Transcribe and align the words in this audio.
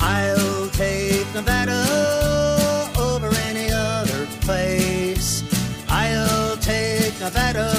I'll 0.00 0.68
take 0.70 1.26
Nevada 1.34 1.80
over 2.98 3.28
any 3.48 3.70
other 3.70 4.26
place. 4.40 5.42
I'll 5.88 6.56
take 6.56 7.18
Nevada, 7.20 7.70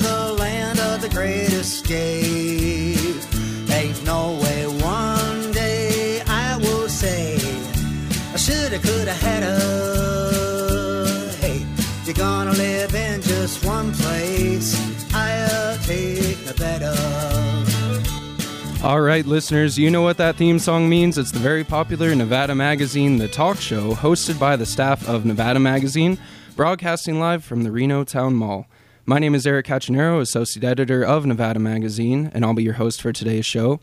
the 0.00 0.34
land 0.38 0.78
of 0.80 1.00
the 1.02 1.08
great 1.08 1.52
escape. 1.52 3.16
Ain't 3.70 4.04
no 4.04 4.38
way 4.42 4.66
one 4.82 5.52
day 5.52 6.22
I 6.26 6.56
will 6.58 6.88
say 6.88 7.36
I 8.34 8.36
shoulda, 8.36 8.78
coulda, 8.78 9.12
hadda. 9.12 9.58
Hey, 11.40 11.66
you're 12.04 12.14
gonna 12.14 12.52
live 12.52 12.94
in 12.94 13.20
just 13.20 13.64
one 13.64 13.92
place. 13.92 14.74
I'll 15.12 15.76
take 15.78 16.44
Nevada. 16.46 18.21
All 18.82 19.00
right, 19.00 19.24
listeners, 19.24 19.78
you 19.78 19.92
know 19.92 20.02
what 20.02 20.16
that 20.16 20.34
theme 20.34 20.58
song 20.58 20.88
means. 20.88 21.16
It's 21.16 21.30
the 21.30 21.38
very 21.38 21.62
popular 21.62 22.12
Nevada 22.16 22.52
Magazine, 22.52 23.16
the 23.18 23.28
talk 23.28 23.58
show, 23.58 23.92
hosted 23.92 24.40
by 24.40 24.56
the 24.56 24.66
staff 24.66 25.08
of 25.08 25.24
Nevada 25.24 25.60
Magazine, 25.60 26.18
broadcasting 26.56 27.20
live 27.20 27.44
from 27.44 27.62
the 27.62 27.70
Reno 27.70 28.02
Town 28.02 28.34
Mall. 28.34 28.66
My 29.06 29.20
name 29.20 29.36
is 29.36 29.46
Eric 29.46 29.66
Cachinero, 29.66 30.20
Associate 30.20 30.64
Editor 30.64 31.04
of 31.04 31.24
Nevada 31.24 31.60
Magazine, 31.60 32.32
and 32.34 32.44
I'll 32.44 32.54
be 32.54 32.64
your 32.64 32.72
host 32.72 33.00
for 33.00 33.12
today's 33.12 33.46
show. 33.46 33.78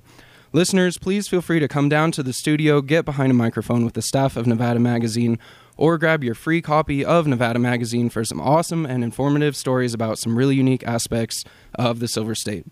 Listeners, 0.52 0.98
please 0.98 1.30
feel 1.30 1.42
free 1.42 1.60
to 1.60 1.70
come 1.70 1.88
down 1.88 2.12
to 2.12 2.22
the 2.22 2.34
studio, 2.34 2.82
get 2.82 3.06
behind 3.06 3.32
a 3.32 3.36
microphone 3.36 3.86
with 3.86 3.94
the 3.94 4.02
staff 4.02 4.36
of 4.36 4.48
Nevada 4.48 4.82
Magazine, 4.82 5.40
or 5.78 5.98
grab 5.98 6.26
your 6.26 6.36
free 6.36 6.62
copy 6.62 7.06
of 7.06 7.26
Nevada 7.26 7.58
Magazine 7.58 8.10
for 8.10 8.26
some 8.26 8.42
awesome 8.42 8.86
and 8.86 9.02
informative 9.02 9.56
stories 9.56 9.94
about 9.94 10.20
some 10.20 10.38
really 10.38 10.58
unique 10.58 10.86
aspects 10.86 11.46
of 11.76 12.02
the 12.02 12.08
Silver 12.10 12.36
State. 12.36 12.66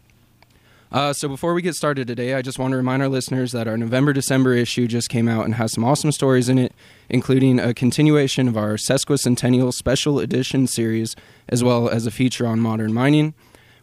Uh, 0.92 1.12
so 1.12 1.28
before 1.28 1.54
we 1.54 1.62
get 1.62 1.76
started 1.76 2.08
today, 2.08 2.34
I 2.34 2.42
just 2.42 2.60
want 2.60 2.72
to 2.72 2.78
remind 2.78 3.02
our 3.02 3.10
listeners 3.10 3.52
that 3.52 3.68
our 3.68 3.78
November 3.78 4.14
December 4.14 4.54
issue 4.54 4.88
just 4.88 5.10
came 5.10 5.28
out 5.28 5.44
and 5.44 5.56
has 5.56 5.74
some 5.74 5.84
awesome 5.84 6.14
stories 6.14 6.48
in 6.48 6.58
it, 6.58 6.74
including 7.10 7.60
a 7.60 7.74
continuation 7.74 8.48
of 8.48 8.56
our 8.56 8.76
sesquicentennial 8.76 9.74
special 9.74 10.20
edition 10.20 10.66
series, 10.66 11.16
as 11.50 11.64
well 11.64 11.90
as 11.90 12.06
a 12.06 12.12
feature 12.12 12.48
on 12.48 12.62
modern 12.62 12.94
mining. 12.94 13.34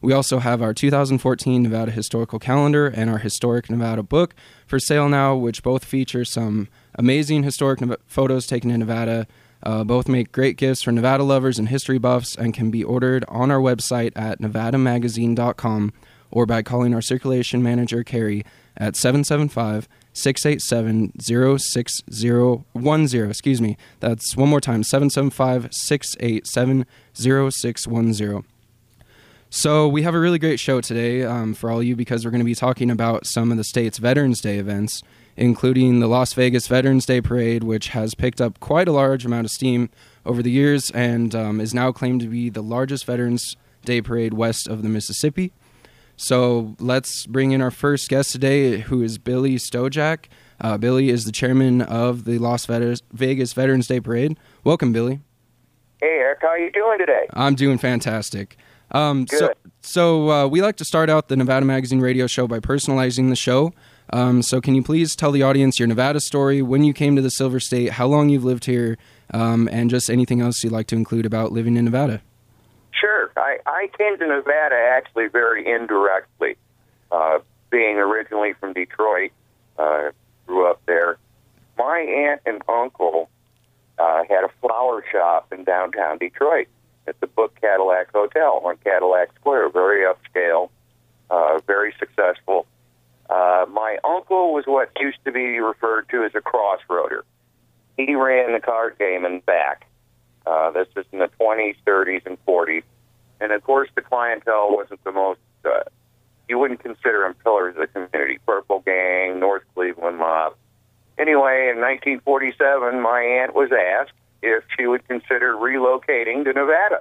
We 0.01 0.13
also 0.13 0.39
have 0.39 0.63
our 0.63 0.75
2014 0.75 1.63
Nevada 1.63 1.91
Historical 1.91 2.39
Calendar 2.39 2.87
and 2.87 3.11
our 3.11 3.19
Historic 3.19 3.71
Nevada 3.71 4.03
book 4.03 4.35
for 4.67 4.79
sale 4.79 5.09
now, 5.09 5.35
which 5.35 5.63
both 5.63 5.85
feature 5.85 6.25
some 6.25 6.69
amazing 6.95 7.43
historic 7.43 7.81
photos 8.07 8.47
taken 8.47 8.71
in 8.71 8.81
Nevada. 8.81 9.27
Uh, 9.63 9.83
both 9.83 10.09
make 10.09 10.31
great 10.31 10.59
gifts 10.59 10.83
for 10.83 10.93
Nevada 10.93 11.23
lovers 11.23 11.59
and 11.59 11.71
history 11.71 11.97
buffs 11.97 12.37
and 12.37 12.53
can 12.53 12.71
be 12.71 12.85
ordered 12.85 13.25
on 13.29 13.51
our 13.51 13.61
website 13.61 14.13
at 14.15 14.39
nevadamagazine.com 14.41 15.93
or 16.35 16.45
by 16.45 16.63
calling 16.63 16.93
our 16.93 17.01
circulation 17.01 17.63
manager, 17.63 18.05
Carrie, 18.05 18.45
at 18.77 18.97
775 18.97 19.89
687 20.13 21.13
06010. 21.21 23.31
Excuse 23.31 23.63
me. 23.63 23.77
That's 24.01 24.37
one 24.37 24.49
more 24.49 24.61
time 24.61 24.83
775 24.83 25.73
687 25.73 26.85
0610. 27.15 28.45
So, 29.49 29.87
we 29.87 30.03
have 30.03 30.17
a 30.17 30.19
really 30.19 30.41
great 30.41 30.59
show 30.59 30.81
today 30.81 31.23
um, 31.23 31.55
for 31.55 31.71
all 31.71 31.79
of 31.79 31.85
you 31.85 31.95
because 31.95 32.25
we're 32.25 32.33
going 32.33 32.41
to 32.41 32.45
be 32.45 32.57
talking 32.57 32.91
about 32.91 33.25
some 33.25 33.53
of 33.53 33.57
the 33.57 33.63
state's 33.63 33.99
Veterans 33.99 34.41
Day 34.41 34.59
events, 34.59 35.01
including 35.37 36.01
the 36.01 36.09
Las 36.09 36.33
Vegas 36.33 36.67
Veterans 36.67 37.07
Day 37.07 37.21
Parade, 37.21 37.63
which 37.63 37.91
has 37.91 38.17
picked 38.17 38.41
up 38.41 38.59
quite 38.59 38.89
a 38.89 38.93
large 38.93 39.25
amount 39.25 39.45
of 39.45 39.53
steam 39.53 39.91
over 40.27 40.43
the 40.43 40.51
years 40.51 40.91
and 40.91 41.37
um, 41.37 41.61
is 41.61 41.73
now 41.73 41.93
claimed 41.93 42.21
to 42.23 42.27
be 42.27 42.51
the 42.51 42.65
largest 42.65 43.05
Veterans 43.05 43.55
Day 43.85 44.03
Parade 44.03 44.35
west 44.35 44.67
of 44.67 44.83
the 44.83 44.89
Mississippi. 44.89 45.53
So 46.17 46.77
let's 46.79 47.27
bring 47.27 47.53
in 47.53 47.61
our 47.61 47.71
first 47.71 48.09
guest 48.09 48.33
today, 48.33 48.79
who 48.79 49.03
is 49.03 49.19
Billy 49.19 49.57
Stojak. 49.57 50.27
Uh, 50.61 50.79
Billy 50.79 51.11
is 51.11 51.25
the 51.25 51.33
chairman 51.33 51.83
of 51.83 52.25
the 52.25 52.39
Las 52.39 52.67
Vegas 52.67 53.53
Veterans 53.53 53.87
Day 53.87 54.01
Parade. 54.01 54.39
Welcome, 54.63 54.93
Billy. 54.93 55.21
Hey, 56.01 56.19
Eric, 56.19 56.39
how 56.43 56.49
are 56.49 56.59
you 56.59 56.71
doing 56.71 56.99
today? 56.99 57.27
I'm 57.33 57.55
doing 57.55 57.79
fantastic. 57.79 58.57
Um, 58.91 59.25
Good. 59.25 59.39
So, 59.39 59.53
so 59.81 60.31
uh, 60.31 60.47
we 60.47 60.63
like 60.63 60.77
to 60.77 60.85
start 60.85 61.11
out 61.11 61.29
the 61.29 61.37
Nevada 61.37 61.67
Magazine 61.67 62.01
radio 62.01 62.27
show 62.27 62.47
by 62.47 62.61
personalizing 62.61 63.29
the 63.31 63.37
show. 63.37 63.73
Um, 64.13 64.43
so, 64.43 64.61
can 64.61 64.75
you 64.75 64.83
please 64.83 65.17
tell 65.17 65.33
the 65.33 65.43
audience 65.43 65.79
your 65.79 65.89
Nevada 65.89 66.21
story, 66.21 66.63
when 66.63 66.85
you 66.85 66.93
came 66.93 67.17
to 67.17 67.23
the 67.23 67.31
Silver 67.31 67.59
State, 67.59 67.93
how 67.93 68.07
long 68.07 68.29
you've 68.29 68.45
lived 68.45 68.67
here, 68.67 68.99
um, 69.33 69.69
and 69.73 69.89
just 69.91 70.11
anything 70.11 70.41
else 70.41 70.63
you'd 70.63 70.73
like 70.73 70.87
to 70.89 70.97
include 70.97 71.25
about 71.27 71.53
living 71.53 71.77
in 71.77 71.87
Nevada? 71.87 72.21
I, 73.37 73.59
I 73.67 73.89
came 73.99 74.19
to 74.19 74.27
Nevada 74.27 74.77
actually 74.77 75.29
very 75.29 75.67
indirectly, 75.67 76.57
uh, 77.11 77.39
being 77.71 77.97
originally 77.97 78.55
from 78.55 78.73
Detroit, 78.73 79.33
uh, 79.79 80.11
grew 80.47 80.71
up 80.71 80.81
there. 80.87 81.19
My 81.77 81.99
aunt 81.99 82.41
and 82.47 82.63
uncle 82.69 83.29
uh, 83.99 84.23
had 84.29 84.45
a 84.45 84.51
flower 84.61 85.05
shop 85.11 85.53
in 85.53 85.65
downtown 85.65 86.19
Detroit 86.19 86.69
at 87.07 87.19
the 87.21 87.27
Book 87.27 87.59
Cadillac 87.61 88.13
Hotel 88.13 88.61
on 88.65 88.77
Cadillac 88.79 89.35
Square, 89.41 89.71
very 89.71 90.05
upscale, 90.05 90.71
uh, 91.31 91.59
very 91.67 91.95
successful. 91.99 92.67
Uh, 93.29 93.67
my 93.71 93.99
uncle 94.05 94.53
was 94.53 94.65
what 94.67 94.91
used 95.01 95.19
to 95.25 95.33
be 95.33 95.59
referred 95.61 96.09
to 96.11 96.25
as 96.25 96.33
a 96.35 96.41
crossroader. 96.41 97.25
He 97.97 98.15
ran 98.15 98.53
the 98.53 98.61
card 98.61 98.99
game 98.99 99.25
in 99.25 99.41
back. 99.41 99.87
Uh, 100.47 100.71
this 100.71 100.89
is 100.97 101.07
in 101.13 101.21
the 101.21 101.31
20s, 101.41 101.77
30s, 101.87 102.27
and 102.27 102.39
40s. 102.47 102.83
And 103.41 103.53
of 103.53 103.63
course, 103.63 103.89
the 103.95 104.03
clientele 104.03 104.69
wasn't 104.71 105.03
the 105.05 105.13
most, 105.13 105.41
uh, 105.65 105.85
you 106.49 106.59
wouldn't 106.59 106.81
consider 106.81 107.23
them 107.23 107.35
pillars 107.43 107.75
of 107.77 107.81
the 107.81 107.87
community. 107.87 108.39
Purple 108.47 108.81
Gang, 108.81 109.41
North 109.41 109.63
Cleveland 109.75 110.19
Mob. 110.19 110.55
Anyway, 111.19 111.71
in 111.71 111.81
1947, 111.81 113.01
my 113.01 113.21
aunt 113.21 113.55
was 113.55 113.71
asked 113.73 114.13
if 114.43 114.65
she 114.77 114.87
would 114.87 115.07
consider 115.09 115.55
relocating 115.55 116.45
to 116.45 116.53
Nevada. 116.53 117.01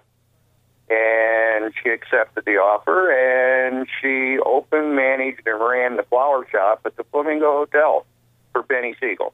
And 0.90 1.74
she 1.82 1.90
accepted 1.90 2.46
the 2.46 2.58
offer, 2.58 3.10
and 3.10 3.88
she 4.02 4.38
opened, 4.38 4.96
managed, 4.96 5.42
and 5.46 5.60
ran 5.60 5.96
the 5.96 6.04
flower 6.04 6.46
shop 6.52 6.82
at 6.86 6.96
the 6.98 7.04
Flamingo 7.06 7.52
Hotel 7.52 8.06
for 8.52 8.64
Benny 8.64 8.96
Siegel. 9.00 9.34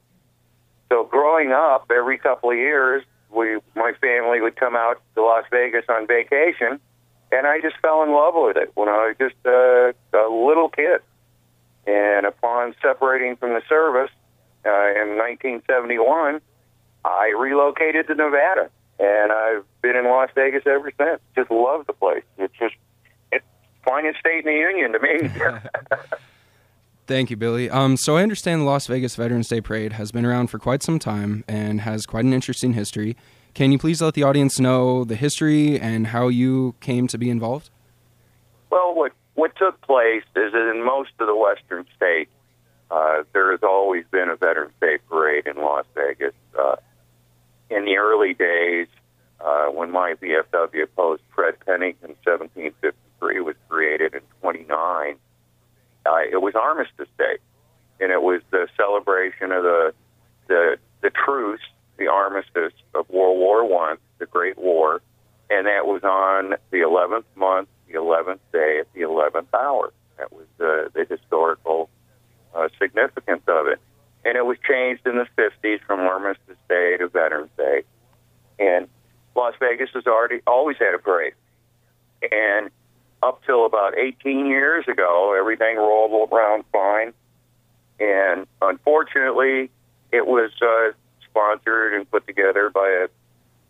So 0.89 1.03
growing 1.03 1.51
up, 1.51 1.91
every 1.91 2.17
couple 2.17 2.51
of 2.51 2.57
years, 2.57 3.03
we 3.31 3.59
my 3.75 3.94
family 4.01 4.41
would 4.41 4.56
come 4.56 4.75
out 4.75 5.01
to 5.16 5.23
Las 5.23 5.45
Vegas 5.51 5.85
on 5.90 6.07
vacation, 6.07 6.79
and 7.31 7.47
I 7.47 7.62
just 7.62 7.78
fell 7.81 8.03
in 8.03 8.12
love 8.12 8.34
with 8.35 8.57
it 8.57 8.72
when 8.75 8.90
I 8.90 9.07
was 9.07 9.16
just 9.19 9.35
a, 9.45 9.94
a 10.13 10.29
little 10.29 10.69
kid. 10.69 11.01
And 11.88 12.25
upon 12.25 12.75
separating 12.81 13.35
from 13.38 13.50
the 13.50 13.62
service 13.67 14.12
uh, 14.66 14.91
in 15.01 15.17
1971, 15.17 16.41
I 17.06 17.34
relocated 17.38 18.07
to 18.07 18.16
Nevada, 18.16 18.69
and 19.00 19.31
I've 19.31 19.66
been 19.81 19.96
in 19.96 20.06
Las 20.06 20.29
Vegas 20.35 20.63
ever 20.66 20.91
since. 20.97 21.22
Just 21.35 21.50
love 21.50 21.88
the 21.88 21.94
place. 21.94 22.23
It's 22.38 22.53
just 22.59 22.75
it's 23.31 23.46
finest 23.85 24.19
state 24.19 24.46
in 24.46 24.53
the 24.53 24.59
union 24.59 24.91
to 24.91 25.00
me. 25.00 25.29
Thank 27.09 27.31
you, 27.31 27.38
Billy. 27.38 27.72
Um, 27.72 27.97
so 27.97 28.18
I 28.18 28.22
understand 28.22 28.62
the 28.62 28.66
Las 28.66 28.86
Vegas 28.86 29.16
Veterans 29.16 29.47
Day 29.47 29.62
Parade 29.62 29.94
has 29.94 30.12
been 30.12 30.28
around 30.28 30.52
for 30.52 30.59
quite 30.59 30.84
some 30.84 31.00
time 31.00 31.44
and 31.47 31.81
has 31.81 32.06
quite 32.06 32.24
an 32.24 32.34
interesting 32.34 32.74
history. 32.74 33.18
Can 33.56 33.72
you 33.72 33.80
please 33.80 34.00
let 34.00 34.14
the 34.14 34.22
audience 34.22 34.59
know 34.59 35.03
the 35.03 35.16
history 35.16 35.80
and 35.80 36.06
how 36.06 36.28
you 36.28 36.75
came 36.81 37.08
to 37.08 37.18
be 37.18 37.31
involved? 37.31 37.72
Well, 38.70 38.94
what 38.94 39.14
what 39.34 39.56
took 39.56 39.81
place 39.81 40.22
is 40.36 40.52
that 40.52 40.72
in 40.72 40.86
most 40.86 41.09
of 41.18 41.25
the 41.25 41.36
western 41.36 41.88
states, 41.96 42.30
uh, 42.92 43.24
there 43.34 43.50
has 43.53 43.62
always 43.64 44.06
been 44.12 44.30
a 44.30 44.36
Veterans 44.36 44.74
Day 44.80 45.00
Parade 45.09 45.47
in 45.47 45.56
Las 45.56 45.86
Vegas. 45.96 46.36
Uh, 46.56 46.76
in 47.72 47.86
the 47.86 47.97
early 47.97 48.36
days, 48.36 48.86
uh, 49.44 49.66
when 49.70 49.90
my 49.90 50.14
VFW 50.22 50.86
post 50.96 51.24
Fred 51.34 51.56
Penning 51.66 51.96
in 52.03 52.09
1753 52.24 53.41
was 53.41 53.56
created 53.68 54.14
in 54.14 54.22
29, 54.41 55.18
uh, 56.05 56.19
it 56.31 56.41
was 56.41 56.55
Armistice 56.55 57.09
Day, 57.17 57.37
and 57.99 58.11
it 58.11 58.21
was 58.21 58.41
the 58.51 58.67
celebration 58.77 59.51
of 59.51 59.63
the 59.63 59.93
the 60.47 60.78
the 61.01 61.09
truce, 61.09 61.61
the 61.97 62.07
armistice 62.07 62.73
of 62.93 63.09
World 63.09 63.40
War 63.40 63.67
One, 63.67 63.97
the 64.17 64.25
Great 64.25 64.57
War, 64.57 65.01
and 65.49 65.67
that 65.67 65.85
was 65.85 66.03
on 66.03 66.55
the 66.72 66.79
11th 66.79 67.25
month, 67.35 67.69
the 67.87 67.96
11th 67.96 68.40
day, 68.51 68.79
at 68.79 68.91
the 68.93 69.01
11th 69.01 69.53
hour. 69.53 69.91
That 70.17 70.31
was 70.31 70.46
the 70.57 70.91
the 70.93 71.05
historical 71.05 71.90
uh, 72.55 72.69
significance 72.79 73.43
of 73.47 73.67
it, 73.67 73.79
and 74.25 74.35
it 74.35 74.45
was 74.45 74.57
changed 74.67 75.05
in 75.05 75.16
the 75.17 75.28
50s 75.37 75.81
from 75.85 75.99
Armistice 76.02 76.57
Day 76.67 76.97
to 76.97 77.07
Veterans 77.07 77.52
Day, 77.57 77.84
and 78.57 78.87
Las 79.35 79.53
Vegas 79.59 79.90
has 79.93 80.07
already 80.07 80.41
always 80.47 80.78
had 80.78 80.93
a 80.93 80.99
parade, 80.99 81.34
and 82.31 82.69
up 83.21 83.43
till 83.45 83.66
about 83.66 83.97
18 83.97 84.45
years 84.45 84.85
ago, 84.87 85.35
everything 85.37 85.77
rolled 85.77 86.31
around 86.31 86.63
fine. 86.71 87.13
And 87.99 88.47
unfortunately, 88.61 89.69
it 90.11 90.25
was 90.25 90.51
uh, 90.61 90.91
sponsored 91.29 91.93
and 91.93 92.09
put 92.09 92.25
together 92.25 92.69
by 92.69 93.07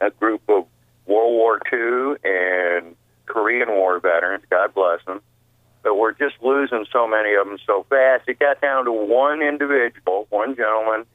a, 0.02 0.06
a 0.08 0.12
group 0.12 0.42
of 0.48 0.66
World 1.06 1.34
War 1.34 1.60
II 1.74 2.18
and 2.24 2.96
Korean 3.26 3.70
War 3.70 4.00
veterans, 4.00 4.44
God 4.50 4.74
bless 4.74 5.04
them. 5.06 5.22
But 5.82 5.96
we're 5.96 6.12
just 6.12 6.36
losing 6.42 6.86
so 6.92 7.08
many 7.08 7.34
of 7.36 7.48
them 7.48 7.58
so 7.66 7.86
fast. 7.90 8.28
It 8.28 8.38
got 8.40 8.62
down 8.62 8.86
to 8.86 8.92
one 8.92 9.42
individual, 9.42 10.28
one 10.30 10.56
gentleman 10.56 11.06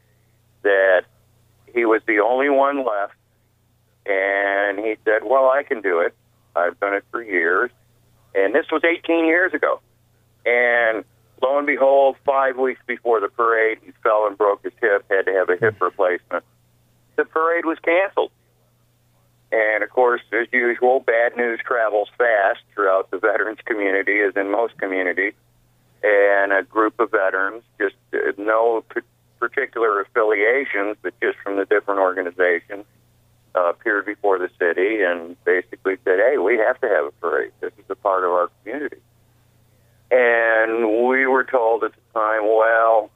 that 0.62 1.02
he 1.72 1.84
was 1.84 2.00
the 2.06 2.20
only 2.20 2.48
one 2.48 2.78
left, 2.78 3.14
and 4.06 4.78
he 4.78 4.96
said, 5.04 5.22
"Well, 5.24 5.50
I 5.50 5.64
can 5.64 5.82
do 5.82 6.00
it. 6.00 6.14
I've 6.56 6.80
done 6.80 6.94
it 6.94 7.04
for 7.10 7.22
years." 7.22 7.70
And 8.34 8.54
this 8.54 8.66
was 8.70 8.82
18 8.84 9.26
years 9.26 9.54
ago. 9.54 9.80
And 10.44 11.04
lo 11.42 11.58
and 11.58 11.66
behold, 11.66 12.16
five 12.24 12.56
weeks 12.56 12.80
before 12.86 13.20
the 13.20 13.28
parade, 13.28 13.78
he 13.84 13.92
fell 14.02 14.26
and 14.26 14.36
broke 14.36 14.62
his 14.64 14.72
hip, 14.80 15.04
had 15.10 15.26
to 15.26 15.32
have 15.32 15.48
a 15.48 15.56
hip 15.56 15.80
replacement. 15.80 16.44
The 17.16 17.24
parade 17.24 17.64
was 17.64 17.78
canceled. 17.78 18.32
And 19.52 19.84
of 19.84 19.90
course, 19.90 20.22
as 20.32 20.48
usual, 20.52 21.00
bad 21.00 21.36
news 21.36 21.60
travels 21.64 22.08
fast 22.18 22.60
throughout 22.74 23.10
the 23.10 23.18
veterans 23.18 23.60
community, 23.64 24.20
as 24.20 24.34
in 24.36 24.50
most 24.50 24.76
communities. 24.78 25.34
And 26.02 26.52
a 26.52 26.62
group 26.64 26.98
of 26.98 27.12
veterans, 27.12 27.62
just 27.78 27.94
uh, 28.12 28.32
no 28.36 28.84
particular 29.38 30.00
affiliations, 30.00 30.96
but 31.02 31.14
just 31.20 31.38
from 31.38 31.56
the 31.56 31.66
different 31.66 32.00
organizations, 32.00 32.84
uh, 33.54 33.70
appeared 33.70 34.06
before 34.06 34.38
the 34.38 34.50
city 34.58 35.02
and 35.02 35.36
basically 35.44 35.96
said, 36.04 36.18
"Hey, 36.18 36.38
we 36.38 36.58
have 36.58 36.80
to 36.80 36.88
have 36.88 37.06
a 37.06 37.12
parade. 37.12 37.52
This 37.60 37.72
is 37.78 37.84
a 37.88 37.94
part 37.94 38.24
of 38.24 38.30
our 38.30 38.50
community." 38.62 39.00
And 40.10 41.06
we 41.06 41.26
were 41.26 41.44
told 41.44 41.84
at 41.84 41.92
the 41.92 42.18
time, 42.18 42.42
"Well, 42.46 43.10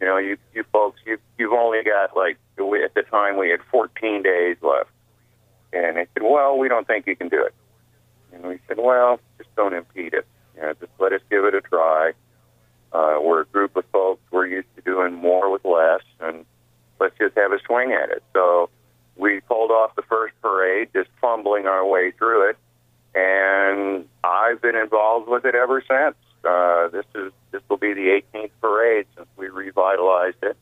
you 0.00 0.06
know, 0.06 0.18
you 0.18 0.36
you 0.54 0.64
folks, 0.72 1.00
you 1.06 1.18
you've 1.38 1.52
only 1.52 1.82
got 1.82 2.16
like 2.16 2.38
we, 2.58 2.84
at 2.84 2.94
the 2.94 3.02
time 3.02 3.36
we 3.36 3.50
had 3.50 3.60
14 3.70 4.22
days 4.22 4.56
left." 4.62 4.90
And 5.72 5.96
they 5.96 6.06
said, 6.14 6.22
"Well, 6.22 6.58
we 6.58 6.68
don't 6.68 6.86
think 6.86 7.06
you 7.06 7.16
can 7.16 7.28
do 7.28 7.42
it." 7.44 7.54
And 8.32 8.44
we 8.44 8.58
said, 8.68 8.78
"Well, 8.78 9.20
just 9.38 9.54
don't 9.56 9.74
impede 9.74 10.14
it. 10.14 10.26
You 10.56 10.62
know, 10.62 10.74
just 10.74 10.92
let 10.98 11.12
us 11.12 11.20
give 11.30 11.44
it 11.44 11.54
a 11.54 11.60
try. 11.60 12.12
Uh, 12.92 13.18
we're 13.22 13.42
a 13.42 13.46
group 13.46 13.76
of 13.76 13.84
folks. 13.86 14.22
We're 14.30 14.46
used 14.46 14.68
to 14.76 14.82
doing 14.82 15.14
more 15.14 15.50
with 15.50 15.64
less, 15.64 16.02
and 16.20 16.44
let's 17.00 17.16
just 17.18 17.36
have 17.36 17.52
a 17.52 17.58
swing 17.66 17.92
at 17.92 18.10
it." 18.10 18.22
So 18.34 18.70
we 19.18 19.40
pulled 19.40 19.70
off 19.70 19.94
the 19.96 20.02
first 20.02 20.34
parade, 20.40 20.88
just 20.94 21.10
fumbling 21.20 21.66
our 21.66 21.84
way 21.84 22.12
through 22.12 22.50
it, 22.50 22.56
and 23.14 24.06
I've 24.22 24.62
been 24.62 24.76
involved 24.76 25.28
with 25.28 25.44
it 25.44 25.54
ever 25.54 25.82
since. 25.86 26.16
Uh, 26.44 26.88
this 26.88 27.04
is 27.14 27.32
this 27.50 27.62
will 27.68 27.76
be 27.76 27.92
the 27.92 28.22
18th 28.34 28.50
parade 28.60 29.06
since 29.16 29.28
we 29.36 29.48
revitalized 29.48 30.42
it, 30.42 30.56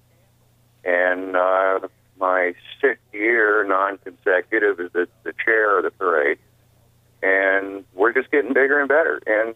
and 0.85 1.37
uh, 1.37 1.81
my 2.19 2.55
sixth 2.81 3.03
year, 3.13 3.65
non-consecutive, 3.65 4.81
as 4.81 4.93
the, 4.93 5.07
the 5.25 5.35
chair 5.45 5.79
of 5.79 5.85
the 5.85 5.91
parade, 5.91 6.39
and 7.23 7.85
we're 7.95 8.13
just 8.13 8.31
getting 8.31 8.55
bigger 8.55 8.81
and 8.81 8.89
better. 8.89 9.21
And 9.27 9.55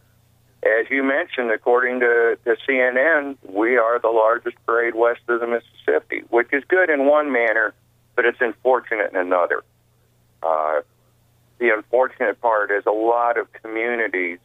as 0.62 0.90
you 0.90 1.02
mentioned, 1.02 1.50
according 1.50 2.00
to, 2.00 2.38
to 2.44 2.56
CNN, 2.68 3.38
we 3.48 3.78
are 3.78 3.98
the 3.98 4.08
largest 4.08 4.56
parade 4.66 4.94
west 4.94 5.20
of 5.28 5.40
the 5.40 5.46
Mississippi, 5.46 6.22
which 6.28 6.48
is 6.52 6.62
good 6.68 6.90
in 6.90 7.06
one 7.06 7.32
manner 7.32 7.72
but 8.16 8.24
it's 8.24 8.40
unfortunate 8.40 9.10
in 9.12 9.16
another. 9.16 9.62
Uh, 10.42 10.80
the 11.58 11.70
unfortunate 11.74 12.40
part 12.40 12.70
is 12.70 12.84
a 12.86 12.90
lot 12.90 13.38
of 13.38 13.52
communities 13.52 14.38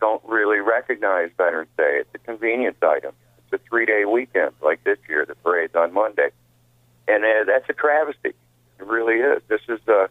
don't 0.00 0.22
really 0.24 0.58
recognize 0.58 1.30
Veterans 1.36 1.70
Day. 1.76 2.00
It's 2.00 2.10
a 2.14 2.18
convenience 2.18 2.76
item. 2.82 3.12
It's 3.38 3.60
a 3.60 3.68
three-day 3.68 4.04
weekend, 4.04 4.52
like 4.62 4.82
this 4.84 4.98
year. 5.08 5.24
The 5.26 5.34
parade's 5.36 5.74
on 5.74 5.92
Monday, 5.92 6.30
and 7.06 7.24
uh, 7.24 7.44
that's 7.46 7.68
a 7.68 7.72
travesty. 7.72 8.34
It 8.78 8.86
really 8.86 9.14
is. 9.14 9.42
This 9.48 9.60
is 9.68 9.80
uh, 9.88 10.08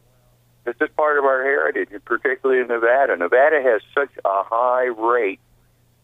this 0.65 0.75
is 0.81 0.89
part 0.97 1.17
of 1.17 1.23
our 1.23 1.43
heritage, 1.43 1.89
particularly 2.03 2.61
in 2.61 2.67
Nevada. 2.67 3.15
Nevada 3.15 3.61
has 3.61 3.81
such 3.93 4.11
a 4.25 4.43
high 4.43 4.85
rate 4.85 5.39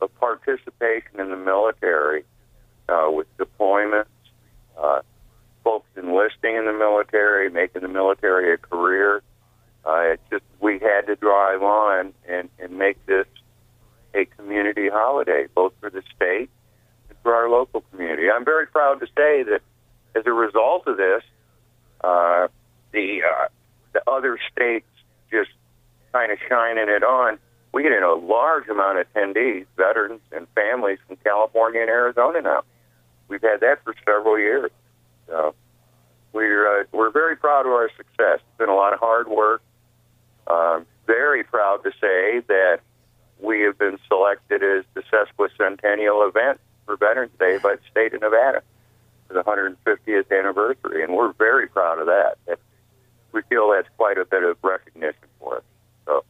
of 0.01 0.13
participation 0.19 1.19
in 1.19 1.29
the 1.29 1.35
military 1.35 2.23
uh, 2.87 3.09
with 3.11 3.27
deployments. 3.37 4.05
Uh, 4.77 5.01
folks 5.63 5.87
enlisting 5.95 6.55
in 6.55 6.65
the 6.65 6.73
military, 6.73 7.49
making 7.49 7.81
the 7.81 7.87
military 7.87 8.53
a 8.53 8.57
career. 8.57 9.21
Uh, 9.85 10.13
it's 10.13 10.23
just 10.29 10.43
we 10.59 10.79
had 10.79 11.07
to 11.07 11.15
drive 11.15 11.61
on 11.61 12.13
and, 12.27 12.49
and 12.59 12.77
make 12.77 13.03
this 13.05 13.25
a 14.13 14.25
community 14.25 14.89
holiday, 14.89 15.47
both 15.55 15.73
for 15.79 15.89
the 15.89 16.03
state 16.15 16.49
and 17.09 17.17
for 17.23 17.33
our 17.33 17.49
local 17.49 17.81
community. 17.91 18.29
I'm 18.29 18.45
very 18.45 18.67
proud 18.67 18.99
to 18.99 19.07
say 19.07 19.43
that 19.43 19.61
as 20.15 20.23
a 20.25 20.31
result 20.31 20.87
of 20.87 20.97
this, 20.97 21.23
uh, 22.01 22.47
the 22.91 23.21
uh, 23.23 23.47
the 23.93 24.09
other 24.09 24.39
states 24.51 24.85
just 25.31 25.49
kind 26.11 26.31
of 26.31 26.37
shining 26.47 26.89
it 26.89 27.03
on. 27.03 27.39
We 27.73 27.83
get 27.83 27.91
a 27.91 28.13
large 28.13 28.67
amount 28.67 28.99
of 28.99 29.11
attendees, 29.13 29.65
veterans 29.75 30.21
and 30.31 30.47
families 30.53 30.99
from 31.07 31.17
California 31.17 31.81
and 31.81 31.89
Arizona 31.89 32.41
now. 32.41 32.63
We've 33.27 33.41
had 33.41 33.61
that 33.61 33.83
for 33.83 33.95
several 34.05 34.37
years. 34.37 34.69
So 35.27 35.55
we're 36.33 36.81
uh, 36.81 36.83
we're 36.91 37.11
very 37.11 37.37
proud 37.37 37.65
of 37.65 37.71
our 37.71 37.89
success. 37.95 38.39
It's 38.39 38.57
been 38.57 38.69
a 38.69 38.75
lot 38.75 38.93
of 38.93 38.99
hard 38.99 39.29
work. 39.29 39.61
Um, 40.47 40.85
very 41.05 41.43
proud 41.43 41.83
to 41.83 41.91
say 41.91 42.41
that 42.47 42.79
we 43.39 43.61
have 43.61 43.77
been 43.77 43.97
selected 44.07 44.63
as 44.63 44.83
the 44.93 45.03
sesquicentennial 45.03 46.27
event 46.27 46.59
for 46.85 46.97
Veterans 46.97 47.31
Day 47.39 47.59
by 47.61 47.75
the 47.75 47.81
state 47.89 48.13
of 48.13 48.21
Nevada 48.21 48.61
for 49.27 49.33
the 49.33 49.43
150th 49.43 50.37
anniversary, 50.37 51.03
and 51.03 51.13
we're 51.13 51.33
very 51.33 51.67
proud 51.67 51.99
of 51.99 52.07
that. 52.07 52.35
that 52.47 52.59
we 53.31 53.41
feel 53.43 53.71
that's 53.71 53.87
quite 53.97 54.17
a 54.17 54.25
bit 54.25 54.43
of 54.43 54.57
recognition 54.63 55.27
for 55.39 55.57
us. 55.57 55.63
So, 56.05 56.25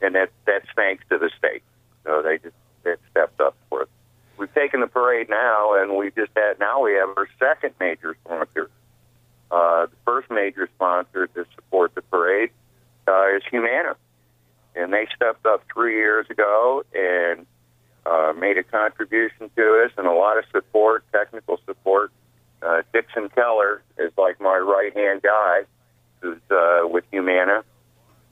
and 0.00 0.14
that 0.14 0.30
that's 0.46 0.66
thanks 0.76 1.04
to 1.10 1.18
the 1.18 1.30
state. 1.36 1.62
So 2.04 2.22
they 2.22 2.38
just 2.38 2.54
they 2.84 2.94
stepped 3.10 3.40
up 3.40 3.56
for 3.68 3.82
us. 3.82 3.88
We've 4.38 4.52
taken 4.54 4.80
the 4.80 4.86
parade 4.86 5.28
now, 5.28 5.80
and 5.80 5.96
we 5.96 6.10
just 6.10 6.32
had 6.36 6.58
now 6.58 6.82
we 6.82 6.94
have 6.94 7.10
our 7.16 7.28
second 7.38 7.74
major 7.78 8.16
sponsor 8.24 8.70
uh, 9.52 9.86
the 9.86 9.96
first 10.04 10.28
major 10.30 10.68
sponsor 10.74 11.26
to 11.26 11.46
support 11.54 11.94
the 11.94 12.02
parade 12.02 12.50
uh, 13.06 13.36
is 13.36 13.42
Humana. 13.50 13.96
And 14.74 14.92
they 14.92 15.06
stepped 15.14 15.44
up 15.44 15.62
three 15.72 15.96
years 15.96 16.26
ago 16.30 16.84
and 16.94 17.46
uh, 18.06 18.32
made 18.32 18.56
a 18.56 18.62
contribution 18.62 19.50
to 19.54 19.84
us 19.84 19.90
and 19.98 20.06
a 20.06 20.12
lot 20.12 20.38
of 20.38 20.44
support, 20.50 21.04
technical 21.12 21.60
support. 21.66 22.10
Uh, 22.62 22.80
Dixon 22.94 23.28
Keller 23.28 23.82
is 23.98 24.10
like 24.16 24.40
my 24.40 24.56
right 24.56 24.96
hand 24.96 25.20
guy 25.20 25.64
who's 26.20 26.40
uh, 26.50 26.84
with 26.84 27.04
Humana. 27.10 27.62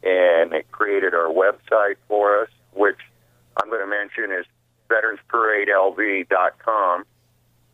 And 0.02 0.52
they 0.52 0.62
created 0.72 1.12
our 1.12 1.28
website 1.28 1.96
for 2.08 2.44
us, 2.44 2.48
which 2.72 2.96
I'm 3.62 3.68
going 3.68 3.82
to 3.82 3.86
mention 3.86 4.32
is 4.32 4.46
veteransparadelv.com 4.88 7.04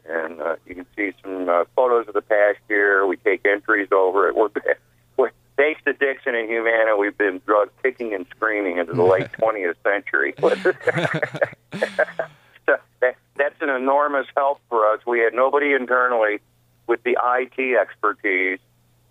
and 0.08 0.40
uh, 0.40 0.56
you 0.66 0.74
can 0.74 0.86
see 0.96 1.12
some 1.22 1.48
uh, 1.48 1.64
photos 1.74 2.08
of 2.08 2.14
the 2.14 2.22
past 2.22 2.58
year. 2.68 3.06
We 3.06 3.16
take 3.16 3.44
entries 3.44 3.88
over 3.92 4.28
it. 4.28 4.36
We're, 4.36 4.50
we're 5.16 5.30
thanks 5.56 5.80
to 5.84 5.92
Dixon 5.92 6.34
and 6.34 6.48
Humana, 6.48 6.96
we've 6.96 7.16
been 7.16 7.40
drug 7.46 7.70
kicking 7.82 8.14
and 8.14 8.26
screaming 8.30 8.78
into 8.78 8.92
the 8.92 9.02
late 9.02 9.32
20th 9.32 9.76
century. 9.82 10.34
so 10.38 10.50
that, 13.00 13.16
that's 13.36 13.60
an 13.60 13.70
enormous 13.70 14.26
help 14.36 14.60
for 14.68 14.92
us. 14.92 15.00
We 15.06 15.20
had 15.20 15.34
nobody 15.34 15.72
internally 15.72 16.40
with 16.86 17.02
the 17.02 17.16
IT 17.24 17.76
expertise, 17.76 18.60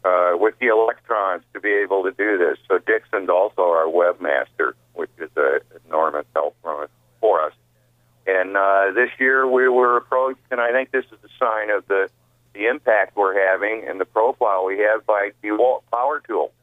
uh, 0.06 0.34
with 0.36 0.58
the 0.60 0.68
electrons 0.68 1.44
to 1.54 1.60
be 1.60 1.72
able 1.72 2.04
to 2.04 2.12
do 2.12 2.38
this. 2.38 2.58
So 2.70 2.78
Dixon's 2.78 3.30
also 3.30 3.64
our 3.64 3.88
webmaster, 3.88 4.74
which 4.94 5.10
is 5.18 5.32
an 5.36 5.60
enormous 5.88 6.26
help 6.34 6.56
from 6.62 6.84
us, 6.84 6.90
for 7.20 7.42
us. 7.42 7.54
And 8.28 8.54
uh, 8.66 8.92
this 8.94 9.10
year 9.20 9.48
we 9.48 9.68
were 9.70 9.98
approached, 9.98 10.42
and 10.50 10.60
I 10.60 10.72
think 10.72 10.90
this 10.90 11.06
is 11.06 11.20
a 11.24 11.30
sign 11.40 11.70
of 11.70 11.88
the 11.88 12.10
the 12.54 12.68
impact 12.68 13.18
we're 13.18 13.38
having 13.52 13.86
and 13.86 14.00
the 14.00 14.06
profile 14.06 14.64
we 14.64 14.80
have 14.80 15.06
by 15.06 15.32
DeWalt 15.44 15.82
Power 15.92 16.22
Tool. 16.26 16.54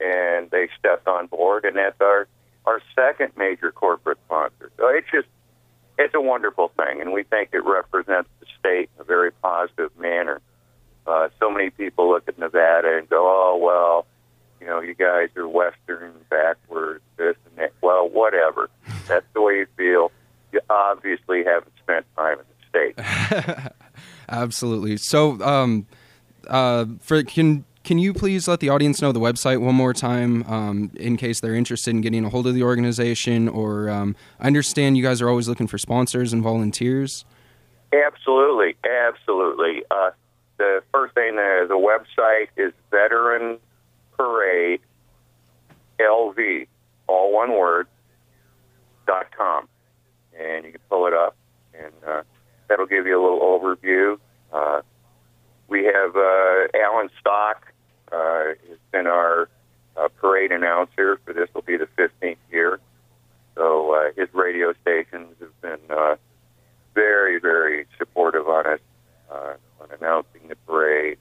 And 0.00 0.50
they 0.50 0.68
stepped 0.76 1.06
on 1.06 1.28
board, 1.28 1.64
and 1.64 1.76
that's 1.76 2.00
our 2.00 2.26
our 2.66 2.82
second 2.94 3.32
major 3.36 3.70
corporate 3.70 4.18
sponsor. 4.26 4.70
So 4.76 4.88
it's 4.88 5.06
just 5.10 5.28
it's 5.98 6.14
a 6.14 6.20
wonderful 6.20 6.72
thing, 6.76 7.00
and 7.00 7.12
we 7.12 7.22
think 7.22 7.50
it 7.52 7.64
represents 7.64 8.28
the 8.40 8.46
state 8.58 8.90
in 8.94 9.00
a 9.00 9.04
very 9.04 9.30
positive 9.30 9.96
manner. 9.98 10.42
Uh, 11.06 11.28
so 11.38 11.50
many 11.50 11.70
people 11.70 12.10
look 12.10 12.28
at 12.28 12.38
Nevada 12.38 12.98
and 12.98 13.08
go, 13.08 13.22
"Oh 13.26 13.56
well, 13.56 14.06
you 14.60 14.66
know, 14.66 14.80
you 14.80 14.94
guys 14.94 15.28
are 15.36 15.48
Western, 15.48 16.12
backwards, 16.28 17.02
this 17.16 17.36
and 17.46 17.56
that." 17.56 17.72
Well, 17.80 18.08
whatever. 18.08 18.68
That's 19.06 19.26
the 19.32 19.40
way 19.40 19.58
you 19.58 19.66
feel 19.76 20.10
you 20.54 20.60
obviously 20.70 21.44
haven't 21.44 21.72
spent 21.82 22.06
time 22.16 22.38
in 22.38 22.44
the 22.48 22.92
state. 22.94 23.72
Absolutely. 24.28 24.96
So, 24.96 25.40
um, 25.42 25.86
uh, 26.48 26.86
for 27.00 27.22
can 27.22 27.64
can 27.82 27.98
you 27.98 28.14
please 28.14 28.48
let 28.48 28.60
the 28.60 28.70
audience 28.70 29.02
know 29.02 29.12
the 29.12 29.20
website 29.20 29.60
one 29.60 29.74
more 29.74 29.92
time 29.92 30.42
um, 30.44 30.90
in 30.96 31.16
case 31.16 31.40
they're 31.40 31.54
interested 31.54 31.90
in 31.90 32.00
getting 32.00 32.24
a 32.24 32.30
hold 32.30 32.46
of 32.46 32.54
the 32.54 32.62
organization? 32.62 33.48
Or 33.48 33.90
um, 33.90 34.16
I 34.40 34.46
understand 34.46 34.96
you 34.96 35.02
guys 35.02 35.20
are 35.20 35.28
always 35.28 35.48
looking 35.48 35.66
for 35.66 35.76
sponsors 35.76 36.32
and 36.32 36.42
volunteers. 36.42 37.24
Absolutely, 37.92 38.76
absolutely. 38.84 39.82
Uh, 39.90 40.10
the 40.56 40.82
first 40.92 41.14
thing 41.14 41.36
the 41.36 41.68
website 41.70 42.48
is 42.56 42.72
Veteran 42.90 43.58
Parade 44.16 44.80
LV, 46.00 46.66
all 47.06 47.32
one 47.32 47.52
word, 47.52 47.86
dot 49.06 49.26
com 49.36 49.68
and 50.38 50.64
you 50.64 50.72
can 50.72 50.80
pull 50.88 51.06
it 51.06 51.14
up, 51.14 51.36
and 51.74 51.92
uh, 52.06 52.22
that'll 52.68 52.86
give 52.86 53.06
you 53.06 53.20
a 53.20 53.22
little 53.22 53.40
overview. 53.40 54.18
Uh, 54.52 54.82
we 55.68 55.84
have 55.84 56.14
uh, 56.16 56.66
Alan 56.74 57.10
Stock 57.20 57.72
uh, 58.12 58.44
has 58.68 58.78
been 58.92 59.06
our 59.06 59.48
uh, 59.96 60.08
parade 60.20 60.52
announcer 60.52 61.18
for 61.24 61.32
this 61.32 61.48
will 61.54 61.62
be 61.62 61.76
the 61.76 61.88
15th 61.98 62.36
year. 62.50 62.80
So 63.54 63.94
uh, 63.94 64.12
his 64.16 64.28
radio 64.32 64.74
stations 64.82 65.34
have 65.40 65.60
been 65.60 65.96
uh, 65.96 66.16
very, 66.94 67.38
very 67.38 67.86
supportive 67.98 68.48
on 68.48 68.66
us 68.66 68.80
uh, 69.30 69.54
on 69.80 69.88
announcing 69.98 70.48
the 70.48 70.56
parade. 70.66 71.18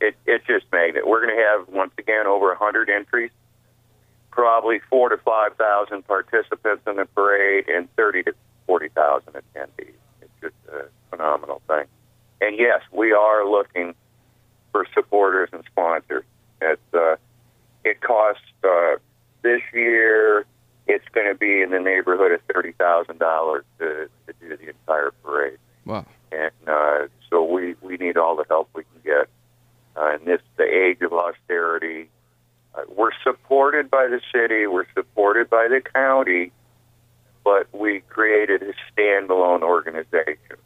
It, 0.00 0.14
it's 0.26 0.46
just 0.46 0.66
magnet. 0.70 1.06
We're 1.06 1.24
going 1.24 1.36
to 1.36 1.42
have 1.42 1.68
once 1.68 1.92
again 1.98 2.26
over 2.26 2.48
100 2.48 2.90
entries, 2.90 3.30
probably 4.36 4.80
four 4.90 5.08
to 5.08 5.16
5,000 5.16 6.06
participants 6.06 6.82
in 6.86 6.96
the 6.96 7.06
parade, 7.06 7.68
and 7.68 7.88
30 7.96 8.24
to 8.24 8.34
40,000 8.66 9.32
attendees. 9.32 9.94
It's 10.20 10.30
just 10.42 10.54
a 10.68 10.84
phenomenal 11.08 11.62
thing. 11.66 11.86
And 12.42 12.58
yes, 12.58 12.82
we 12.92 13.12
are 13.12 13.48
looking 13.48 13.94
for 14.72 14.86
supporters 14.92 15.48
and 15.54 15.64
sponsors. 15.64 16.24
It's, 16.60 16.80
uh, 16.92 17.16
it 17.82 18.02
costs 18.02 18.42
uh, 18.62 18.96
this 19.42 19.62
year. 19.72 20.44
It's 20.86 21.08
going 21.14 21.28
to 21.28 21.34
be 21.34 21.62
in 21.62 21.70
the 21.70 21.80
neighborhood 21.80 22.32
of 22.32 22.40
thirty 22.52 22.72
thousand 22.72 23.18
dollars 23.18 23.64
to 23.78 24.08
do 24.40 24.56
the 24.56 24.68
entire 24.68 25.12
parade. 25.24 25.58
Wow. 25.84 26.06
And 26.30 26.52
uh, 26.68 27.08
so 27.28 27.42
we 27.42 27.74
we 27.80 27.96
need 27.96 28.16
all 28.16 28.36
the 28.36 28.44
help 28.48 28.68
we 28.74 28.82
can 28.82 29.02
get. 29.04 29.28
Uh, 29.96 30.16
in 30.16 30.24
this 30.26 30.40
the 30.56 30.64
age 30.64 31.00
of 31.00 31.12
austerity, 31.12 32.08
uh, 32.76 32.82
we're 32.88 33.10
supported 33.86 33.90
by 33.90 34.06
the 34.08 34.20
city. 34.32 34.66
We're 34.66 34.86
supported 34.94 35.50
by 35.50 35.68
the 35.68 35.80
county, 35.80 36.52
but 37.44 37.68
we 37.72 38.00
created 38.08 38.62
a 38.62 38.72
standalone 38.92 39.62
organization. 39.62 40.56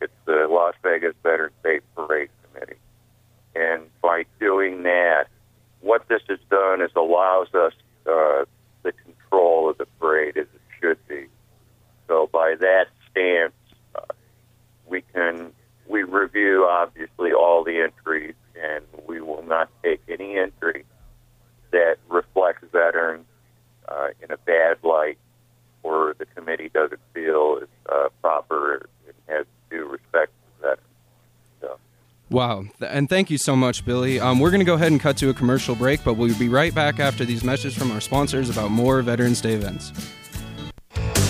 It's 0.00 0.12
the 0.26 0.46
Las 0.50 0.74
Vegas 0.82 1.14
Veterans 1.22 1.54
Day 1.62 1.80
Parade 1.94 2.30
Committee, 2.52 2.80
and 3.54 3.82
by 4.02 4.24
doing 4.40 4.82
that, 4.82 5.28
what 5.80 6.08
this 6.08 6.22
has 6.28 6.38
done 6.50 6.82
is 6.82 6.90
allows 6.96 7.48
us 7.54 7.72
uh, 8.06 8.44
the 8.82 8.92
control 8.92 9.70
of 9.70 9.78
the 9.78 9.86
parade 9.98 10.36
as 10.36 10.46
it 10.54 10.60
should 10.80 11.08
be. 11.08 11.26
So 12.08 12.28
by 12.32 12.54
that 12.60 12.86
stance, 13.10 13.54
uh, 13.94 14.00
we 14.86 15.02
can 15.14 15.52
we 15.88 16.02
review 16.02 16.66
obviously 16.68 17.32
all 17.32 17.64
the 17.64 17.80
entries, 17.80 18.34
and 18.62 18.84
we 19.06 19.20
will 19.20 19.42
not 19.42 19.70
take 19.82 20.02
any 20.08 20.36
entry 20.36 20.84
that 21.74 21.96
reflects 22.08 22.64
veterans 22.72 23.26
uh, 23.88 24.08
in 24.22 24.30
a 24.30 24.36
bad 24.36 24.78
light, 24.84 25.18
or 25.82 26.14
the 26.18 26.24
committee 26.26 26.70
doesn't 26.72 27.00
feel 27.12 27.58
is 27.60 27.68
uh, 27.92 28.08
proper 28.22 28.88
and 29.06 29.14
has 29.26 29.44
due 29.70 29.84
respect 29.84 30.32
to 30.32 30.62
veterans. 30.62 30.80
So. 31.60 31.78
Wow. 32.30 32.62
Th- 32.78 32.92
And 33.04 33.08
thank 33.10 33.28
you 33.28 33.36
so 33.36 33.54
much, 33.54 33.84
Billy. 33.84 34.18
Um, 34.18 34.40
we're 34.40 34.48
going 34.48 34.62
to 34.62 34.64
go 34.64 34.76
ahead 34.76 34.90
and 34.90 34.98
cut 34.98 35.18
to 35.18 35.28
a 35.28 35.34
commercial 35.34 35.74
break, 35.74 36.02
but 36.02 36.14
we'll 36.14 36.38
be 36.38 36.48
right 36.48 36.74
back 36.74 37.00
after 37.00 37.26
these 37.26 37.44
messages 37.44 37.76
from 37.76 37.90
our 37.90 38.00
sponsors 38.00 38.48
about 38.48 38.70
more 38.70 39.02
Veterans 39.02 39.42
Day 39.42 39.52
events. 39.52 39.92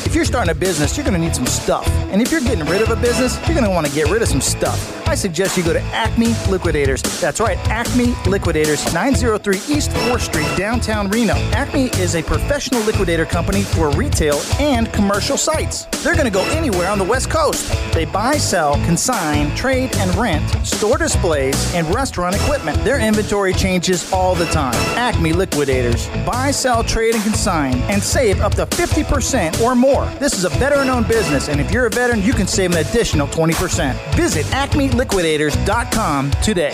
If 0.07 0.15
you're 0.15 0.25
starting 0.25 0.53
a 0.53 0.55
business, 0.55 0.97
you're 0.97 1.03
going 1.03 1.21
to 1.21 1.21
need 1.21 1.35
some 1.35 1.47
stuff. 1.47 1.89
And 2.13 2.23
if 2.23 2.31
you're 2.31 2.43
getting 2.43 2.65
rid 2.67 2.81
of 2.81 2.91
a 2.91 2.95
business, 2.95 3.37
you're 3.49 3.57
going 3.57 3.65
to 3.65 3.71
want 3.71 3.89
to 3.89 3.93
get 3.93 4.09
rid 4.09 4.23
of 4.23 4.29
some 4.29 4.41
stuff. 4.41 5.05
I 5.09 5.17
suggest 5.17 5.57
you 5.57 5.65
go 5.65 5.73
to 5.73 5.83
Acme 5.87 6.33
Liquidators. 6.49 7.03
That's 7.21 7.41
right, 7.41 7.59
Acme 7.69 8.15
Liquidators, 8.31 8.85
903 8.95 9.57
East 9.75 9.91
4th 9.91 10.21
Street, 10.21 10.47
downtown 10.57 11.11
Reno. 11.11 11.35
Acme 11.51 11.87
is 11.99 12.15
a 12.15 12.23
professional 12.23 12.83
liquidator 12.83 13.27
company 13.27 13.65
for 13.65 13.91
retail 13.97 14.41
and 14.61 14.93
commercial 14.93 15.37
sites. 15.37 15.89
They're 16.05 16.15
going 16.15 16.27
to 16.27 16.31
go 16.31 16.45
anywhere 16.51 16.91
on 16.91 16.99
the 16.99 17.05
West 17.05 17.31
Coast. 17.31 17.73
They 17.95 18.05
buy, 18.05 18.37
sell, 18.37 18.75
consign, 18.85 19.57
trade, 19.57 19.97
and 19.97 20.15
rent, 20.17 20.47
store 20.67 20.99
displays, 20.99 21.75
and 21.75 21.87
restaurant 21.95 22.37
equipment. 22.37 22.77
Their 22.85 23.01
inventory 23.01 23.55
changes 23.55 24.13
all 24.13 24.35
the 24.35 24.45
time. 24.47 24.75
Acme 24.99 25.33
Liquidators. 25.33 26.07
Buy, 26.27 26.51
sell, 26.51 26.85
trade, 26.85 27.15
and 27.15 27.25
consign, 27.25 27.77
and 27.85 28.03
save 28.03 28.43
up 28.43 28.55
to 28.57 28.67
50% 28.67 29.63
or 29.63 29.75
more. 29.75 30.05
This 30.21 30.35
is 30.35 30.45
a 30.45 30.51
veteran 30.51 30.91
owned 30.91 31.09
business, 31.09 31.49
and 31.49 31.59
if 31.59 31.71
you're 31.71 31.87
a 31.87 31.91
veteran, 31.91 32.21
you 32.21 32.35
can 32.35 32.47
save 32.47 32.73
an 32.73 32.87
additional 32.87 33.27
20%. 33.27 34.15
Visit 34.15 34.45
acmeliquidators.com 34.47 36.31
today. 36.43 36.73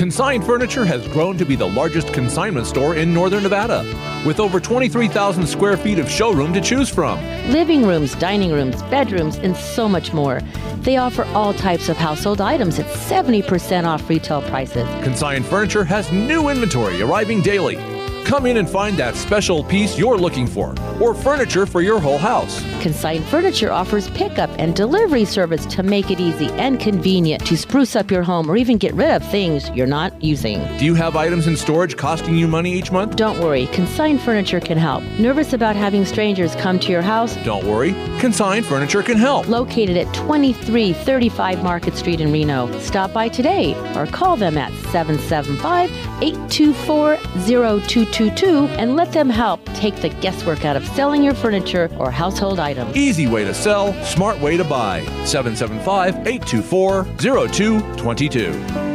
Consign 0.00 0.40
Furniture 0.40 0.86
has 0.86 1.06
grown 1.08 1.36
to 1.36 1.44
be 1.44 1.56
the 1.56 1.68
largest 1.68 2.14
consignment 2.14 2.66
store 2.66 2.96
in 2.96 3.12
northern 3.12 3.42
Nevada, 3.42 3.84
with 4.24 4.40
over 4.40 4.58
23,000 4.58 5.46
square 5.46 5.76
feet 5.76 5.98
of 5.98 6.08
showroom 6.08 6.54
to 6.54 6.60
choose 6.62 6.88
from. 6.88 7.20
living 7.50 7.86
rooms, 7.86 8.14
dining 8.14 8.50
rooms, 8.50 8.82
bedrooms, 8.84 9.36
and 9.36 9.54
so 9.54 9.86
much 9.86 10.14
more. 10.14 10.40
They 10.78 10.96
offer 10.96 11.24
all 11.34 11.52
types 11.52 11.90
of 11.90 11.98
household 11.98 12.40
items 12.40 12.78
at 12.78 12.86
70% 12.86 13.84
off 13.84 14.08
retail 14.08 14.40
prices. 14.40 14.88
Consign 15.04 15.42
Furniture 15.42 15.84
has 15.84 16.10
new 16.10 16.48
inventory 16.48 17.02
arriving 17.02 17.42
daily. 17.42 17.76
Come 18.24 18.46
in 18.46 18.56
and 18.56 18.70
find 18.70 18.96
that 18.96 19.16
special 19.16 19.62
piece 19.62 19.98
you're 19.98 20.16
looking 20.16 20.46
for, 20.46 20.74
or 20.98 21.14
furniture 21.14 21.66
for 21.66 21.82
your 21.82 22.00
whole 22.00 22.16
house. 22.16 22.62
Consign 22.80 23.22
Furniture 23.24 23.70
offers 23.70 24.08
pickup 24.10 24.48
and 24.58 24.74
delivery 24.74 25.26
service 25.26 25.66
to 25.66 25.82
make 25.82 26.10
it 26.10 26.18
easy 26.18 26.46
and 26.52 26.80
convenient 26.80 27.44
to 27.44 27.54
spruce 27.54 27.94
up 27.94 28.10
your 28.10 28.22
home 28.22 28.50
or 28.50 28.56
even 28.56 28.78
get 28.78 28.94
rid 28.94 29.10
of 29.10 29.22
things 29.30 29.68
you're 29.74 29.86
not 29.86 30.10
using. 30.22 30.60
Do 30.78 30.86
you 30.86 30.94
have 30.94 31.14
items 31.14 31.46
in 31.46 31.58
storage 31.58 31.98
costing 31.98 32.36
you 32.36 32.48
money 32.48 32.72
each 32.72 32.90
month? 32.90 33.16
Don't 33.16 33.38
worry, 33.38 33.66
Consign 33.66 34.18
Furniture 34.18 34.60
can 34.60 34.78
help. 34.78 35.04
Nervous 35.18 35.52
about 35.52 35.76
having 35.76 36.06
strangers 36.06 36.54
come 36.56 36.78
to 36.80 36.90
your 36.90 37.02
house? 37.02 37.36
Don't 37.44 37.66
worry, 37.66 37.92
Consign 38.18 38.62
Furniture 38.62 39.02
can 39.02 39.18
help. 39.18 39.46
Located 39.46 39.98
at 39.98 40.12
2335 40.14 41.62
Market 41.62 41.94
Street 41.96 42.22
in 42.22 42.32
Reno. 42.32 42.70
Stop 42.80 43.12
by 43.12 43.28
today 43.28 43.74
or 43.94 44.06
call 44.06 44.36
them 44.36 44.56
at 44.56 44.72
775 44.90 45.90
824 46.22 47.16
0222 47.46 48.46
and 48.78 48.96
let 48.96 49.12
them 49.12 49.28
help 49.28 49.62
take 49.74 49.96
the 49.96 50.08
guesswork 50.20 50.64
out 50.64 50.76
of 50.76 50.86
selling 50.88 51.22
your 51.22 51.34
furniture 51.34 51.90
or 51.98 52.10
household 52.10 52.58
items. 52.58 52.69
Easy 52.94 53.26
way 53.26 53.44
to 53.44 53.54
sell, 53.54 53.92
smart 54.04 54.38
way 54.40 54.56
to 54.56 54.64
buy. 54.64 55.04
775 55.24 56.26
824 56.26 57.04
0222. 57.48 58.89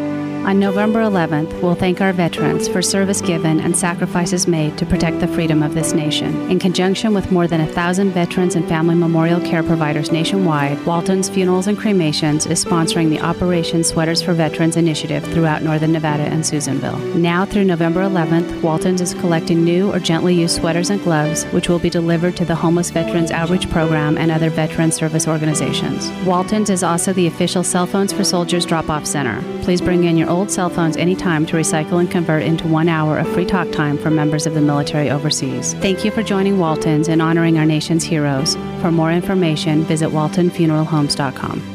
On 0.45 0.59
November 0.59 0.99
11th, 0.99 1.59
we'll 1.63 1.73
thank 1.73 2.01
our 2.01 2.13
veterans 2.13 2.67
for 2.67 2.79
service 2.79 3.19
given 3.19 3.59
and 3.59 3.75
sacrifices 3.75 4.45
made 4.45 4.77
to 4.77 4.85
protect 4.85 5.19
the 5.19 5.27
freedom 5.27 5.63
of 5.63 5.73
this 5.73 5.91
nation. 5.91 6.51
In 6.51 6.59
conjunction 6.59 7.15
with 7.15 7.31
more 7.31 7.47
than 7.47 7.61
a 7.61 7.73
thousand 7.73 8.11
veterans 8.11 8.53
and 8.53 8.67
family 8.67 8.93
memorial 8.93 9.41
care 9.41 9.63
providers 9.63 10.11
nationwide, 10.11 10.85
Walton's 10.85 11.29
Funerals 11.29 11.65
and 11.65 11.75
Cremations 11.75 12.45
is 12.45 12.63
sponsoring 12.63 13.09
the 13.09 13.21
Operation 13.21 13.83
Sweaters 13.83 14.21
for 14.21 14.33
Veterans 14.33 14.77
initiative 14.77 15.23
throughout 15.33 15.63
northern 15.63 15.91
Nevada 15.91 16.25
and 16.25 16.45
Susanville. 16.45 16.99
Now 17.15 17.43
through 17.43 17.65
November 17.65 18.01
11th, 18.01 18.61
Walton's 18.61 19.01
is 19.01 19.15
collecting 19.15 19.63
new 19.63 19.91
or 19.91 19.97
gently 19.97 20.35
used 20.35 20.57
sweaters 20.57 20.91
and 20.91 21.01
gloves, 21.01 21.45
which 21.45 21.69
will 21.69 21.79
be 21.79 21.89
delivered 21.89 22.37
to 22.37 22.45
the 22.45 22.53
Homeless 22.53 22.91
Veterans 22.91 23.31
Outreach 23.31 23.67
Program 23.71 24.15
and 24.15 24.29
other 24.29 24.51
veteran 24.51 24.91
service 24.91 25.27
organizations. 25.27 26.11
Walton's 26.23 26.69
is 26.69 26.83
also 26.83 27.13
the 27.13 27.25
official 27.25 27.63
Cell 27.63 27.87
Phones 27.87 28.13
for 28.13 28.23
Soldiers 28.23 28.63
drop 28.63 28.91
off 28.91 29.07
center. 29.07 29.41
Please 29.63 29.81
bring 29.81 30.03
in 30.03 30.15
your 30.15 30.34
old 30.35 30.51
cell 30.51 30.69
phones 30.69 30.97
anytime 30.97 31.45
to 31.45 31.55
recycle 31.55 31.99
and 31.99 32.11
convert 32.11 32.43
into 32.43 32.67
one 32.67 32.89
hour 32.89 33.17
of 33.17 33.27
free 33.33 33.45
talk 33.45 33.71
time 33.71 33.97
for 33.97 34.09
members 34.11 34.45
of 34.45 34.53
the 34.53 34.61
military 34.61 35.09
overseas. 35.09 35.73
Thank 35.75 36.03
you 36.03 36.11
for 36.11 36.21
joining 36.21 36.59
Walton's 36.59 37.07
and 37.07 37.21
honoring 37.21 37.57
our 37.57 37.65
nation's 37.65 38.03
heroes. 38.03 38.55
For 38.81 38.91
more 38.91 39.11
information, 39.11 39.83
visit 39.83 40.09
waltonfuneralhomes.com. 40.09 41.71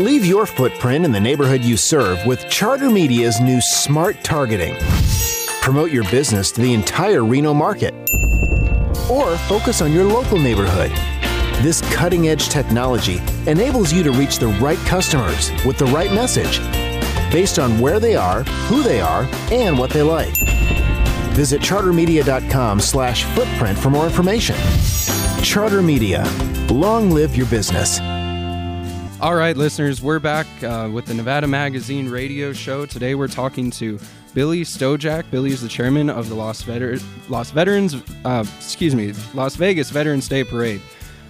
Leave 0.00 0.24
your 0.24 0.46
footprint 0.46 1.04
in 1.04 1.12
the 1.12 1.20
neighborhood 1.20 1.62
you 1.62 1.76
serve 1.76 2.24
with 2.26 2.48
Charter 2.48 2.90
Media's 2.90 3.40
new 3.40 3.60
Smart 3.60 4.24
Targeting. 4.24 4.74
Promote 5.60 5.90
your 5.92 6.04
business 6.10 6.50
to 6.52 6.60
the 6.60 6.74
entire 6.74 7.24
Reno 7.24 7.54
market. 7.54 7.94
Or 9.10 9.36
focus 9.48 9.80
on 9.80 9.92
your 9.92 10.04
local 10.04 10.38
neighborhood. 10.38 10.90
This 11.62 11.82
cutting 11.94 12.28
edge 12.28 12.48
technology 12.48 13.20
enables 13.46 13.92
you 13.92 14.02
to 14.02 14.10
reach 14.12 14.38
the 14.38 14.48
right 14.60 14.78
customers 14.78 15.50
with 15.66 15.76
the 15.76 15.86
right 15.86 16.10
message 16.12 16.60
based 17.30 17.58
on 17.58 17.78
where 17.80 18.00
they 18.00 18.16
are, 18.16 18.42
who 18.68 18.82
they 18.82 19.00
are, 19.00 19.28
and 19.50 19.78
what 19.78 19.90
they 19.90 20.02
like. 20.02 20.34
Visit 21.34 21.60
chartermedia.com 21.60 22.80
slash 22.80 23.24
footprint 23.24 23.78
for 23.78 23.90
more 23.90 24.04
information. 24.06 24.56
Charter 25.42 25.82
Media. 25.82 26.24
Long 26.70 27.10
live 27.10 27.36
your 27.36 27.46
business. 27.46 28.00
All 29.20 29.34
right, 29.34 29.56
listeners, 29.56 30.00
we're 30.00 30.18
back 30.18 30.46
uh, 30.62 30.88
with 30.90 31.04
the 31.06 31.14
Nevada 31.14 31.46
Magazine 31.46 32.08
radio 32.08 32.52
show. 32.52 32.86
Today 32.86 33.14
we're 33.14 33.28
talking 33.28 33.70
to 33.72 33.98
Billy 34.32 34.62
Stojak. 34.62 35.30
Billy 35.30 35.50
is 35.50 35.60
the 35.60 35.68
chairman 35.68 36.08
of 36.08 36.28
the 36.28 36.34
Las, 36.34 36.62
Veter- 36.62 37.02
Las 37.28 37.50
Veterans, 37.50 37.96
uh, 38.24 38.44
excuse 38.58 38.94
me, 38.94 39.12
Las 39.34 39.56
Vegas 39.56 39.90
Veterans 39.90 40.26
Day 40.26 40.42
Parade. 40.42 40.80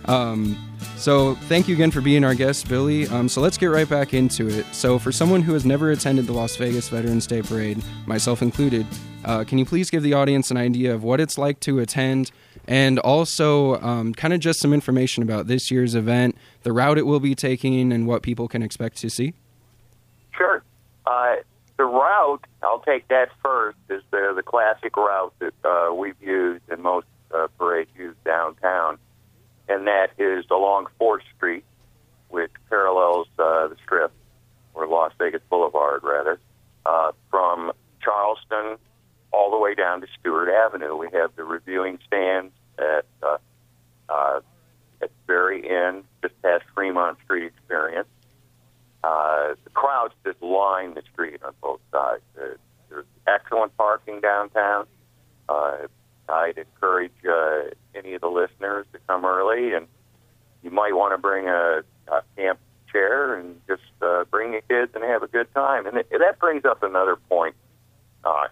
Um, 0.04 0.56
So, 1.00 1.34
thank 1.34 1.66
you 1.66 1.74
again 1.74 1.90
for 1.90 2.02
being 2.02 2.24
our 2.24 2.34
guest, 2.34 2.68
Billy. 2.68 3.08
Um, 3.08 3.26
so, 3.26 3.40
let's 3.40 3.56
get 3.56 3.68
right 3.68 3.88
back 3.88 4.12
into 4.12 4.48
it. 4.48 4.66
So, 4.74 4.98
for 4.98 5.10
someone 5.10 5.40
who 5.40 5.54
has 5.54 5.64
never 5.64 5.92
attended 5.92 6.26
the 6.26 6.34
Las 6.34 6.56
Vegas 6.56 6.90
Veterans 6.90 7.26
Day 7.26 7.40
Parade, 7.40 7.82
myself 8.04 8.42
included, 8.42 8.86
uh, 9.24 9.44
can 9.44 9.56
you 9.56 9.64
please 9.64 9.88
give 9.88 10.02
the 10.02 10.12
audience 10.12 10.50
an 10.50 10.58
idea 10.58 10.94
of 10.94 11.02
what 11.02 11.18
it's 11.18 11.38
like 11.38 11.58
to 11.60 11.78
attend 11.78 12.30
and 12.68 12.98
also 12.98 13.80
um, 13.80 14.12
kind 14.12 14.34
of 14.34 14.40
just 14.40 14.60
some 14.60 14.74
information 14.74 15.22
about 15.22 15.46
this 15.46 15.70
year's 15.70 15.94
event, 15.94 16.36
the 16.64 16.72
route 16.72 16.98
it 16.98 17.06
will 17.06 17.18
be 17.18 17.34
taking, 17.34 17.94
and 17.94 18.06
what 18.06 18.22
people 18.22 18.46
can 18.46 18.62
expect 18.62 18.98
to 18.98 19.08
see? 19.08 19.32
Sure. 20.36 20.62
Uh, 21.06 21.36
the 21.78 21.84
route, 21.84 22.44
I'll 22.62 22.80
take 22.80 23.08
that 23.08 23.30
first, 23.42 23.78
is 23.88 24.02
the, 24.10 24.34
the 24.36 24.42
classic 24.42 24.98
route 24.98 25.32
that 25.38 25.54
uh, 25.64 25.94
we've 25.94 26.20
used 26.20 26.62
and 26.68 26.82
most 26.82 27.06
uh, 27.34 27.46
parades 27.56 27.90
use 27.96 28.16
downtown, 28.22 28.98
and 29.70 29.86
that 29.86 30.10
is 30.18 30.44
along 30.50 30.86
4th 31.00 31.22
Street, 31.36 31.64
which 32.28 32.50
parallels 32.68 33.28
uh, 33.38 33.68
the 33.68 33.76
Strip, 33.84 34.12
or 34.74 34.86
Las 34.86 35.12
Vegas 35.18 35.42
Boulevard, 35.48 36.02
rather, 36.02 36.38
uh, 36.84 37.12
from 37.30 37.72
Charleston 38.02 38.76
all 39.32 39.50
the 39.50 39.58
way 39.58 39.74
down 39.74 40.00
to 40.00 40.06
Stewart 40.18 40.48
Avenue. 40.48 40.96
We 40.96 41.08
have 41.12 41.34
the 41.36 41.44
reviewing 41.44 41.98
stands 42.06 42.52
at 42.78 43.06
uh, 43.22 43.38
uh, 44.08 44.40
at 45.02 45.08
the 45.08 45.26
very 45.26 45.70
end, 45.70 46.04
just 46.22 46.40
past 46.42 46.64
Fremont 46.74 47.18
Street 47.24 47.46
Experience. 47.46 48.08
Uh, 49.02 49.54
the 49.64 49.70
crowds 49.70 50.14
just 50.24 50.42
line 50.42 50.94
the 50.94 51.02
street 51.12 51.40
on 51.42 51.52
both 51.62 51.80
sides. 51.92 52.22
Uh, 52.36 52.56
there's 52.88 53.06
excellent 53.26 53.74
parking 53.76 54.20
downtown. 54.20 54.86
Uh, 55.48 55.86
I'd 56.30 56.58
encourage 56.58 57.12
uh, 57.28 57.70
any 57.94 58.14
of 58.14 58.20
the 58.20 58.28
listeners 58.28 58.86
to 58.92 58.98
come 59.06 59.24
early, 59.24 59.74
and 59.74 59.86
you 60.62 60.70
might 60.70 60.94
want 60.94 61.12
to 61.14 61.18
bring 61.18 61.48
a, 61.48 61.82
a 62.08 62.22
camp 62.36 62.58
chair 62.90 63.34
and 63.34 63.60
just 63.66 63.82
uh, 64.02 64.24
bring 64.30 64.52
your 64.52 64.62
kids 64.62 64.92
and 64.94 65.04
have 65.04 65.22
a 65.22 65.28
good 65.28 65.52
time. 65.54 65.86
And 65.86 65.96
it, 65.98 66.10
that 66.10 66.38
brings 66.38 66.64
up 66.64 66.82
another 66.82 67.16
point. 67.28 67.54
Uh, 68.24 68.48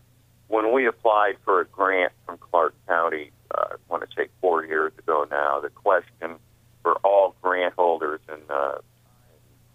when 0.48 0.72
we 0.72 0.86
applied 0.86 1.36
for 1.44 1.60
a 1.60 1.66
grant 1.66 2.12
from 2.24 2.38
Clark 2.38 2.74
County, 2.86 3.30
uh, 3.54 3.66
I 3.72 3.76
want 3.88 4.02
to 4.02 4.08
say 4.16 4.28
four 4.40 4.64
years 4.64 4.92
ago 4.98 5.26
now, 5.30 5.60
the 5.60 5.68
question 5.68 6.36
for 6.82 6.94
all 7.04 7.34
grant 7.42 7.74
holders 7.74 8.20
in 8.28 8.38
uh, 8.48 8.78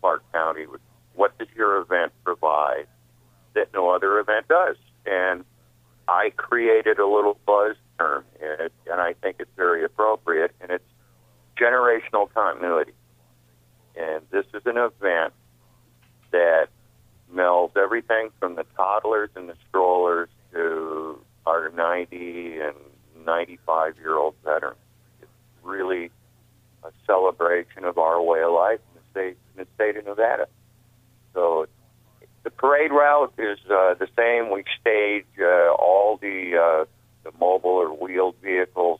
Clark 0.02 0.24
County 0.32 0.66
was, 0.66 0.80
what 1.16 1.38
does 1.38 1.48
your 1.56 1.78
event 1.78 2.12
provide 2.24 2.88
that 3.54 3.72
no 3.74 3.92
other 3.92 4.20
event 4.20 4.48
does? 4.48 4.78
And 5.06 5.46
I 6.08 6.32
created 6.36 6.98
a 6.98 7.08
little 7.08 7.38
buzz 7.46 7.76
term, 7.98 8.26
and, 8.42 8.70
and 8.92 9.02
I 9.02 9.14
think 9.14 9.38
it's 9.40 9.52
very 9.56 9.84
appropriate, 9.84 10.52
and 10.62 10.72
it's 10.72 10.84
generational 11.60 12.32
continuity. 12.34 12.94
And 13.96 14.24
this 14.32 14.46
is 14.54 14.64
an 14.66 14.78
event 14.78 15.34
that 16.32 16.68
melds 17.34 17.76
everything 17.78 18.30
from 18.40 18.56
the 18.56 18.66
toddlers 18.76 19.30
and 19.36 19.50
the 19.50 19.56
strollers 19.70 20.30
to 20.54 21.20
our 21.46 21.70
90 21.70 22.60
and 22.60 22.76
95 23.26 23.98
year 23.98 24.16
old 24.16 24.36
veterans. 24.44 24.78
It's 25.22 25.32
really 25.62 26.12
a 26.84 26.92
celebration 27.06 27.86
of 27.86 27.98
our 27.98 28.22
way 28.22 28.42
of 28.42 28.52
life 28.54 28.80
in 28.94 29.02
the 29.02 29.12
state, 29.12 29.38
in 29.56 29.64
the 29.64 29.68
state 29.76 29.98
of 29.98 30.06
Nevada. 30.06 30.48
So 31.34 31.68
the 32.44 32.52
parade 32.52 32.92
route 32.92 33.34
is 33.38 33.58
uh, 33.66 33.96
the 33.96 34.08
same. 34.18 34.52
We 34.52 34.64
stage 34.82 35.26
uh, 35.40 35.72
all 35.74 36.18
the 36.18 36.58
uh, 36.58 36.86
the 37.24 37.32
mobile 37.40 37.72
or 37.72 37.90
wheeled 37.90 38.36
vehicles 38.42 39.00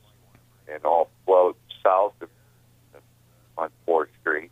and 0.72 0.84
all 0.84 1.10
float 1.24 1.56
south 1.82 2.14
of 2.20 2.28
on 3.56 3.70
Fourth 3.86 4.08
Street, 4.20 4.50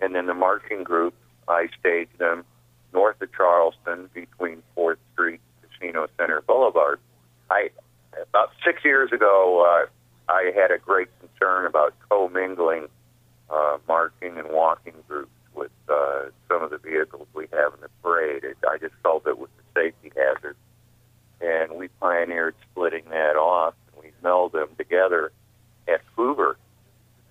and 0.00 0.14
then 0.14 0.26
the 0.26 0.34
marching 0.34 0.82
group. 0.82 1.14
I 1.48 1.68
stage 1.78 2.08
them 2.18 2.44
north 2.92 3.20
of 3.22 3.32
Charleston 3.32 4.10
between 4.12 4.62
Fourth 4.74 4.98
Street, 5.12 5.40
and 5.62 5.70
Casino 5.70 6.06
Center 6.18 6.40
Boulevard. 6.40 6.98
I 7.50 7.70
about 8.20 8.50
six 8.64 8.84
years 8.84 9.12
ago, 9.12 9.64
uh, 9.66 10.32
I 10.32 10.52
had 10.54 10.70
a 10.70 10.78
great 10.78 11.08
concern 11.20 11.66
about 11.66 11.94
commingling 12.08 12.88
uh, 13.50 13.78
marching 13.88 14.38
and 14.38 14.48
walking 14.50 14.94
groups 15.08 15.30
with 15.54 15.72
uh, 15.88 16.24
some 16.48 16.62
of 16.62 16.70
the 16.70 16.78
vehicles 16.78 17.26
we 17.34 17.46
have 17.52 17.74
in 17.74 17.80
the 17.80 17.88
parade. 18.02 18.44
It, 18.44 18.56
I 18.68 18.78
just 18.78 18.94
felt 19.02 19.26
it 19.26 19.38
was 19.38 19.50
a 19.58 19.80
safety 19.80 20.12
hazard, 20.16 20.56
and 21.42 21.72
we 21.72 21.88
pioneered 22.00 22.54
splitting 22.70 23.04
that 23.10 23.36
off, 23.36 23.74
and 23.92 24.04
we 24.04 24.12
meld 24.22 24.52
them 24.52 24.68
together 24.78 25.32
at 25.88 26.00
Hoover. 26.16 26.56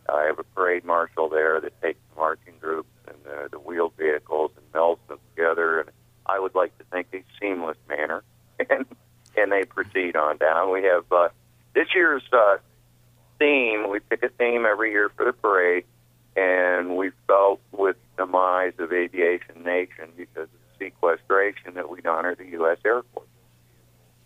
I 0.09 0.23
have 0.23 0.39
a 0.39 0.43
parade 0.43 0.83
marshal 0.83 1.29
there 1.29 1.61
that 1.61 1.81
takes 1.81 1.99
the 2.09 2.19
marching 2.19 2.55
groups 2.59 2.89
and 3.07 3.17
the, 3.23 3.49
the 3.51 3.59
wheeled 3.59 3.93
vehicles 3.97 4.51
and 4.57 4.71
melds 4.73 4.99
them 5.07 5.19
together, 5.33 5.79
and 5.79 5.89
I 6.25 6.39
would 6.39 6.55
like 6.55 6.77
to 6.79 6.83
think 6.85 7.07
a 7.13 7.23
seamless 7.39 7.77
manner, 7.87 8.23
and 8.69 8.85
and 9.37 9.51
they 9.51 9.63
proceed 9.63 10.15
on 10.15 10.37
down. 10.37 10.71
We 10.71 10.83
have 10.83 11.09
uh, 11.11 11.29
this 11.73 11.87
year's 11.95 12.23
uh, 12.33 12.57
theme. 13.39 13.89
We 13.89 13.99
pick 13.99 14.23
a 14.23 14.29
theme 14.29 14.65
every 14.65 14.91
year 14.91 15.09
for 15.15 15.25
the 15.25 15.33
parade, 15.33 15.85
and 16.35 16.97
we 16.97 17.11
felt 17.27 17.61
with 17.71 17.95
the 18.17 18.25
demise 18.25 18.73
of 18.79 18.91
Aviation 18.91 19.63
Nation 19.63 20.09
because 20.17 20.43
of 20.43 20.77
sequestration 20.77 21.75
that 21.75 21.89
we'd 21.89 22.05
honor 22.05 22.35
the 22.35 22.47
U.S. 22.47 22.77
Air 22.83 23.03
Force. 23.13 23.27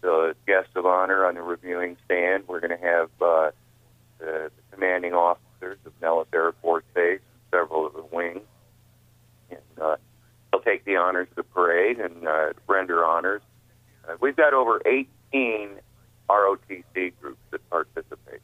So, 0.02 0.30
as 0.30 0.36
guests 0.46 0.72
of 0.76 0.86
honor 0.86 1.26
on 1.26 1.36
the 1.36 1.42
reviewing 1.42 1.98
stand, 2.06 2.44
we're 2.48 2.60
going 2.60 2.78
to 2.78 2.86
have 2.86 3.10
uh, 3.22 3.52
the, 4.20 4.52
the 4.56 4.62
commanding 4.72 5.14
officers 5.14 5.78
of 5.86 5.94
Nellis 6.02 6.28
Air 6.34 6.54
Force 6.62 6.84
Base 6.94 7.22
several 7.52 7.88
of 7.88 7.94
the 7.94 8.04
wings. 8.12 8.42
And 9.50 9.60
uh, 9.82 9.96
they'll 10.52 10.62
take 10.62 10.86
the 10.86 10.98
honors 10.98 11.28
of 11.32 11.36
the 11.36 11.44
parade 11.44 12.00
and 12.00 12.28
uh, 12.28 12.54
render 12.68 13.06
honors. 13.06 13.42
Uh, 14.08 14.16
we've 14.20 14.36
got 14.36 14.54
over 14.54 14.82
18 14.86 15.80
ROTC 16.30 17.14
groups 17.22 17.42
that 17.52 17.70
participate. 17.70 18.42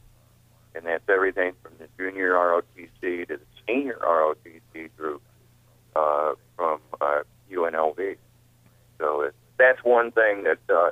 And 0.73 0.85
that's 0.85 1.03
everything 1.09 1.53
from 1.61 1.73
the 1.79 1.87
junior 1.97 2.31
ROTC 2.31 3.27
to 3.27 3.37
the 3.37 3.39
senior 3.67 3.97
ROTC 4.01 4.89
group 4.97 5.21
uh, 5.95 6.33
from 6.55 6.79
uh, 7.01 7.23
UNLV. 7.51 8.17
So 8.99 9.21
it, 9.21 9.35
that's 9.57 9.83
one 9.83 10.11
thing 10.11 10.43
that 10.43 10.73
uh, 10.73 10.91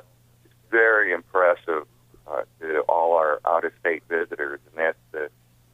very 0.70 1.12
impressive 1.12 1.86
uh, 2.26 2.42
to 2.60 2.80
all 2.88 3.14
our 3.14 3.40
out-of-state 3.46 4.02
visitors, 4.08 4.60
and 4.68 4.76
that's 4.76 4.98
the, 5.12 5.28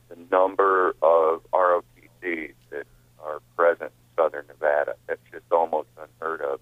the 0.09 0.17
number 0.31 0.97
of 1.03 1.43
ROTCs 1.53 2.55
that 2.71 2.87
are 3.23 3.41
present 3.57 3.93
in 3.93 4.23
southern 4.23 4.47
Nevada. 4.47 4.95
That's 5.07 5.21
just 5.31 5.45
almost 5.51 5.89
unheard 5.99 6.41
of, 6.41 6.61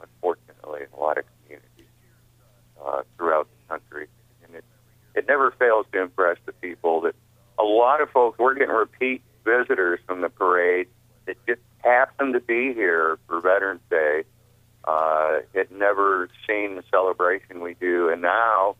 unfortunately, 0.00 0.82
in 0.82 0.88
a 0.98 1.00
lot 1.00 1.18
of 1.18 1.24
communities 1.42 1.92
uh, 2.84 3.02
throughout 3.16 3.48
the 3.48 3.74
country. 3.74 4.06
And 4.44 4.54
it, 4.54 4.64
it 5.14 5.28
never 5.28 5.50
fails 5.52 5.86
to 5.92 6.00
impress 6.00 6.38
the 6.46 6.52
people 6.52 7.02
that 7.02 7.14
a 7.58 7.64
lot 7.64 8.00
of 8.00 8.10
folks, 8.10 8.38
we're 8.38 8.54
getting 8.54 8.74
repeat 8.74 9.22
visitors 9.44 10.00
from 10.06 10.20
the 10.20 10.28
parade 10.28 10.88
that 11.26 11.36
just 11.46 11.60
happen 11.78 12.32
to 12.32 12.40
be 12.40 12.74
here 12.74 13.18
for 13.26 13.40
Veterans 13.40 13.80
Day, 13.90 14.24
uh, 14.86 15.40
had 15.54 15.70
never 15.70 16.28
seen 16.46 16.76
the 16.76 16.84
celebration 16.90 17.60
we 17.60 17.74
do, 17.74 18.08
and 18.08 18.22
now 18.22 18.76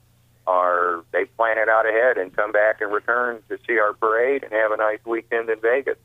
are 0.46 1.04
they 1.12 1.24
plan 1.24 1.58
it 1.58 1.68
out 1.68 1.86
ahead 1.86 2.18
and 2.18 2.34
come 2.34 2.52
back 2.52 2.80
and 2.80 2.92
return 2.92 3.42
to 3.48 3.58
see 3.66 3.78
our 3.78 3.92
parade 3.92 4.44
and 4.44 4.52
have 4.52 4.70
a 4.70 4.76
nice 4.76 5.00
weekend 5.04 5.50
in 5.50 5.60
Vegas. 5.60 5.98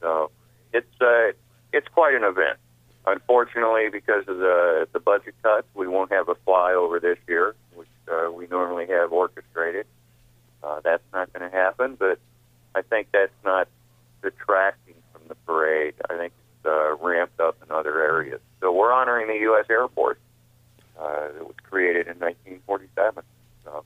So 0.00 0.30
it's 0.72 1.00
uh, 1.00 1.32
it's 1.72 1.88
quite 1.88 2.14
an 2.14 2.22
event. 2.22 2.58
Unfortunately, 3.06 3.88
because 3.90 4.26
of 4.28 4.38
the 4.38 4.88
the 4.92 5.00
budget 5.00 5.34
cuts, 5.42 5.66
we 5.74 5.88
won't 5.88 6.12
have 6.12 6.28
a 6.28 6.36
flyover 6.46 7.00
this 7.00 7.18
year, 7.26 7.54
which 7.74 7.88
uh, 8.10 8.30
we 8.30 8.46
normally 8.46 8.86
have 8.86 9.12
orchestrated. 9.12 9.86
Uh, 10.62 10.80
that's 10.82 11.02
not 11.12 11.32
going 11.32 11.50
to 11.50 11.54
happen, 11.54 11.96
but 11.98 12.18
I 12.74 12.82
think 12.82 13.08
that's 13.12 13.32
not 13.44 13.68
detracting 14.22 14.94
from 15.12 15.22
the 15.28 15.34
parade. 15.46 15.94
I 16.08 16.16
think 16.16 16.32
uh, 16.64 16.96
ramped 16.96 17.40
up 17.40 17.56
in 17.62 17.70
other 17.74 18.02
areas. 18.02 18.40
So 18.60 18.72
we're 18.72 18.92
honoring 18.92 19.28
the 19.28 19.40
U.S. 19.44 19.66
Air 19.70 19.88
Force 19.88 20.18
uh, 20.98 21.28
that 21.32 21.46
was 21.46 21.54
created 21.62 22.06
in 22.06 22.18
1947. 22.18 23.22
So 23.64 23.84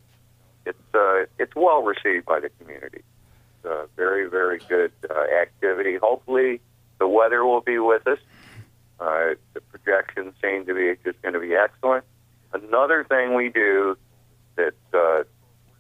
it's 0.67 0.79
uh, 0.95 1.27
it's 1.39 1.55
well 1.55 1.83
received 1.83 2.27
by 2.27 2.41
the 2.41 2.51
community. 2.61 3.03
It's 3.03 3.65
a 3.65 3.87
very 3.97 4.29
very 4.29 4.61
good 4.69 4.93
uh, 5.09 5.25
activity. 5.41 5.97
Hopefully, 5.97 6.61
the 6.99 7.09
weather 7.09 7.45
will 7.45 7.61
be 7.61 7.79
with 7.79 8.07
us. 8.07 8.19
Uh, 9.01 9.35
the 9.55 9.61
projections 9.61 10.35
seem 10.43 10.67
to 10.67 10.75
be 10.75 10.93
just 11.05 11.21
going 11.23 11.35
to 11.35 11.41
be 11.41 11.55
excellent. 11.55 12.05
Another 12.53 13.05
thing 13.05 13.35
we 13.35 13.49
do 13.49 13.97
that's 14.57 14.75
uh, 14.93 15.23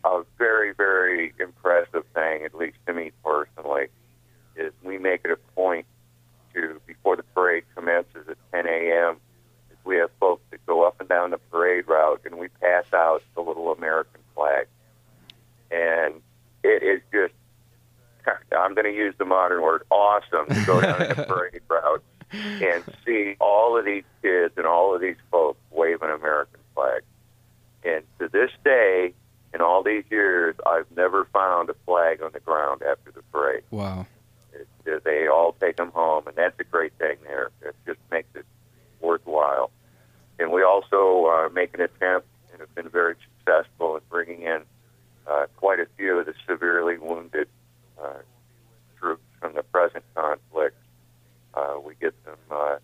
a 0.04 0.22
very, 0.36 0.72
very 0.72 1.34
impressive 1.40 2.04
thing, 2.14 2.44
at 2.44 2.54
least 2.54 2.76
to 2.86 2.92
me 2.92 3.10
personally, 3.24 3.86
is 4.56 4.72
we 4.82 4.98
make 4.98 5.22
it 5.24 5.30
a 5.30 5.36
point 5.54 5.86
to, 6.60 6.80
before 6.86 7.16
the 7.16 7.22
parade 7.22 7.64
commences 7.74 8.28
at 8.28 8.36
10 8.52 8.66
a.m., 8.66 9.16
is 9.70 9.76
we 9.84 9.96
have 9.96 10.10
folks 10.20 10.42
that 10.50 10.64
go 10.66 10.86
up 10.86 11.00
and 11.00 11.08
down 11.08 11.30
the 11.30 11.38
parade 11.38 11.86
route 11.88 12.20
and 12.24 12.38
we 12.38 12.48
pass 12.60 12.84
out 12.92 13.22
the 13.34 13.40
little 13.40 13.72
American 13.72 14.20
flag. 14.34 14.66
And 15.70 16.14
it 16.62 16.82
is 16.82 17.00
just, 17.12 17.34
I'm 18.56 18.74
going 18.74 18.84
to 18.84 18.94
use 18.94 19.14
the 19.18 19.24
modern 19.24 19.62
word, 19.62 19.82
awesome 19.90 20.46
to 20.46 20.66
go 20.66 20.80
down 20.80 20.98
the 20.98 21.24
parade 21.28 21.62
route 21.68 22.02
and 22.32 22.84
see 23.06 23.36
all 23.40 23.78
of 23.78 23.84
these 23.84 24.04
kids 24.22 24.54
and 24.56 24.66
all 24.66 24.94
of 24.94 25.00
these 25.00 25.16
folks 25.30 25.60
waving 25.70 26.10
American 26.10 26.60
flags. 26.74 27.04
And 27.84 28.04
to 28.18 28.28
this 28.28 28.50
day, 28.64 29.14
in 29.54 29.60
all 29.60 29.82
these 29.82 30.04
years, 30.10 30.54
I've 30.66 30.90
never 30.94 31.24
found 31.32 31.70
a 31.70 31.74
flag 31.86 32.22
on 32.22 32.32
the 32.32 32.40
ground 32.40 32.82
after 32.82 33.10
the 33.12 33.22
parade. 33.32 33.62
Wow. 33.70 34.06
They 34.84 35.28
all 35.28 35.54
take 35.60 35.76
them 35.76 35.90
home, 35.92 36.26
and 36.26 36.36
that's 36.36 36.58
a 36.60 36.64
great 36.64 36.92
thing 36.98 37.16
there. 37.24 37.50
It 37.62 37.74
just 37.86 38.00
makes 38.10 38.28
it 38.34 38.46
worthwhile. 39.00 39.70
And 40.38 40.52
we 40.52 40.62
also 40.62 41.26
uh, 41.26 41.48
make 41.50 41.74
an 41.74 41.80
attempt 41.80 42.26
and 42.52 42.60
have 42.60 42.74
been 42.74 42.88
very 42.88 43.14
successful 43.38 43.96
in 43.96 44.02
bringing 44.08 44.42
in 44.42 44.62
uh, 45.26 45.46
quite 45.56 45.80
a 45.80 45.86
few 45.96 46.18
of 46.18 46.26
the 46.26 46.34
severely 46.46 46.98
wounded 46.98 47.48
uh, 48.02 48.18
troops 48.98 49.24
from 49.40 49.54
the 49.54 49.62
present 49.62 50.04
conflict. 50.14 50.76
Uh, 51.54 51.76
we 51.84 51.94
get 52.00 52.14
them 52.24 52.38
uh, 52.50 52.76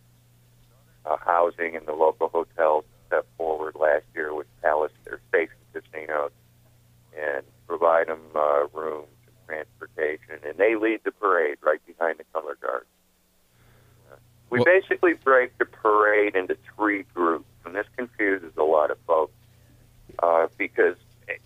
uh, 1.07 1.17
housing 1.25 1.75
in 1.75 1.85
the 1.87 1.93
local 1.93 2.29
hotels. 2.29 2.85
Step 3.07 3.27
forward 3.37 3.75
last 3.77 4.05
year 4.15 4.35
with 4.35 4.47
Palace 4.63 4.93
or 5.09 5.21
Station 5.29 5.55
Casinos 5.73 6.33
and 7.17 7.45
provide 7.67 8.09
them 8.09 8.21
uh, 8.35 8.67
rooms 8.73 9.07
transportation, 9.47 10.39
and 10.45 10.57
they 10.57 10.77
lead 10.77 11.01
the 11.05 11.13
parade 11.13 11.59
right 11.63 11.81
behind 11.87 12.19
the 12.19 12.25
color 12.33 12.57
guard. 12.61 12.87
Uh, 14.11 14.17
we 14.51 14.59
Well- 14.59 14.65
basically 14.65 15.15
break 15.15 15.57
the 15.59 15.65
parade 15.65 16.37
into 16.37 16.57
three 16.77 17.05
groups, 17.15 17.49
and 17.65 17.75
this 17.75 17.87
confuses 17.97 18.57
a 18.57 18.63
lot 18.63 18.91
of 18.91 18.99
folks 19.07 19.33
uh, 20.23 20.49
because 20.59 20.97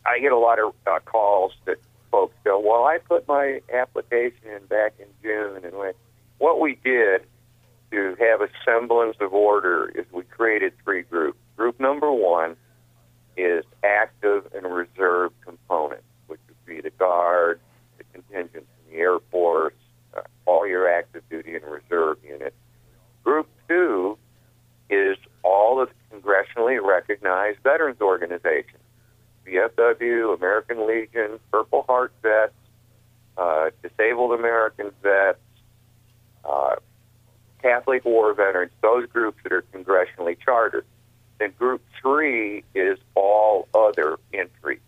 I 0.04 0.18
get 0.18 0.32
a 0.32 0.36
lot 0.36 0.58
of 0.58 0.74
uh, 0.86 0.98
calls 1.00 1.52
that 1.64 1.78
folks 2.10 2.34
go, 2.44 2.58
"Well, 2.58 2.84
I 2.84 2.98
put 2.98 3.28
my 3.28 3.60
application 3.72 4.48
in 4.48 4.66
back 4.66 4.94
in 4.98 5.06
June," 5.22 5.64
and 5.64 5.76
went, 5.76 5.96
what 6.38 6.60
we 6.60 6.74
did 6.76 7.22
to 7.90 8.16
have 8.18 8.40
a 8.40 8.48
semblance 8.64 9.16
of 9.20 9.32
order 9.32 9.88
is 9.94 10.04
we 10.12 10.22
created 10.24 10.72
three 10.84 11.02
groups. 11.02 11.38
Group 11.56 11.78
number 11.80 12.12
one 12.12 12.56
is 13.36 13.64
active 13.84 14.46
and 14.54 14.66
reserve 14.66 15.32
components, 15.42 16.04
which 16.26 16.40
would 16.48 16.66
be 16.66 16.80
the 16.80 16.90
guard, 16.90 17.60
the 18.28 18.34
contingent 18.34 18.66
in 18.86 18.92
the 18.92 18.98
Air 18.98 19.18
Force, 19.30 19.74
uh, 20.16 20.22
all 20.46 20.66
your 20.66 20.88
active 20.88 21.22
duty 21.30 21.54
and 21.54 21.64
reserve 21.64 22.18
units. 22.24 22.56
Group 23.24 23.48
two 23.68 24.18
is 24.90 25.16
all 25.42 25.80
of 25.80 25.88
the 25.88 26.16
congressionally 26.16 26.82
recognized 26.82 27.58
veterans 27.62 28.00
organizations, 28.00 28.82
VFW, 29.46 30.36
American 30.36 30.86
Legion, 30.86 31.38
Purple 31.50 31.82
Heart 31.82 32.12
Vets, 32.22 32.52
uh, 33.36 33.70
Disabled 33.82 34.38
American 34.38 34.90
Vets, 35.02 35.38
uh, 36.44 36.76
Catholic 37.62 38.04
War 38.04 38.32
Veterans, 38.34 38.72
those 38.82 39.06
groups 39.06 39.38
that 39.42 39.52
are 39.52 39.64
congressionally 39.74 40.36
chartered. 40.38 40.86
Then 41.38 41.52
group 41.58 41.82
three 42.00 42.64
is 42.74 42.98
all 43.14 43.68
other 43.74 44.18
entries. 44.32 44.80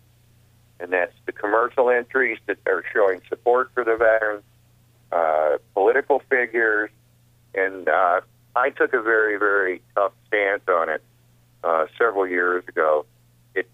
And 0.81 0.91
that's 0.91 1.13
the 1.27 1.31
commercial 1.31 1.91
entries 1.91 2.39
that 2.47 2.57
are 2.65 2.83
showing 2.91 3.21
support 3.29 3.69
for 3.75 3.83
the 3.83 3.95
veterans, 3.95 4.43
uh, 5.11 5.57
political 5.75 6.23
figures, 6.27 6.89
and 7.53 7.87
uh, 7.87 8.21
I 8.55 8.69
took 8.71 8.93
a 8.93 9.01
very, 9.01 9.37
very 9.37 9.81
tough 9.95 10.13
stance 10.27 10.63
on 10.67 10.89
it 10.89 11.03
uh, 11.63 11.85
several 11.97 12.27
years 12.27 12.63
ago. 12.67 13.05
It 13.53 13.69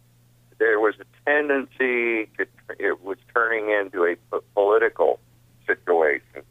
there 0.60 0.80
was 0.80 0.96
a 1.00 1.30
tendency 1.30 2.30
to 2.38 2.46
it 2.78 3.02
was 3.02 3.18
turning 3.34 3.70
into 3.70 4.04
a 4.04 4.42
political 4.54 5.20
situation 5.66 6.44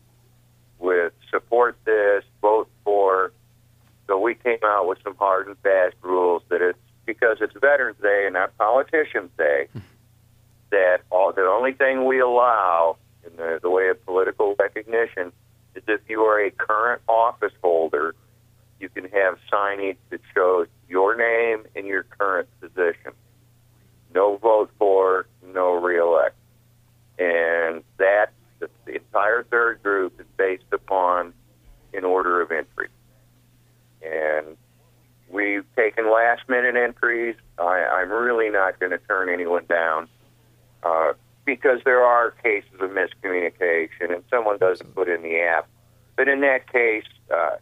with 0.78 1.12
support 1.30 1.76
this, 1.84 2.24
vote 2.40 2.68
for. 2.84 3.32
So 4.06 4.18
we 4.18 4.34
came 4.36 4.58
out 4.64 4.86
with 4.86 4.98
some 5.02 5.16
hard 5.16 5.48
and 5.48 5.58
fast 5.58 5.96
rules 6.02 6.42
that 6.48 6.62
it's 6.62 6.78
because 7.06 7.38
it's 7.40 7.54
Veterans 7.54 7.98
Day 8.00 8.22
and 8.24 8.34
not 8.34 8.56
Politicians 8.56 9.30
Day 9.36 9.68
that 10.70 10.98
all 11.10 11.32
the 11.32 11.42
only 11.42 11.72
thing 11.72 12.04
we 12.04 12.20
allow 12.20 12.96
in 13.24 13.36
the, 13.36 13.58
the 13.62 13.70
way 13.70 13.88
of 13.88 14.04
political 14.04 14.54
recognition 14.58 15.32
is 15.74 15.82
if 15.86 16.00
you 16.08 16.22
are 16.22 16.44
a 16.44 16.50
current 16.50 17.02
office 17.08 17.52
holder, 17.62 18.14
you 18.80 18.88
can 18.88 19.04
have 19.04 19.38
signage 19.52 19.96
that 20.10 20.20
shows 20.34 20.66
your 20.88 21.16
name 21.16 21.66
and 21.74 21.86
your 21.86 22.02
current 22.02 22.48
position. 22.60 23.12
No 24.14 24.36
vote 24.36 24.70
for, 24.78 25.26
no 25.44 25.74
reelect. 25.74 26.36
And 27.18 27.82
that, 27.98 28.32
the, 28.58 28.68
the 28.84 28.96
entire 28.96 29.44
third 29.44 29.82
group 29.82 30.20
is 30.20 30.26
based 30.36 30.72
upon 30.72 31.32
an 31.92 32.04
order 32.04 32.40
of 32.40 32.50
entry. 32.52 32.88
And 34.02 34.56
we've 35.30 35.64
taken 35.74 36.10
last 36.10 36.48
minute 36.48 36.76
entries. 36.76 37.36
I, 37.58 37.84
I'm 37.84 38.10
really 38.10 38.50
not 38.50 38.78
going 38.78 38.92
to 38.92 38.98
turn 38.98 39.28
anyone 39.28 39.64
down 39.66 40.08
uh, 40.86 41.12
because 41.44 41.80
there 41.84 42.02
are 42.02 42.32
cases 42.42 42.70
of 42.80 42.90
miscommunication 42.90 44.14
and 44.14 44.22
someone 44.30 44.58
doesn't 44.58 44.94
put 44.94 45.08
in 45.08 45.22
the 45.22 45.40
app. 45.40 45.68
But 46.16 46.28
in 46.28 46.40
that 46.40 46.70
case, 46.72 47.04
uh, 47.34 47.56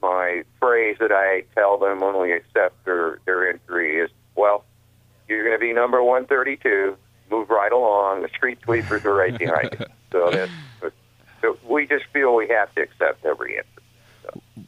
my 0.00 0.44
phrase 0.58 0.96
that 1.00 1.12
I 1.12 1.44
tell 1.54 1.78
them 1.78 2.00
when 2.00 2.20
we 2.20 2.32
accept 2.32 2.84
their, 2.84 3.20
their 3.24 3.48
entry 3.48 3.98
is, 3.98 4.10
well, 4.34 4.64
you're 5.28 5.44
going 5.44 5.58
to 5.58 5.60
be 5.60 5.72
number 5.72 6.02
132. 6.02 6.96
Move 7.30 7.48
right 7.48 7.72
along. 7.72 8.22
The 8.22 8.28
street 8.28 8.58
sweepers 8.64 9.04
are 9.04 9.14
right 9.14 9.36
behind 9.36 9.76
you. 9.78 9.86
So, 10.12 10.30
that's, 10.30 10.52
so 11.40 11.56
we 11.66 11.86
just 11.86 12.04
feel 12.12 12.34
we 12.34 12.46
have 12.48 12.74
to 12.74 12.82
accept 12.82 13.24
every 13.24 13.56
entry. 13.56 13.82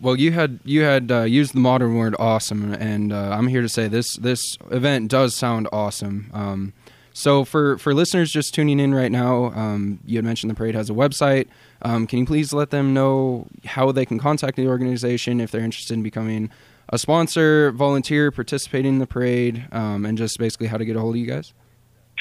Well, 0.01 0.17
you 0.17 0.33
had 0.33 0.59
you 0.65 0.81
had 0.81 1.13
uh, 1.13 1.25
used 1.25 1.53
the 1.53 1.61
modern 1.61 1.97
word 1.97 2.17
awesome, 2.19 2.73
and 2.73 3.13
uh, 3.13 3.37
I'm 3.39 3.49
here 3.49 3.61
to 3.61 3.69
say 3.69 3.89
this 3.89 4.17
this 4.17 4.41
event 4.71 5.11
does 5.11 5.37
sound 5.37 5.69
awesome. 5.71 6.31
Um, 6.33 6.73
so 7.15 7.45
for 7.45 7.79
for 7.79 7.95
listeners 7.95 8.31
just 8.33 8.55
tuning 8.55 8.81
in 8.81 8.93
right 8.93 9.11
now, 9.11 9.53
um, 9.55 10.01
you 10.05 10.19
had 10.19 10.25
mentioned 10.25 10.51
the 10.51 10.55
parade 10.55 10.75
has 10.75 10.91
a 10.91 10.93
website. 10.93 11.47
Um, 11.81 12.09
can 12.09 12.19
you 12.19 12.27
please 12.27 12.53
let 12.53 12.71
them 12.71 12.93
know 12.93 13.47
how 13.65 13.93
they 13.93 14.05
can 14.05 14.19
contact 14.19 14.57
the 14.57 14.67
organization 14.67 15.41
if 15.41 15.53
they're 15.53 15.63
interested 15.63 15.95
in 15.95 16.03
becoming 16.03 16.51
a 16.89 16.99
sponsor, 16.99 17.71
volunteer, 17.71 18.33
participating 18.33 18.95
in 18.95 18.99
the 18.99 19.07
parade, 19.07 19.69
um, 19.71 20.05
and 20.05 20.19
just 20.19 20.39
basically 20.39 20.67
how 20.67 20.77
to 20.77 20.85
get 20.85 20.97
a 20.97 21.01
hold 21.01 21.15
of 21.15 21.21
you 21.21 21.27
guys? 21.27 21.55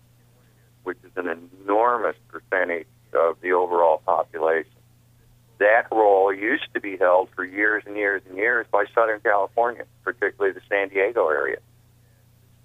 which 0.84 0.98
is 1.04 1.12
an 1.16 1.50
enormous 1.64 2.16
percentage 2.28 2.88
of 3.14 3.38
the 3.42 3.52
overall 3.52 4.02
population. 4.06 4.72
That 5.60 5.88
role 5.92 6.34
used 6.34 6.74
to 6.74 6.82
be 6.82 6.98
held 6.98 7.30
for 7.36 7.46
years 7.46 7.84
and 7.86 7.96
years 7.96 8.22
and 8.28 8.38
years 8.38 8.66
by 8.72 8.86
Southern 8.94 9.20
California, 9.22 9.86
particularly 10.04 10.54
the 10.54 10.62
San 10.68 10.90
Diego 10.90 11.30
area. 11.30 11.60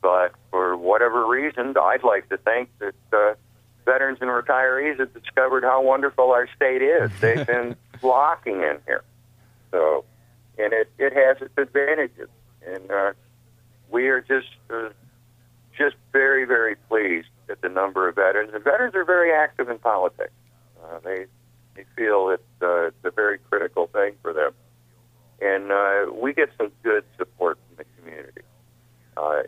But 0.00 0.32
for 0.50 0.76
whatever 0.76 1.26
reason, 1.26 1.74
I'd 1.76 2.04
like 2.04 2.28
to 2.30 2.38
think 2.38 2.70
that 2.78 2.94
uh, 3.12 3.34
veterans 3.84 4.18
and 4.20 4.30
retirees 4.30 4.98
have 4.98 5.12
discovered 5.12 5.64
how 5.64 5.82
wonderful 5.82 6.30
our 6.30 6.48
state 6.56 6.82
is. 6.82 7.10
They've 7.20 7.46
been 7.46 7.76
flocking 8.00 8.62
in 8.62 8.78
here. 8.86 9.02
So, 9.70 10.04
and 10.56 10.72
it, 10.72 10.90
it 10.98 11.12
has 11.12 11.42
its 11.42 11.56
advantages. 11.56 12.28
And 12.66 12.90
uh, 12.90 13.12
we 13.90 14.08
are 14.08 14.20
just 14.20 14.48
uh, 14.70 14.90
just 15.78 15.96
very, 16.12 16.44
very 16.44 16.74
pleased 16.74 17.28
at 17.48 17.62
the 17.62 17.68
number 17.68 18.08
of 18.08 18.16
veterans. 18.16 18.50
And 18.52 18.62
veterans 18.62 18.94
are 18.94 19.04
very 19.04 19.32
active 19.32 19.68
in 19.68 19.78
politics. 19.78 20.32
Uh, 20.82 20.98
they 21.04 21.26
they 21.76 21.84
feel 21.96 22.30
it's, 22.30 22.42
uh, 22.60 22.88
it's 22.88 23.04
a 23.04 23.10
very 23.12 23.38
critical 23.38 23.86
thing 23.86 24.14
for 24.20 24.32
them. 24.32 24.52
And 25.40 25.70
uh, 25.70 26.12
we 26.12 26.32
get 26.32 26.50
some 26.58 26.72
good 26.82 27.04
support 27.16 27.56
from 27.68 27.76
the 27.76 27.84
community. 27.96 28.42
Uh, 29.16 29.42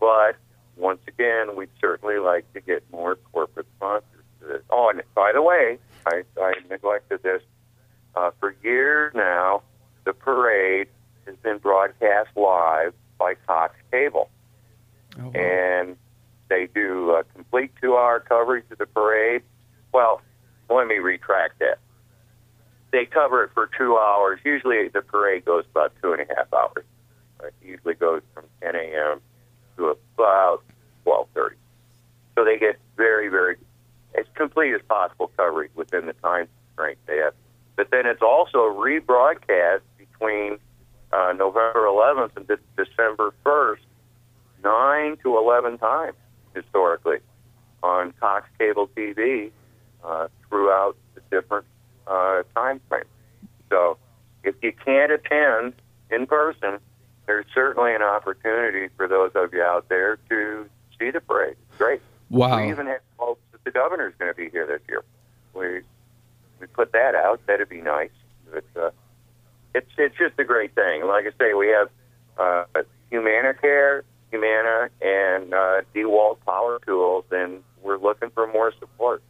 but 0.00 0.36
once 0.76 1.00
again, 1.06 1.54
we'd 1.54 1.70
certainly 1.80 2.18
like 2.18 2.52
to 2.54 2.60
get 2.60 2.82
more 2.90 3.14
corporate 3.32 3.68
sponsors 3.76 4.24
to 4.40 4.46
this. 4.48 4.62
Oh, 4.70 4.90
and 4.90 5.00
by 5.14 5.30
the 5.32 5.42
way, 5.42 5.78
I, 6.04 6.24
I 6.40 6.54
neglected 6.68 7.22
this. 7.22 7.42
Uh, 8.16 8.32
for 8.40 8.56
years 8.64 9.12
now, 9.14 9.62
the 10.04 10.12
parade 10.12 10.88
has 11.26 11.36
been 11.36 11.58
broadcast 11.58 12.30
live 12.34 12.92
by 13.18 13.34
Cox 13.46 13.76
Cable. 13.92 14.28
Oh. 15.20 15.30
And 15.32 15.96
they 16.48 16.68
do 16.74 17.10
a 17.10 17.24
complete 17.34 17.72
two 17.80 17.96
hour 17.96 18.20
coverage 18.20 18.64
of 18.70 18.78
the 18.78 18.86
parade. 18.86 19.42
Well, 19.92 20.20
let 20.70 20.86
me 20.86 20.96
retract 20.96 21.58
that. 21.60 21.78
They 22.92 23.06
cover 23.06 23.44
it 23.44 23.50
for 23.54 23.70
two 23.78 23.96
hours. 23.96 24.40
Usually 24.44 24.88
the 24.88 25.00
parade 25.00 25.44
goes 25.44 25.64
about 25.70 25.92
two 26.02 26.12
and 26.12 26.22
a 26.22 26.34
half 26.34 26.52
hours. 26.52 26.84
It 27.42 27.54
usually 27.62 27.94
goes 27.94 28.22
from 28.34 28.44
10 28.60 28.76
a.m. 28.76 29.20
to 29.76 29.96
about 30.16 30.62
12:30. 31.06 31.54
So 32.34 32.44
they 32.44 32.58
get 32.58 32.78
very, 32.96 33.28
very 33.28 33.56
as 34.14 34.26
complete 34.34 34.74
as 34.74 34.82
possible 34.88 35.30
coverage 35.36 35.70
within 35.74 36.06
the 36.06 36.12
time 36.14 36.48
constraint 36.66 36.98
they 37.06 37.18
have. 37.18 37.34
But 37.76 37.90
then 37.90 38.06
it's 38.06 38.22
also 38.22 38.58
rebroadcast 38.58 39.80
between 39.96 40.58
uh, 41.12 41.32
November 41.36 41.84
11th 41.86 42.36
and 42.36 42.46
de- 42.46 42.58
December 42.76 43.32
1st, 43.44 43.78
nine 44.62 45.16
to 45.22 45.36
11 45.36 45.78
times 45.78 46.16
historically 46.54 47.18
on 47.82 48.12
Cox 48.20 48.48
Cable 48.58 48.88
TV 48.96 49.50
uh, 50.04 50.28
throughout 50.48 50.96
the 51.14 51.20
different 51.30 51.66
uh, 52.06 52.42
time 52.54 52.80
frames. 52.88 53.06
So 53.70 53.98
if 54.44 54.54
you 54.62 54.72
can't 54.72 55.12
attend 55.12 55.74
in 56.10 56.26
person, 56.26 56.78
there's 57.26 57.46
certainly 57.54 57.94
an 57.94 58.02
opportunity 58.02 58.88
for 58.96 59.08
those 59.08 59.32
of 59.34 59.52
you 59.52 59.62
out 59.62 59.88
there 59.88 60.18
to 60.28 60.68
see 60.98 61.10
the 61.10 61.20
parade. 61.20 61.56
It's 61.68 61.78
great. 61.78 62.00
Wow. 62.30 62.62
We 62.62 62.70
even 62.70 62.86
have 62.86 63.00
hopes 63.18 63.42
that 63.52 63.64
the 63.64 63.70
governor's 63.70 64.14
going 64.18 64.32
to 64.32 64.36
be 64.36 64.50
here 64.50 64.66
this 64.66 64.80
year. 64.88 65.04
We 65.54 65.82
we 66.60 66.66
put 66.68 66.92
that 66.92 67.14
out. 67.14 67.40
That'd 67.46 67.68
be 67.68 67.80
nice. 67.80 68.10
But 68.50 68.64
uh, 68.80 68.90
it's 69.74 69.90
it's 69.98 70.16
just 70.16 70.38
a 70.38 70.44
great 70.44 70.74
thing. 70.74 71.06
Like 71.06 71.26
I 71.26 71.30
say, 71.38 71.54
we 71.54 71.68
have 71.68 71.88
uh, 72.38 72.64
Humanacare, 73.10 74.02
Humana, 74.32 74.88
and 75.00 75.54
uh, 75.54 75.82
DeWalt 75.94 76.38
Power 76.44 76.80
Tools, 76.84 77.24
and 77.30 77.62
we're 77.82 77.98
looking 77.98 78.30
for 78.30 78.46
more 78.48 78.72
support. 78.80 79.22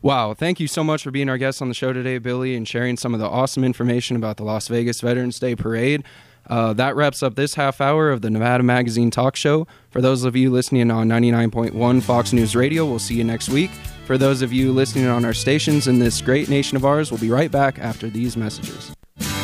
Wow, 0.00 0.32
thank 0.32 0.60
you 0.60 0.68
so 0.68 0.84
much 0.84 1.02
for 1.02 1.10
being 1.10 1.28
our 1.28 1.38
guest 1.38 1.60
on 1.60 1.68
the 1.68 1.74
show 1.74 1.92
today, 1.92 2.18
Billy, 2.18 2.54
and 2.54 2.66
sharing 2.66 2.96
some 2.96 3.14
of 3.14 3.20
the 3.20 3.26
awesome 3.26 3.64
information 3.64 4.16
about 4.16 4.36
the 4.36 4.44
Las 4.44 4.68
Vegas 4.68 5.00
Veterans 5.00 5.40
Day 5.40 5.56
Parade. 5.56 6.04
Uh, 6.48 6.72
that 6.72 6.96
wraps 6.96 7.22
up 7.22 7.34
this 7.34 7.56
half 7.56 7.80
hour 7.80 8.10
of 8.10 8.22
the 8.22 8.30
Nevada 8.30 8.62
Magazine 8.62 9.10
Talk 9.10 9.36
Show. 9.36 9.66
For 9.90 10.00
those 10.00 10.24
of 10.24 10.34
you 10.34 10.50
listening 10.50 10.90
on 10.90 11.08
99.1 11.08 12.02
Fox 12.02 12.32
News 12.32 12.56
Radio, 12.56 12.86
we'll 12.86 12.98
see 12.98 13.16
you 13.16 13.24
next 13.24 13.48
week. 13.48 13.70
For 14.06 14.16
those 14.16 14.40
of 14.40 14.52
you 14.52 14.72
listening 14.72 15.06
on 15.06 15.24
our 15.24 15.34
stations 15.34 15.88
in 15.88 15.98
this 15.98 16.22
great 16.22 16.48
nation 16.48 16.76
of 16.76 16.84
ours, 16.84 17.10
we'll 17.10 17.20
be 17.20 17.30
right 17.30 17.50
back 17.50 17.78
after 17.78 18.08
these 18.08 18.36
messages. 18.36 18.94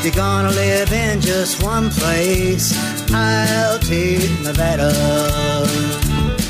You're 0.02 0.14
gonna 0.14 0.50
live 0.50 0.92
in 0.92 1.20
just 1.20 1.62
one 1.62 1.90
place. 1.90 2.72
I'll 3.12 3.78
take 3.78 4.30
Nevada. 4.42 6.03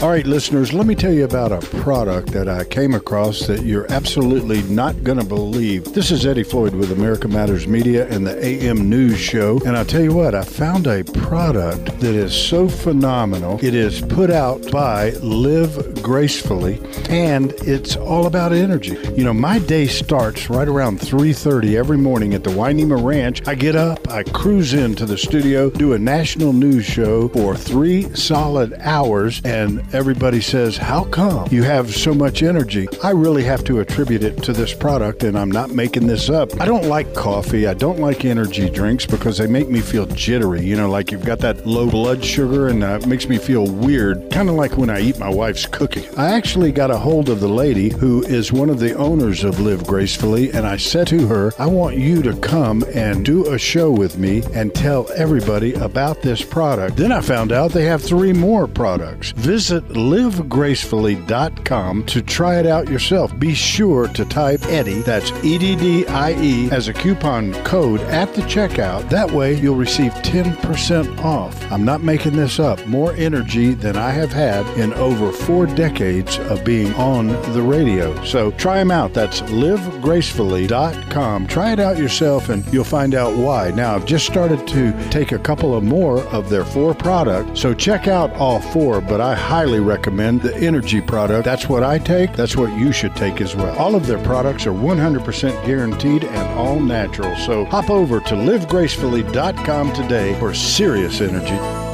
All 0.05 0.11
right, 0.11 0.27
listeners, 0.27 0.75
let 0.75 0.87
me 0.87 0.95
tell 0.95 1.15
you 1.15 1.25
about 1.25 1.51
a 1.51 1.61
product 1.79 2.31
that 2.33 2.47
I 2.47 2.65
came 2.65 2.93
across 2.93 3.47
that 3.47 3.63
you're 3.63 3.91
absolutely 3.91 4.63
not 4.65 5.03
going 5.03 5.17
to 5.17 5.25
believe. 5.25 5.95
This 5.95 6.11
is 6.11 6.27
Eddie 6.27 6.43
Floyd 6.43 6.75
with 6.75 6.93
America 6.93 7.27
Matters 7.27 7.67
Media 7.67 8.07
and 8.09 8.27
the 8.27 8.45
AM 8.45 8.91
News 8.91 9.19
Show. 9.19 9.61
And 9.65 9.79
I'll 9.79 9.85
tell 9.87 10.03
you 10.03 10.13
what, 10.13 10.35
I 10.35 10.45
found 10.45 10.87
a 10.87 11.05
product 11.05 11.87
that 12.01 12.15
is 12.15 12.35
so 12.35 12.69
phenomenal. 12.69 13.59
It 13.65 13.75
is 13.75 14.03
put 14.03 14.31
out 14.31 14.71
by 14.71 15.13
Live 15.23 16.03
Gracefully, 16.03 16.83
and 17.09 17.53
it's 17.63 17.97
all 17.97 18.27
about 18.27 18.53
energy. 18.53 18.99
You 19.17 19.25
know, 19.25 19.33
my 19.33 19.59
day 19.59 19.87
starts 19.87 20.51
right 20.51 20.69
around 20.69 21.01
3.30 21.01 21.77
every 21.77 21.97
morning 21.97 22.35
at 22.35 22.45
the 22.45 22.51
Wainema 22.51 23.03
Ranch. 23.03 23.41
I 23.49 23.55
get 23.55 23.75
up, 23.75 24.07
I 24.11 24.23
cruise 24.23 24.75
into 24.75 25.07
the 25.07 25.17
studio, 25.17 25.71
do 25.71 25.95
a 25.95 25.99
national 25.99 26.53
news 26.53 26.85
show 26.85 27.29
for 27.29 27.57
three 27.57 28.15
solid 28.15 28.75
hours, 28.81 29.41
and 29.47 29.83
everybody 29.95 30.41
says, 30.41 30.77
How 30.77 31.05
come 31.05 31.47
you 31.51 31.63
have 31.63 31.95
so 31.95 32.13
much 32.13 32.43
energy? 32.43 32.89
I 33.03 33.11
really 33.11 33.45
have 33.45 33.63
to 33.65 33.81
attribute 33.81 34.25
it 34.25 34.43
to 34.43 34.53
this 34.53 34.75
product, 34.75 35.23
and 35.23 35.39
I'm 35.39 35.51
not 35.51 35.71
making 35.71 36.07
this 36.07 36.29
up. 36.29 36.61
I 36.61 36.67
don't 36.67 36.89
like 36.89 37.15
coffee. 37.15 37.67
I 37.67 37.75
don't 37.75 38.01
like 38.01 38.25
energy 38.25 38.69
drinks 38.69 39.07
because 39.07 39.39
they 39.39 39.47
make 39.47 39.69
me 39.69 39.81
feel 39.81 40.07
jittery. 40.07 40.63
You 40.63 40.77
know, 40.77 40.91
like 40.91 41.13
you've 41.13 41.25
got 41.25 41.39
that 41.41 41.67
low 41.67 41.89
blood 41.89 42.25
sugar, 42.25 42.69
and 42.69 42.83
uh, 42.83 42.99
it 43.01 43.07
makes 43.07 43.29
me 43.29 43.39
feel 43.39 43.67
weird, 43.67 44.31
kind 44.33 44.49
of 44.49 44.57
like 44.57 44.77
when 44.77 44.91
I 44.91 45.01
eat 45.01 45.19
my 45.19 45.29
wife's 45.29 45.67
cookie. 45.67 46.09
I 46.17 46.33
actually 46.33 46.73
got 46.73 46.91
a 46.91 46.99
hold 46.99 47.29
of 47.29 47.41
the 47.41 47.49
lady 47.49 47.91
who 47.91 48.23
is 48.25 48.53
one 48.53 48.71
of 48.71 48.81
the 48.81 48.95
owners 48.95 49.45
of 49.45 49.61
Live 49.61 49.87
Gracefully, 49.87 50.51
and 50.53 50.67
I 50.67 50.77
said 50.77 51.07
to 51.09 51.27
her, 51.29 51.53
I 51.59 51.67
want 51.67 51.97
you 51.97 52.21
to 52.23 52.37
come 52.39 52.85
and 52.95 53.25
do 53.25 53.53
a 53.53 53.59
show 53.59 53.93
with 53.93 54.19
me 54.19 54.43
and 54.55 54.75
tell 54.75 55.11
everybody 55.13 55.75
about 55.75 56.21
this 56.23 56.43
product. 56.45 56.97
Then 56.97 57.13
I 57.13 57.21
found 57.21 57.53
out 57.53 57.71
they 57.71 57.85
have 57.85 58.03
three 58.03 58.33
more 58.33 58.67
products. 58.67 59.31
Visit 59.33 59.74
livegracefully.com 59.83 62.07
to 62.07 62.23
try 62.23 62.59
it 62.59 62.67
out 62.67 62.89
yourself. 62.89 63.39
Be 63.39 63.55
sure 63.55 64.09
to 64.09 64.25
type 64.25 64.65
Eddie, 64.67 65.03
that's 65.03 65.31
E 65.45 65.59
D 65.59 65.77
D 65.77 66.05
I 66.07 66.33
E, 66.41 66.71
as 66.71 66.89
a 66.89 66.93
coupon 66.93 67.53
code 67.65 68.01
at 68.03 68.33
the 68.35 68.43
checkout. 68.43 69.09
That 69.11 69.31
way 69.31 69.55
you'll 69.55 69.77
receive 69.77 70.13
10% 70.13 71.25
off. 71.25 71.73
I'm 71.73 71.85
not 71.85 72.03
making 72.03 72.37
this 72.37 72.59
up. 72.59 72.85
More 72.87 73.13
energy 73.15 73.75
than 73.75 73.97
I 73.97 74.11
have 74.11 74.33
had 74.33 74.67
in 74.79 74.93
over 74.95 75.31
four 75.33 75.67
decades 75.67 76.39
of 76.39 76.65
being 76.65 76.93
on 76.95 77.29
the 77.53 77.63
radio. 77.63 78.23
So 78.25 78.51
try 78.53 78.79
them 78.79 78.91
out. 78.91 79.13
That's 79.15 79.41
livegracefully.com. 79.43 81.47
Try 81.47 81.73
it 81.73 81.81
out 81.81 81.99
yourself 81.99 82.49
and 82.49 82.65
you'll 82.73 82.85
find 82.85 83.15
out 83.15 83.37
why. 83.37 83.71
Now, 83.71 83.95
I've 83.95 84.07
just 84.07 84.27
started 84.27 84.67
to 84.69 84.93
take 85.11 85.33
a 85.33 85.39
couple 85.39 85.77
of 85.77 85.85
more 85.85 86.23
of 86.25 86.49
their 86.51 86.65
four 86.65 86.95
products. 86.95 87.61
So 87.61 87.75
check 87.75 88.09
out 88.09 88.33
all 88.35 88.61
four, 88.61 89.01
but 89.01 89.21
I 89.21 89.35
highly 89.35 89.64
recommend 89.65 90.43
the 90.43 90.55
energy 90.57 91.01
product. 91.01 91.45
That's 91.45 91.69
what 91.69 91.83
I 91.83 91.99
take. 91.99 92.33
That's 92.35 92.57
what 92.57 92.77
you 92.79 92.93
should 92.93 93.17
take 93.17 93.41
as 93.41 93.57
well. 93.57 93.77
All 93.79 93.95
of 93.95 94.07
their 94.07 94.23
products 94.25 94.67
are 94.67 94.73
100% 94.73 95.67
guaranteed 95.67 96.25
and 96.25 96.59
all 96.59 96.81
natural. 96.81 97.35
So 97.37 97.65
hop 97.65 97.91
over 97.91 98.21
to 98.21 98.35
livegracefully.com 98.35 99.93
today 99.93 100.39
for 100.39 100.55
serious 100.55 101.21
energy. 101.21 101.85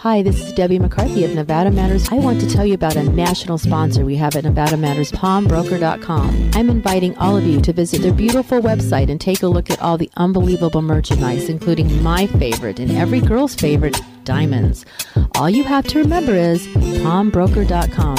Hi, 0.00 0.22
this 0.22 0.40
is 0.40 0.52
Debbie 0.52 0.78
McCarthy 0.78 1.24
of 1.24 1.34
Nevada 1.34 1.70
Matters. 1.70 2.08
I 2.12 2.14
want 2.14 2.40
to 2.40 2.48
tell 2.48 2.64
you 2.64 2.74
about 2.74 2.94
a 2.94 3.02
national 3.02 3.58
sponsor 3.58 4.04
we 4.04 4.14
have 4.16 4.36
at 4.36 4.44
Nevada 4.44 4.76
Matters. 4.76 5.10
I'm 5.20 5.50
inviting 6.70 7.16
all 7.18 7.36
of 7.36 7.44
you 7.44 7.60
to 7.62 7.72
visit 7.72 8.02
their 8.02 8.12
beautiful 8.12 8.60
website 8.60 9.10
and 9.10 9.20
take 9.20 9.42
a 9.42 9.48
look 9.48 9.68
at 9.68 9.82
all 9.82 9.98
the 9.98 10.08
unbelievable 10.16 10.82
merchandise, 10.82 11.48
including 11.48 12.02
my 12.04 12.28
favorite 12.28 12.78
and 12.78 12.92
every 12.92 13.20
girl's 13.20 13.56
favorite, 13.56 14.00
diamonds. 14.26 14.84
All 15.36 15.48
you 15.48 15.64
have 15.64 15.86
to 15.88 15.98
remember 15.98 16.34
is 16.34 16.66
PawnBroker.com. 16.66 18.18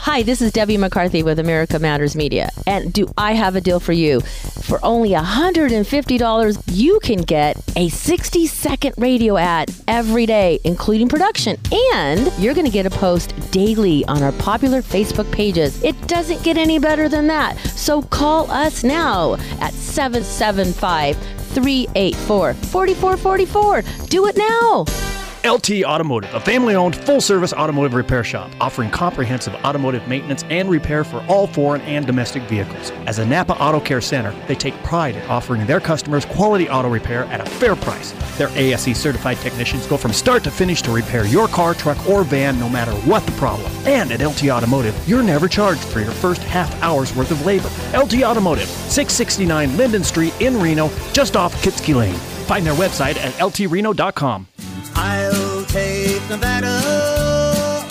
Hi, 0.00 0.22
this 0.22 0.40
is 0.40 0.52
Debbie 0.52 0.76
McCarthy 0.76 1.24
with 1.24 1.40
America 1.40 1.80
Matters 1.80 2.14
Media. 2.14 2.50
And 2.64 2.92
do 2.92 3.12
I 3.18 3.32
have 3.32 3.56
a 3.56 3.60
deal 3.60 3.80
for 3.80 3.92
you? 3.92 4.20
For 4.20 4.78
only 4.84 5.10
$150, 5.10 6.62
you 6.70 7.00
can 7.00 7.22
get 7.22 7.56
a 7.74 7.88
60 7.88 8.46
second 8.46 8.94
radio 8.98 9.36
ad 9.36 9.74
every 9.88 10.24
day, 10.24 10.60
including 10.62 11.08
production. 11.08 11.58
And 11.92 12.32
you're 12.38 12.54
going 12.54 12.66
to 12.66 12.72
get 12.72 12.86
a 12.86 12.90
post 12.90 13.34
daily 13.50 14.04
on 14.04 14.22
our 14.22 14.32
popular 14.32 14.80
Facebook 14.80 15.30
pages. 15.32 15.82
It 15.82 16.00
doesn't 16.06 16.44
get 16.44 16.56
any 16.56 16.78
better 16.78 17.08
than 17.08 17.26
that. 17.26 17.58
So 17.58 18.02
call 18.02 18.48
us 18.50 18.84
now 18.84 19.34
at 19.60 19.72
775 19.72 21.16
384 21.16 22.54
4444. 22.54 24.06
Do 24.06 24.26
it 24.26 24.36
now. 24.36 25.15
LT 25.46 25.84
Automotive, 25.84 26.34
a 26.34 26.40
family 26.40 26.74
owned 26.74 26.96
full 26.96 27.20
service 27.20 27.52
automotive 27.52 27.94
repair 27.94 28.24
shop 28.24 28.50
offering 28.60 28.90
comprehensive 28.90 29.54
automotive 29.64 30.06
maintenance 30.08 30.42
and 30.50 30.68
repair 30.68 31.04
for 31.04 31.24
all 31.28 31.46
foreign 31.46 31.80
and 31.82 32.04
domestic 32.04 32.42
vehicles. 32.44 32.90
As 33.06 33.20
a 33.20 33.26
Napa 33.26 33.52
Auto 33.62 33.78
Care 33.78 34.00
Center, 34.00 34.34
they 34.48 34.56
take 34.56 34.74
pride 34.82 35.14
in 35.14 35.22
offering 35.28 35.64
their 35.64 35.78
customers 35.78 36.24
quality 36.24 36.68
auto 36.68 36.88
repair 36.88 37.24
at 37.26 37.40
a 37.40 37.48
fair 37.48 37.76
price. 37.76 38.10
Their 38.36 38.48
ASE 38.56 38.96
certified 38.98 39.36
technicians 39.36 39.86
go 39.86 39.96
from 39.96 40.12
start 40.12 40.42
to 40.44 40.50
finish 40.50 40.82
to 40.82 40.90
repair 40.90 41.24
your 41.26 41.46
car, 41.46 41.74
truck, 41.74 42.08
or 42.08 42.24
van 42.24 42.58
no 42.58 42.68
matter 42.68 42.92
what 43.08 43.24
the 43.24 43.32
problem. 43.32 43.70
And 43.86 44.10
at 44.10 44.26
LT 44.26 44.48
Automotive, 44.48 44.96
you're 45.08 45.22
never 45.22 45.46
charged 45.46 45.84
for 45.84 46.00
your 46.00 46.12
first 46.12 46.42
half 46.42 46.74
hour's 46.82 47.14
worth 47.14 47.30
of 47.30 47.46
labor. 47.46 47.70
LT 47.94 48.24
Automotive, 48.24 48.68
669 48.68 49.76
Linden 49.76 50.02
Street 50.02 50.34
in 50.40 50.58
Reno, 50.60 50.90
just 51.12 51.36
off 51.36 51.54
Kietzke 51.62 51.94
Lane. 51.94 52.14
Find 52.46 52.66
their 52.66 52.74
website 52.74 53.16
at 53.16 53.32
ltreno.com. 53.34 54.48
I'll 54.96 55.64
take 55.66 56.22
Nevada 56.28 56.76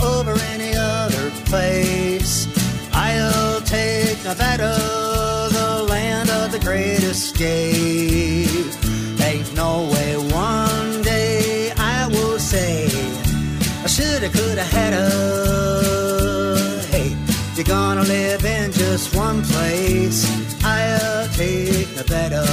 over 0.03 0.33
any 0.53 0.73
other 0.75 1.29
place. 1.45 2.47
I'll 2.93 3.61
take 3.61 4.23
Nevada, 4.23 4.75
the 5.51 5.85
land 5.87 6.29
of 6.29 6.51
the 6.51 6.59
great 6.59 7.03
escape. 7.03 8.73
Ain't 9.21 9.53
no 9.55 9.89
way 9.93 10.17
one 10.33 11.01
day 11.03 11.71
I 11.77 12.07
will 12.07 12.39
say 12.39 12.87
I 13.83 13.87
shoulda, 13.87 14.29
coulda, 14.29 14.63
hadda. 14.63 15.05
Hey, 16.85 17.15
you're 17.55 17.65
gonna 17.65 18.01
live 18.01 18.43
in 18.43 18.71
just 18.71 19.15
one 19.15 19.43
place. 19.43 20.25
I'll 20.63 21.27
take 21.29 21.95
Nevada. 21.95 22.43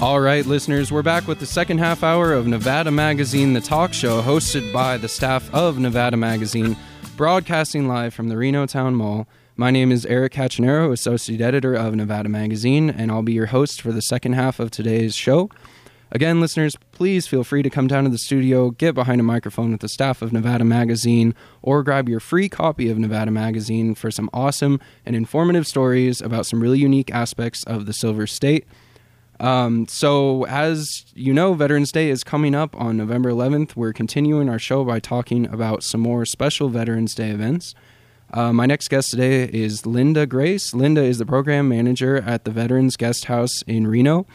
All 0.00 0.18
right, 0.18 0.46
listeners, 0.46 0.90
we're 0.90 1.02
back 1.02 1.28
with 1.28 1.40
the 1.40 1.46
second 1.46 1.76
half 1.76 2.02
hour 2.02 2.32
of 2.32 2.46
Nevada 2.46 2.90
Magazine, 2.90 3.52
the 3.52 3.60
talk 3.60 3.92
show 3.92 4.22
hosted 4.22 4.72
by 4.72 4.96
the 4.96 5.08
staff 5.08 5.52
of 5.52 5.78
Nevada 5.78 6.16
Magazine, 6.16 6.74
broadcasting 7.18 7.86
live 7.86 8.14
from 8.14 8.30
the 8.30 8.38
Reno 8.38 8.64
Town 8.64 8.94
Mall. 8.94 9.28
My 9.56 9.70
name 9.70 9.92
is 9.92 10.06
Eric 10.06 10.32
Cachinero, 10.32 10.90
Associate 10.90 11.42
Editor 11.42 11.74
of 11.74 11.94
Nevada 11.94 12.30
Magazine, 12.30 12.88
and 12.88 13.10
I'll 13.10 13.20
be 13.20 13.34
your 13.34 13.46
host 13.46 13.82
for 13.82 13.92
the 13.92 14.00
second 14.00 14.32
half 14.32 14.58
of 14.58 14.70
today's 14.70 15.14
show. 15.14 15.50
Again, 16.10 16.40
listeners, 16.40 16.76
please 16.92 17.26
feel 17.26 17.44
free 17.44 17.62
to 17.62 17.68
come 17.68 17.86
down 17.86 18.04
to 18.04 18.10
the 18.10 18.16
studio, 18.16 18.70
get 18.70 18.94
behind 18.94 19.20
a 19.20 19.24
microphone 19.24 19.70
with 19.70 19.82
the 19.82 19.88
staff 19.88 20.22
of 20.22 20.32
Nevada 20.32 20.64
Magazine, 20.64 21.34
or 21.60 21.82
grab 21.82 22.08
your 22.08 22.20
free 22.20 22.48
copy 22.48 22.88
of 22.88 22.98
Nevada 22.98 23.30
Magazine 23.30 23.94
for 23.94 24.10
some 24.10 24.30
awesome 24.32 24.80
and 25.04 25.14
informative 25.14 25.66
stories 25.66 26.22
about 26.22 26.46
some 26.46 26.62
really 26.62 26.78
unique 26.78 27.10
aspects 27.14 27.62
of 27.64 27.84
the 27.84 27.92
Silver 27.92 28.26
State. 28.26 28.66
Um, 29.40 29.88
so, 29.88 30.44
as 30.44 31.06
you 31.14 31.32
know, 31.32 31.54
Veterans 31.54 31.90
Day 31.90 32.10
is 32.10 32.22
coming 32.22 32.54
up 32.54 32.78
on 32.78 32.98
November 32.98 33.30
11th. 33.30 33.74
We're 33.74 33.94
continuing 33.94 34.50
our 34.50 34.58
show 34.58 34.84
by 34.84 35.00
talking 35.00 35.46
about 35.46 35.82
some 35.82 36.02
more 36.02 36.26
special 36.26 36.68
Veterans 36.68 37.14
Day 37.14 37.30
events. 37.30 37.74
Uh, 38.34 38.52
my 38.52 38.66
next 38.66 38.88
guest 38.88 39.10
today 39.10 39.44
is 39.44 39.86
Linda 39.86 40.26
Grace. 40.26 40.74
Linda 40.74 41.02
is 41.02 41.16
the 41.16 41.24
program 41.24 41.70
manager 41.70 42.18
at 42.18 42.44
the 42.44 42.50
Veterans 42.50 42.98
Guest 42.98 43.24
House 43.24 43.62
in 43.62 43.86
Reno. 43.86 44.26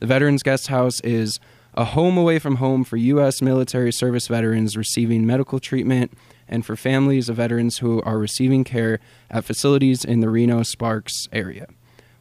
The 0.00 0.06
Veterans 0.06 0.42
Guest 0.42 0.68
House 0.68 0.98
is 1.00 1.38
a 1.74 1.84
home 1.84 2.16
away 2.16 2.38
from 2.38 2.56
home 2.56 2.84
for 2.84 2.96
U.S. 2.96 3.42
military 3.42 3.92
service 3.92 4.28
veterans 4.28 4.78
receiving 4.78 5.26
medical 5.26 5.60
treatment 5.60 6.16
and 6.48 6.64
for 6.64 6.74
families 6.74 7.28
of 7.28 7.36
veterans 7.36 7.78
who 7.78 8.00
are 8.02 8.18
receiving 8.18 8.64
care 8.64 8.98
at 9.30 9.44
facilities 9.44 10.06
in 10.06 10.20
the 10.20 10.30
Reno 10.30 10.62
Sparks 10.62 11.28
area. 11.32 11.66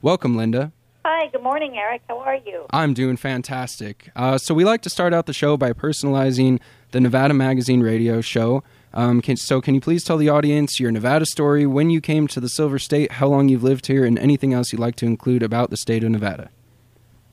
Welcome, 0.02 0.36
Linda. 0.36 0.74
Hi, 1.06 1.28
good 1.28 1.44
morning, 1.44 1.78
Eric. 1.78 2.02
How 2.08 2.18
are 2.20 2.38
you? 2.38 2.66
I'm 2.70 2.94
doing 2.94 3.18
fantastic. 3.18 4.10
Uh, 4.16 4.38
so, 4.38 4.54
we 4.54 4.64
like 4.64 4.82
to 4.84 4.90
start 4.90 5.14
out 5.14 5.26
the 5.26 5.34
show 5.34 5.58
by 5.58 5.74
personalizing 5.74 6.62
the 6.92 7.02
Nevada 7.02 7.34
Magazine 7.34 7.82
radio 7.82 8.22
show. 8.22 8.64
Um, 8.94 9.22
can, 9.22 9.36
so, 9.36 9.60
can 9.60 9.76
you 9.76 9.82
please 9.82 10.06
tell 10.06 10.16
the 10.16 10.30
audience 10.30 10.80
your 10.80 10.92
Nevada 10.92 11.26
story, 11.26 11.66
when 11.66 11.90
you 11.90 12.00
came 12.00 12.26
to 12.30 12.40
the 12.40 12.48
Silver 12.48 12.80
State, 12.80 13.12
how 13.14 13.28
long 13.28 13.50
you've 13.50 13.64
lived 13.64 13.88
here, 13.88 14.06
and 14.06 14.18
anything 14.18 14.54
else 14.54 14.72
you'd 14.72 14.80
like 14.80 14.96
to 14.96 15.06
include 15.06 15.44
about 15.44 15.72
the 15.72 15.76
state 15.76 16.06
of 16.06 16.12
Nevada? 16.12 16.50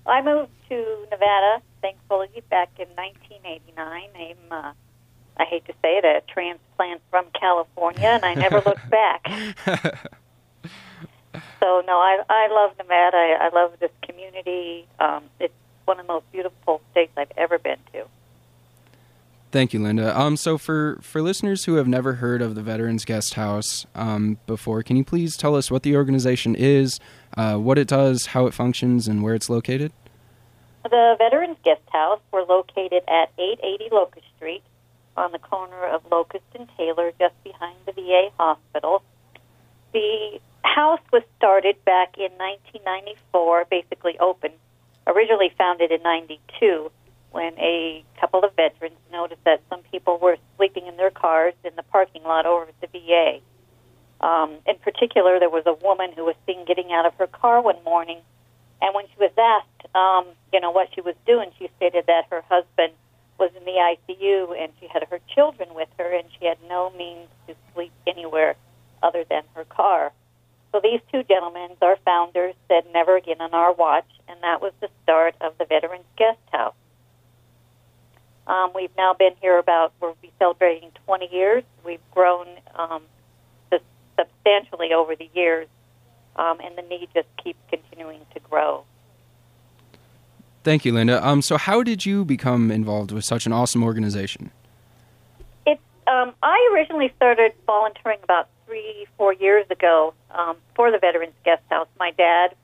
I 0.05 0.21
moved 0.21 0.51
to 0.71 1.07
Nevada, 1.13 1.63
thankfully, 1.81 2.43
back 2.51 2.71
in 2.77 2.89
1989. 2.97 4.11
I'm, 4.19 4.37
uh, 4.51 4.73
I 5.37 5.45
hate 5.45 5.65
to 5.67 5.73
say 5.81 5.97
it, 5.97 6.05
a 6.05 6.23
transplant 6.27 7.03
from 7.09 7.27
California, 7.39 8.09
and 8.09 8.25
I 8.25 8.35
never 8.35 8.63
looked 8.67 8.91
back. 9.65 10.11
So 11.61 11.83
no, 11.87 11.99
I 11.99 12.23
I 12.29 12.49
love 12.51 12.77
Nevada. 12.79 13.17
I, 13.17 13.49
I 13.49 13.49
love 13.55 13.79
this 13.79 13.91
community. 14.03 14.87
Um, 14.99 15.25
it's 15.39 15.55
one 15.85 16.01
of 16.01 16.07
the 16.07 16.13
most 16.13 16.31
beautiful 16.33 16.81
states 16.91 17.13
I've 17.17 17.33
ever 17.37 17.59
been 17.59 17.79
to. 17.93 18.07
Thank 19.53 19.73
you, 19.73 19.81
Linda. 19.83 20.19
Um, 20.19 20.37
so 20.37 20.59
for 20.59 21.01
for 21.03 21.21
listeners 21.21 21.65
who 21.65 21.75
have 21.75 21.89
never 21.89 22.15
heard 22.15 22.41
of 22.41 22.55
the 22.55 22.63
Veterans 22.63 23.05
Guest 23.05 23.35
House 23.35 23.85
um, 23.95 24.39
before, 24.47 24.83
can 24.83 24.97
you 24.97 25.05
please 25.05 25.37
tell 25.37 25.57
us 25.57 25.71
what 25.71 25.83
the 25.83 25.97
organization 25.97 26.55
is, 26.55 27.01
uh, 27.37 27.57
what 27.57 27.77
it 27.77 27.89
does, 27.89 28.27
how 28.27 28.47
it 28.47 28.55
functions, 28.55 29.09
and 29.09 29.23
where 29.23 29.35
it's 29.35 29.51
located? 29.51 29.93
The 30.85 31.17
Veterans 31.19 31.59
Guest 31.65 31.83
House. 31.93 32.21
We're 32.33 32.45
located 32.45 33.03
at 33.09 33.33
880 33.39 33.89
Locust 33.93 34.27
Street, 34.37 34.63
on 35.17 35.33
the 35.33 35.39
corner 35.39 35.85
of 35.85 36.03
Locust 36.11 36.45
and 36.55 36.69
Taylor, 36.77 37.13
just 37.19 37.35
behind 37.43 37.77
the 37.87 37.93
VA 37.93 38.31
hospital. 38.39 39.03
The 39.93 40.41
house 40.63 41.01
was 41.13 41.23
started 41.37 41.83
back 41.85 42.17
in 42.17 42.31
1994, 42.33 43.67
basically 43.71 44.19
opened, 44.19 44.55
originally 45.07 45.53
founded 45.57 45.91
in 45.91 46.03
92 46.03 46.91
when 47.33 47.53
a 47.59 48.05
couple 48.19 48.45
of 48.45 48.55
veterans 48.57 48.97
noticed 49.13 49.43
that 49.45 49.63
some 49.71 49.81
people 49.91 50.19
were 50.19 50.37
sleeping 50.57 50.87
in 50.87 50.97
their 50.97 51.11
cars 51.11 51.55
in 51.65 51.75
the 51.77 51.83
parking 51.85 52.23
lot 52.25 52.45
over 52.45 52.67
at 52.67 52.81
the 52.81 52.99
VA. 52.99 53.39
Um, 54.21 54.59
in 54.67 54.77
particular, 54.77 55.39
there 55.39 55.49
was 55.49 55.65
a 55.67 55.73
woman 55.73 56.13
who 56.13 56.25
was 56.25 56.35
seen 56.47 56.65
getting 56.67 56.93
out 56.93 57.07
of 57.07 57.15
her 57.15 57.27
car 57.27 57.63
one 57.63 57.83
morning, 57.85 58.19
and 58.83 58.95
when 58.95 59.07
she 59.07 59.15
was 59.19 59.31
asked, 59.39 59.95
um, 59.95 60.27
you 60.53 60.61
know, 60.61 60.71
what 60.71 60.89
she 60.95 61.01
was 61.01 61.15
doing, 61.27 61.51
she 61.59 61.71
stated 61.77 62.07
that 62.07 62.27
her 62.31 62.43
husband 62.49 62.93
was 63.39 63.51
in 63.57 63.65
the 63.65 63.73
ICU 63.73 64.61
and 64.61 64.73
she 64.79 64.87
had 64.87 65.05
her 65.11 65.21
children 65.35 65.73
with 65.75 65.89
her, 65.99 66.13
and 66.13 66.29
she 66.39 66.47
had 66.47 66.59
no 66.69 66.91
means 66.91 67.29
to 67.47 67.55
sleep 67.75 67.93
anywhere 68.07 68.57
other 69.03 69.25
than 69.29 69.43
her 69.55 69.65
car. 69.65 70.13
So 70.73 70.81
these 70.83 71.01
two 71.13 71.23
gentlemen, 71.25 71.71
our 71.83 71.97
founders, 72.05 72.55
said 72.69 72.85
never 72.93 73.17
again 73.17 73.41
on 73.41 73.55
our 73.55 73.73
watch, 73.73 74.07
and 74.29 74.41
that 74.43 74.61
was 74.61 74.73
the 74.81 74.89
start 75.03 75.35
of 75.41 75.59
the 75.59 75.65
Veterans 75.65 76.05
Guest 76.17 76.39
House. 76.53 76.75
Um, 78.47 78.73
we've 78.75 78.95
now 78.97 79.15
been 79.15 79.35
here 79.41 79.59
about, 79.59 79.93
we'll 80.01 80.17
be 80.23 80.33
celebrating 80.39 80.91
20 81.07 81.29
years. 81.33 81.65
We've 81.85 82.01
grown 82.13 82.47
um, 82.75 83.03
substantially 84.21 84.93
over 84.93 85.17
the 85.17 85.29
years, 85.35 85.69
um, 86.37 86.61
and 86.61 86.77
the 86.77 86.83
need 86.83 87.09
just 87.15 87.29
keeps 87.43 87.59
continuing 87.69 88.21
to 88.35 88.41
grow. 88.41 88.85
Thank 90.63 90.85
you, 90.85 90.93
Linda. 90.93 91.27
Um, 91.27 91.43
so, 91.43 91.57
how 91.57 91.83
did 91.83 92.05
you 92.05 92.25
become 92.25 92.71
involved 92.71 93.13
with 93.13 93.25
such 93.25 93.47
an 93.47 93.53
awesome 93.53 93.83
organization? 93.83 94.51
Um, 96.11 96.35
I 96.43 96.71
originally 96.75 97.13
started 97.15 97.53
volunteering 97.67 98.19
about 98.25 98.49
three, 98.67 99.07
four 99.17 99.33
years 99.33 99.65
ago 99.71 100.13
um, 100.33 100.57
for 100.75 100.91
the 100.91 100.99
Veterans 100.99 101.35
Guest 101.45 101.63
House. 101.71 101.87
My 102.01 102.11
dad, 102.11 102.57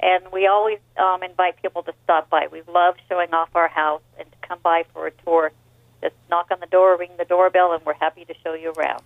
And 0.00 0.24
we 0.32 0.46
always 0.46 0.78
um, 0.98 1.22
invite 1.22 1.60
people 1.62 1.82
to 1.84 1.94
stop 2.04 2.28
by. 2.28 2.48
We 2.50 2.62
love 2.68 2.96
showing 3.08 3.32
off 3.32 3.48
our 3.54 3.68
house 3.68 4.02
and 4.18 4.30
to 4.30 4.48
come 4.48 4.58
by 4.62 4.84
for 4.92 5.06
a 5.06 5.10
tour. 5.24 5.52
Just 6.02 6.14
knock 6.28 6.48
on 6.50 6.60
the 6.60 6.66
door, 6.66 6.98
ring 6.98 7.12
the 7.16 7.24
doorbell, 7.24 7.72
and 7.72 7.84
we're 7.86 7.94
happy 7.94 8.24
to 8.26 8.34
show 8.42 8.52
you 8.54 8.72
around. 8.76 9.02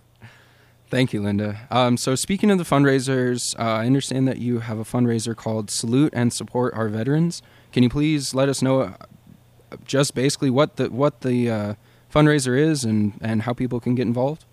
Thank 0.89 1.13
you, 1.13 1.21
Linda. 1.21 1.67
Um, 1.69 1.97
so, 1.97 2.15
speaking 2.15 2.49
of 2.49 2.57
the 2.57 2.63
fundraisers, 2.63 3.57
uh, 3.59 3.61
I 3.61 3.85
understand 3.85 4.27
that 4.27 4.39
you 4.39 4.59
have 4.59 4.79
a 4.79 4.83
fundraiser 4.83 5.35
called 5.35 5.69
Salute 5.69 6.11
and 6.15 6.33
Support 6.33 6.73
Our 6.73 6.89
Veterans. 6.89 7.43
Can 7.71 7.83
you 7.83 7.89
please 7.89 8.33
let 8.33 8.49
us 8.49 8.63
know 8.63 8.81
uh, 8.81 8.93
just 9.85 10.15
basically 10.15 10.49
what 10.49 10.77
the 10.77 10.89
what 10.89 11.21
the 11.21 11.49
uh, 11.49 11.73
fundraiser 12.11 12.59
is 12.59 12.83
and, 12.85 13.13
and 13.21 13.43
how 13.43 13.53
people 13.53 13.79
can 13.79 13.93
get 13.93 14.07
involved? 14.07 14.45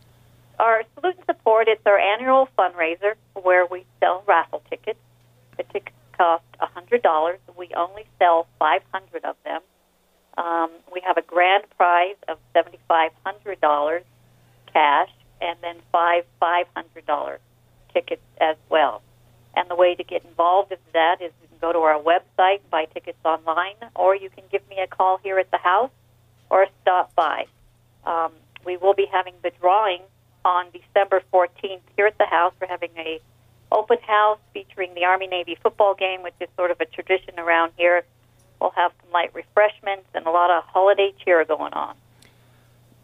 Our 0.59 0.83
Salute 0.95 1.17
and 1.17 1.25
Support 1.25 1.69
is 1.69 1.79
our 1.87 1.99
annual 1.99 2.51
fundraiser 2.59 3.15
where 3.43 3.65
we 3.65 3.87
sell 3.99 4.23
raffle 4.27 4.63
tickets. 4.69 4.99
The 5.57 5.63
tickets 5.63 5.97
cost 6.19 6.45
$100. 6.61 7.37
We 7.57 7.71
only 7.75 8.05
sell 8.19 8.47
500 8.59 9.25
of 9.25 9.37
them. 9.43 9.63
Um, 10.37 10.71
we 10.93 11.01
have 11.07 11.17
a 11.17 11.23
grand 11.23 11.65
prize 11.79 12.17
of 12.29 12.39
$7,500 12.55 14.03
cash 14.71 15.09
and 15.41 15.59
then 15.63 15.77
five 15.93 16.25
$500 16.41 17.39
tickets 17.93 18.23
as 18.41 18.57
well. 18.69 19.03
And 19.55 19.71
the 19.71 19.75
way 19.75 19.95
to 19.95 20.05
get 20.05 20.25
involved 20.25 20.71
in 20.71 20.79
that 20.93 21.23
is 21.23 21.33
you 21.41 21.49
can 21.49 21.59
go 21.61 21.73
to 21.73 21.79
our 21.79 22.01
website, 22.01 22.61
buy 22.71 22.85
tickets 22.87 23.19
online, 23.25 23.77
or 23.95 24.15
you 24.15 24.29
can 24.29 24.45
give 24.51 24.69
me 24.69 24.79
a 24.81 24.87
call 24.87 25.19
here 25.23 25.39
at 25.39 25.51
the 25.51 25.59
house 25.59 25.91
or 26.51 26.67
stop 26.83 27.15
by. 27.15 27.47
Um, 28.05 28.33
we 28.65 28.77
will 28.77 28.95
be 28.95 29.07
having 29.11 29.35
the 29.43 29.51
drawing 29.61 30.03
on 30.45 30.67
December 30.73 31.23
14th 31.33 31.81
here 31.97 32.07
at 32.07 32.19
the 32.19 32.27
house. 32.27 32.53
We're 32.61 32.69
having 32.69 32.91
a 32.97 33.21
open 33.73 33.99
house 34.07 34.39
featuring 34.53 34.95
the 34.95 35.05
Army 35.05 35.27
Navy 35.27 35.57
football 35.61 35.95
game, 35.95 36.23
which 36.23 36.35
is 36.41 36.49
sort 36.57 36.71
of 36.71 36.81
a 36.81 36.85
tradition 36.85 37.39
around 37.39 37.73
here. 37.77 38.05
We'll 38.61 38.71
have 38.71 38.93
some 39.03 39.11
light 39.13 39.35
refreshments 39.35 40.07
and 40.15 40.27
a 40.27 40.31
lot 40.31 40.51
of 40.51 40.65
holiday 40.65 41.13
cheer 41.25 41.45
going 41.45 41.73
on. 41.73 41.97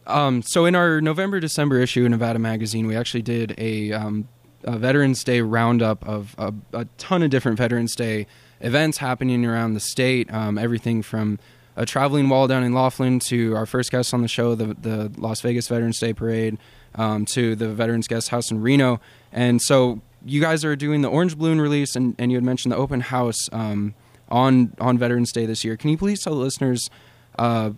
Um, 0.07 0.43
so 0.43 0.65
in 0.65 0.75
our 0.75 1.01
November 1.01 1.41
December 1.41 1.81
issue 1.81 2.05
of 2.05 2.11
Nevada 2.11 2.39
Magazine, 2.39 2.87
we 2.87 2.97
actually 2.97 3.23
did 3.23 3.55
a, 3.59 3.93
um, 3.93 4.29
a 4.65 4.77
Veterans 4.79 5.23
Day 5.25 5.41
roundup 5.41 6.07
of 6.07 6.35
a, 6.39 6.53
a, 6.73 6.85
ton 6.99 7.23
of 7.23 7.31
different 7.31 7.59
Veterans 7.59 7.95
Day 7.95 8.27
events 8.61 8.99
happening 8.99 9.45
around 9.47 9.75
the 9.75 9.81
state. 9.81 10.33
Um, 10.33 10.59
everything 10.59 11.03
from 11.03 11.39
a 11.77 11.87
traveling 11.87 12.29
wall 12.29 12.49
down 12.49 12.65
in 12.65 12.75
Laughlin 12.75 13.19
to 13.29 13.55
our 13.55 13.67
first 13.67 13.91
guest 13.91 14.13
on 14.13 14.23
the 14.23 14.29
show, 14.29 14.55
the, 14.55 14.75
the 14.75 15.13
Las 15.17 15.41
Vegas 15.41 15.69
Veterans 15.69 15.99
Day 15.99 16.13
Parade, 16.13 16.59
um, 16.95 17.25
to 17.27 17.55
the 17.55 17.69
Veterans 17.69 18.09
Guest 18.09 18.29
House 18.29 18.51
in 18.51 18.61
Reno. 18.61 19.01
And 19.33 19.63
so 19.63 20.03
you 20.25 20.41
guys 20.41 20.65
are 20.65 20.77
doing 20.77 21.03
the 21.03 21.09
Orange 21.09 21.37
Balloon 21.39 21.61
release, 21.61 21.97
and, 21.97 22.15
and 22.19 22.31
you 22.31 22.37
had 22.37 22.45
mentioned 22.45 22.73
the 22.73 22.77
open 22.77 23.01
house 23.01 23.39
um, 23.53 23.95
on 24.29 24.75
on 24.81 24.99
Veterans 24.99 25.33
Day 25.33 25.47
this 25.47 25.65
year. 25.65 25.77
Can 25.77 25.91
you 25.91 25.97
please 25.97 26.23
tell 26.23 26.35
the 26.35 26.41
listeners 26.41 26.91
uh, 27.39 27.71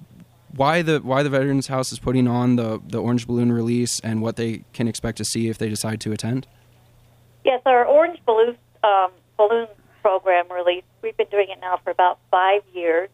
why 0.56 0.82
the 0.82 1.00
why 1.00 1.22
the 1.22 1.30
Veterans 1.30 1.66
House 1.66 1.92
is 1.92 1.98
putting 1.98 2.28
on 2.28 2.56
the 2.56 2.80
the 2.86 3.00
Orange 3.00 3.26
Balloon 3.26 3.52
release 3.52 4.00
and 4.00 4.22
what 4.22 4.36
they 4.36 4.64
can 4.72 4.88
expect 4.88 5.18
to 5.18 5.24
see 5.24 5.48
if 5.48 5.58
they 5.58 5.68
decide 5.68 6.00
to 6.02 6.12
attend? 6.12 6.46
Yes, 7.44 7.60
our 7.66 7.84
Orange 7.84 8.20
Balloon 8.24 8.56
um, 8.82 9.10
balloon 9.36 9.68
program 10.02 10.50
release. 10.50 10.84
We've 11.02 11.16
been 11.16 11.28
doing 11.30 11.48
it 11.50 11.58
now 11.60 11.78
for 11.82 11.90
about 11.90 12.18
five 12.30 12.62
years, 12.72 13.08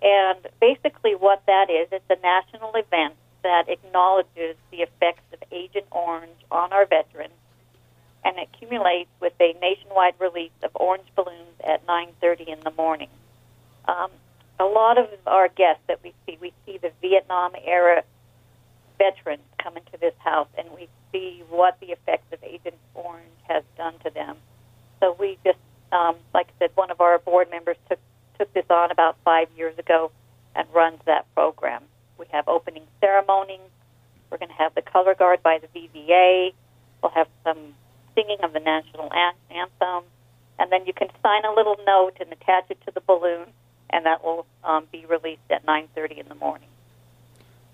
and 0.00 0.38
basically, 0.60 1.14
what 1.14 1.42
that 1.46 1.70
is, 1.70 1.88
it's 1.90 2.04
a 2.10 2.20
national 2.22 2.74
event 2.74 3.14
that 3.42 3.68
acknowledges 3.68 4.56
the 4.70 4.78
effects 4.78 5.24
of 5.32 5.42
Agent 5.50 5.86
Orange 5.90 6.38
on 6.50 6.72
our 6.72 6.86
veterans, 6.86 7.34
and 8.24 8.38
it 8.38 8.48
accumulates 8.52 9.10
with 9.20 9.32
a 9.40 9.54
nationwide 9.60 10.14
release 10.20 10.52
of 10.62 10.70
orange 10.74 11.08
balloons 11.16 11.60
at 11.66 11.86
9:30 11.86 12.48
in 12.48 12.60
the 12.60 12.70
morning. 12.70 13.10
Um, 13.86 14.10
a 14.62 14.66
lot 14.66 14.96
of 14.96 15.08
our 15.26 15.48
guests 15.48 15.82
that 15.88 15.98
we 16.04 16.14
see, 16.24 16.38
we 16.40 16.52
see 16.64 16.78
the 16.78 16.92
Vietnam 17.00 17.52
era 17.64 18.04
veterans 18.96 19.42
come 19.60 19.76
into 19.76 19.98
this 20.00 20.14
house, 20.18 20.46
and 20.56 20.68
we 20.70 20.88
see 21.10 21.42
what 21.48 21.78
the 21.80 21.88
effects 21.88 22.32
of 22.32 22.38
Agent 22.44 22.76
Orange 22.94 23.26
has 23.48 23.64
done 23.76 23.94
to 24.04 24.10
them. 24.10 24.36
So 25.00 25.16
we 25.18 25.36
just, 25.44 25.58
um, 25.90 26.14
like 26.32 26.46
I 26.46 26.52
said, 26.60 26.70
one 26.76 26.92
of 26.92 27.00
our 27.00 27.18
board 27.18 27.50
members 27.50 27.76
took 27.88 27.98
took 28.38 28.52
this 28.54 28.64
on 28.70 28.90
about 28.90 29.16
five 29.24 29.48
years 29.56 29.76
ago 29.78 30.10
and 30.54 30.66
runs 30.72 31.00
that 31.06 31.26
program. 31.34 31.82
We 32.16 32.26
have 32.30 32.46
opening 32.48 32.84
ceremonies. 33.00 33.60
We're 34.30 34.38
going 34.38 34.48
to 34.48 34.54
have 34.54 34.74
the 34.74 34.82
color 34.82 35.14
guard 35.14 35.42
by 35.42 35.58
the 35.58 35.66
VVA. 35.68 36.54
We'll 37.02 37.12
have 37.12 37.28
some 37.44 37.74
singing 38.14 38.38
of 38.42 38.52
the 38.52 38.60
national 38.60 39.10
anthem, 39.50 40.04
and 40.58 40.70
then 40.70 40.86
you 40.86 40.92
can 40.92 41.08
sign 41.22 41.44
a 41.44 41.52
little 41.52 41.76
note 41.84 42.16
and 42.20 42.32
attach 42.32 42.70
it 42.70 42.78
to 42.86 42.92
the 42.92 43.00
balloon 43.00 43.48
and 43.92 44.06
that 44.06 44.24
will 44.24 44.46
um, 44.64 44.86
be 44.90 45.04
released 45.06 45.50
at 45.50 45.64
9:30 45.66 46.18
in 46.18 46.28
the 46.28 46.34
morning. 46.34 46.68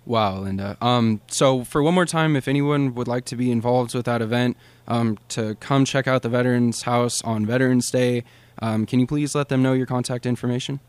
Wow, 0.04 0.38
Linda. 0.38 0.78
Um, 0.80 1.20
so, 1.26 1.64
for 1.64 1.82
one 1.82 1.92
more 1.92 2.06
time, 2.06 2.34
if 2.34 2.48
anyone 2.48 2.94
would 2.94 3.08
like 3.08 3.26
to 3.26 3.36
be 3.36 3.50
involved 3.50 3.94
with 3.94 4.06
that 4.06 4.22
event, 4.22 4.56
um, 4.86 5.18
to 5.28 5.54
come 5.56 5.84
check 5.84 6.06
out 6.06 6.22
the 6.22 6.30
Veterans 6.30 6.82
House 6.82 7.22
on 7.22 7.44
Veterans 7.44 7.90
Day, 7.90 8.24
um, 8.60 8.86
can 8.86 9.00
you 9.00 9.06
please 9.06 9.34
let 9.34 9.50
them 9.50 9.62
know 9.62 9.74
your 9.74 9.86
contact 9.86 10.24
information? 10.24 10.80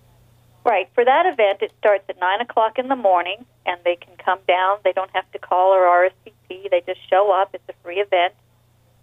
Right. 0.63 0.89
For 0.93 1.03
that 1.03 1.25
event, 1.25 1.61
it 1.61 1.73
starts 1.79 2.03
at 2.09 2.19
9 2.19 2.41
o'clock 2.41 2.79
in 2.79 2.87
the 2.87 2.95
morning, 2.95 3.45
and 3.65 3.79
they 3.83 3.95
can 3.95 4.13
come 4.23 4.39
down. 4.47 4.77
They 4.83 4.93
don't 4.93 5.11
have 5.11 5.29
to 5.31 5.39
call 5.39 5.73
or 5.73 5.81
RSVP. 5.81 6.69
They 6.69 6.81
just 6.85 6.99
show 7.09 7.31
up. 7.31 7.49
It's 7.53 7.63
a 7.67 7.73
free 7.83 7.99
event. 7.99 8.33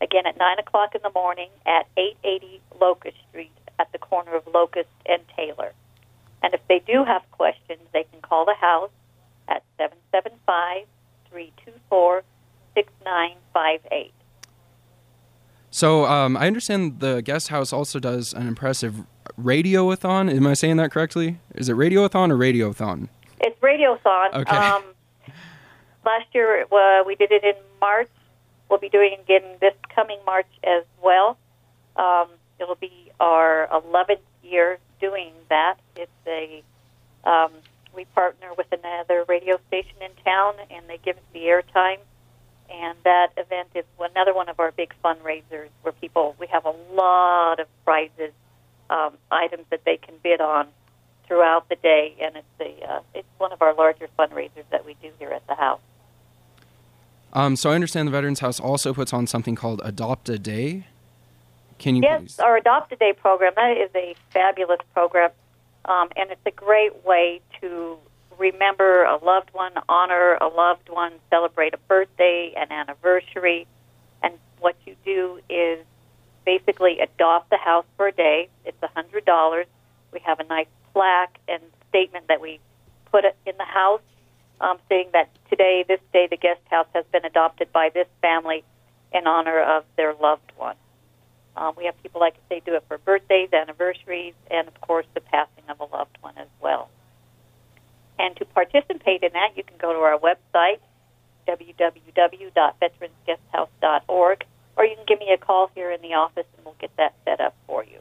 Again, 0.01 0.27
at 0.27 0.39
9 0.39 0.59
o'clock 0.59 0.95
in 0.95 1.03
the 1.03 1.11
morning 1.15 1.51
at 1.67 1.89
880 1.97 2.61
Locust 2.81 3.17
Street 3.29 3.53
at 3.79 3.91
the 3.93 3.99
corner 3.99 4.35
of 4.35 4.47
Locust 4.47 4.89
and 5.07 5.23
Taylor. 5.37 5.73
And 6.43 6.55
if 6.55 6.61
they 6.69 6.81
do 6.81 7.05
have 7.05 7.23
questions, 7.33 7.81
they 7.93 8.05
can 8.05 8.21
call 8.21 8.45
the 8.45 8.55
house 8.55 8.91
at 9.49 9.63
775 9.79 10.87
324 11.31 12.23
6958. 12.75 14.13
So 15.71 16.07
um, 16.07 16.37
I 16.37 16.47
understand 16.47 17.01
the 17.01 17.21
guest 17.21 17.49
house 17.49 17.73
also 17.73 17.99
does 17.99 18.33
an 18.33 18.47
impressive 18.47 19.05
radiothon. 19.39 20.35
Am 20.35 20.47
I 20.47 20.55
saying 20.55 20.77
that 20.79 20.91
correctly? 20.91 21.39
Is 21.55 21.69
it 21.69 21.77
radiothon 21.77 22.31
or 22.31 22.37
radiothon? 22.37 23.09
It's 23.41 23.61
radiothon. 23.61 24.35
Okay. 24.35 24.57
Um, 24.57 24.85
last 26.05 26.27
year 26.33 26.65
uh, 26.73 27.05
we 27.05 27.15
did 27.15 27.33
it 27.33 27.45
in 27.45 27.55
March. 27.81 28.09
We'll 28.71 28.79
be 28.79 28.89
doing 28.89 29.13
it 29.13 29.21
again 29.21 29.57
this 29.61 29.75
coming 29.95 30.19
March 30.25 30.49
as 30.65 30.85
well. 31.03 31.39
Um, 31.97 32.29
it'll 32.59 32.75
be 32.77 33.11
our 33.21 33.69
11th 33.71 34.19
year 34.43 34.79
doing 35.01 35.33
that. 35.49 35.79
It's 35.97 36.11
a 36.27 36.63
um, 37.25 37.53
we 37.95 38.05
partner 38.07 38.49
with 38.57 38.67
another 38.73 39.25
radio 39.29 39.59
station 39.69 39.97
in 40.01 40.11
town, 40.25 40.55
and 40.71 40.87
they 40.89 40.99
give 40.99 41.17
us 41.17 41.23
the 41.33 41.41
airtime. 41.41 41.99
And 42.69 42.99
that 43.05 43.29
event 43.37 43.69
is 43.75 43.85
another 44.01 44.35
one 44.35 44.49
of 44.49 44.59
our 44.59 44.73
big 44.73 44.93
fundraisers 45.05 45.69
where 45.83 45.93
people 45.93 46.35
we 46.39 46.47
have 46.49 46.65
a 46.65 46.75
lot 46.93 47.61
of 47.61 47.69
prizes, 47.85 48.33
um, 48.91 49.13
items 49.31 49.65
that 49.71 49.85
they 49.85 49.97
can 49.97 50.15
bid 50.23 50.41
on 50.41 50.69
throughout 51.27 51.69
the 51.69 51.77
day, 51.77 52.15
and 52.21 52.37
it's 52.37 52.47
a 52.61 52.93
uh, 52.93 53.01
it's 53.15 53.29
one 53.39 53.53
of 53.53 53.63
our 53.63 53.75
larger 53.75 54.09
fundraisers 54.19 54.65
that 54.71 54.85
we 54.85 54.95
do 55.03 55.11
here 55.19 55.31
at 55.31 55.47
the 55.47 55.55
house. 55.55 55.81
Um, 57.33 57.55
so 57.55 57.71
I 57.71 57.75
understand 57.75 58.09
the 58.09 58.13
Veterans 58.13 58.41
House 58.41 58.59
also 58.59 58.95
puts 58.95 59.13
on 59.13 59.27
something 59.27 59.55
called 59.55 59.81
Adopt 59.85 60.29
a 60.29 60.39
Day. 60.39 60.87
Can 61.79 61.97
you 61.97 62.03
yes, 62.03 62.21
please? 62.21 62.39
our 62.41 62.57
Adopt 62.57 62.93
a 62.93 62.97
Day 62.97 63.13
program, 63.13 63.53
that 63.57 63.77
is 63.77 63.91
a 63.95 64.15
fabulous 64.31 64.81
program, 64.95 65.31
um, 65.85 66.09
and 66.17 66.31
it's 66.31 66.47
a 66.47 66.51
great 66.51 67.05
way 67.05 67.41
to 67.61 67.99
remember 68.39 69.05
a 69.05 69.17
loved 69.17 69.51
one, 69.53 69.73
honor 69.89 70.37
a 70.41 70.49
loved 70.49 70.89
one, 70.89 71.13
celebrate 71.31 71.75
a 71.75 71.79
birthday, 71.89 72.53
an 72.57 72.71
anniversary. 72.71 73.67
And 74.23 74.35
what 74.59 74.77
you 74.85 74.97
do 75.05 75.41
is 75.49 75.85
basically 76.45 77.01
adopt 77.01 77.51
the 77.51 77.57
house 77.57 77.87
for 77.97 78.09
a 78.09 78.13
day. 78.13 78.49
It's 78.65 78.83
a 78.83 78.89
$100. 78.89 79.65
We 80.13 80.21
have 80.21 80.41
a 80.41 80.45
nice 80.45 80.67
plaque 80.93 81.39
and 81.49 81.63
statement 81.89 82.29
that 82.29 82.41
we 82.41 82.61
put 83.11 83.25
in 83.25 83.57
the 83.57 83.65
house 83.65 84.01
um, 84.61 84.79
saying 84.89 85.11
that 85.13 85.31
today, 85.51 85.85
this 85.87 86.01
day, 86.13 86.27
the 86.31 86.37
guest 86.37 86.61
house 86.71 86.87
has 86.95 87.05
been 87.13 87.25
adopted 87.25 87.73
by 87.73 87.91
this 87.93 88.07
family 88.23 88.65
in 89.13 89.27
honor 89.27 89.61
of 89.61 89.85
their 89.97 90.15
loved 90.15 90.53
one. 90.57 90.77
Um, 91.57 91.75
we 91.77 91.87
have 91.87 92.01
people, 92.03 92.21
like 92.21 92.35
I 92.35 92.39
say, 92.57 92.63
do 92.65 92.75
it 92.75 92.85
for 92.87 92.99
birthdays, 92.99 93.53
anniversaries, 93.53 94.35
and 94.51 94.69
of 94.69 94.81
course 94.81 95.07
the 95.15 95.21
passing 95.21 95.65
of 95.69 95.81
a 95.81 95.85
loved 95.85 96.17
one 96.21 96.37
as 96.37 96.47
well. 96.61 96.89
And 98.19 98.35
to 98.37 98.45
participate 98.45 99.23
in 99.23 99.33
that, 99.33 99.57
you 99.57 99.65
can 99.65 99.79
go 99.79 99.93
to 99.93 99.99
our 100.01 100.19
website, 100.19 100.81
www.veteransguesthouse.org, 101.49 104.45
or 104.77 104.85
you 104.85 104.97
can 104.97 105.05
give 105.07 105.19
me 105.19 105.33
a 105.33 105.39
call 105.39 105.71
here 105.75 105.91
in 105.91 106.03
the 106.03 106.13
office 106.15 106.47
and 106.57 106.65
we'll 106.65 106.77
get 106.79 106.95
that 106.97 107.15
set 107.25 107.41
up 107.41 107.57
for 107.67 107.85
you. 107.85 107.99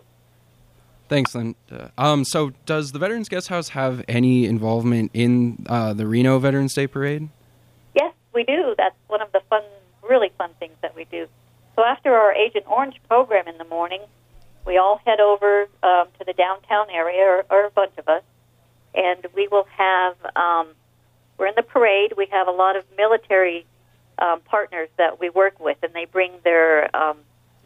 Thanks, 1.08 1.36
Linda. 1.36 1.92
Um, 1.98 2.26
so, 2.26 2.52
does 2.66 2.92
the 2.92 3.00
Veterans 3.00 3.30
Guest 3.30 3.48
House 3.50 3.70
have 3.70 4.04
any 4.08 4.46
involvement 4.46 5.12
in 5.14 5.64
uh, 5.70 5.94
the 5.94 6.08
Reno 6.08 6.40
Veterans 6.40 6.74
Day 6.74 6.88
Parade? 6.88 7.30
Yes, 7.94 8.12
we 8.34 8.44
do. 8.44 8.74
That's 8.76 8.96
one 9.08 9.22
of 9.22 9.32
the 9.32 9.42
fun, 9.50 9.62
really 10.02 10.32
fun 10.38 10.50
things 10.60 10.74
that 10.82 10.96
we 10.96 11.06
do. 11.06 11.28
So, 11.76 11.84
after 11.84 12.14
our 12.14 12.34
Agent 12.34 12.66
Orange 12.68 13.00
program 13.08 13.48
in 13.48 13.58
the 13.58 13.66
morning, 13.66 14.02
we 14.66 14.78
all 14.78 15.00
head 15.06 15.20
over 15.20 15.68
um, 15.84 16.08
to 16.20 16.26
the 16.26 16.34
downtown 16.34 16.90
area, 16.90 17.24
or, 17.24 17.46
or 17.50 17.66
a 17.66 17.72
bunch 17.72 17.98
of 17.98 18.08
us, 18.08 18.24
and 18.94 19.26
we 19.36 19.48
will 19.48 19.68
have. 19.78 20.16
Um, 20.36 20.68
we're 21.38 21.48
in 21.48 21.56
the 21.58 21.64
parade. 21.64 22.14
We 22.16 22.28
have 22.32 22.48
a 22.48 22.52
lot 22.52 22.78
of 22.78 22.86
military 22.96 23.66
um, 24.20 24.40
partners 24.46 24.88
that 24.98 25.20
we 25.20 25.30
work 25.30 25.60
with, 25.60 25.78
and 25.84 25.94
they 25.94 26.06
bring 26.06 26.32
their 26.46 26.96
um, 26.96 27.18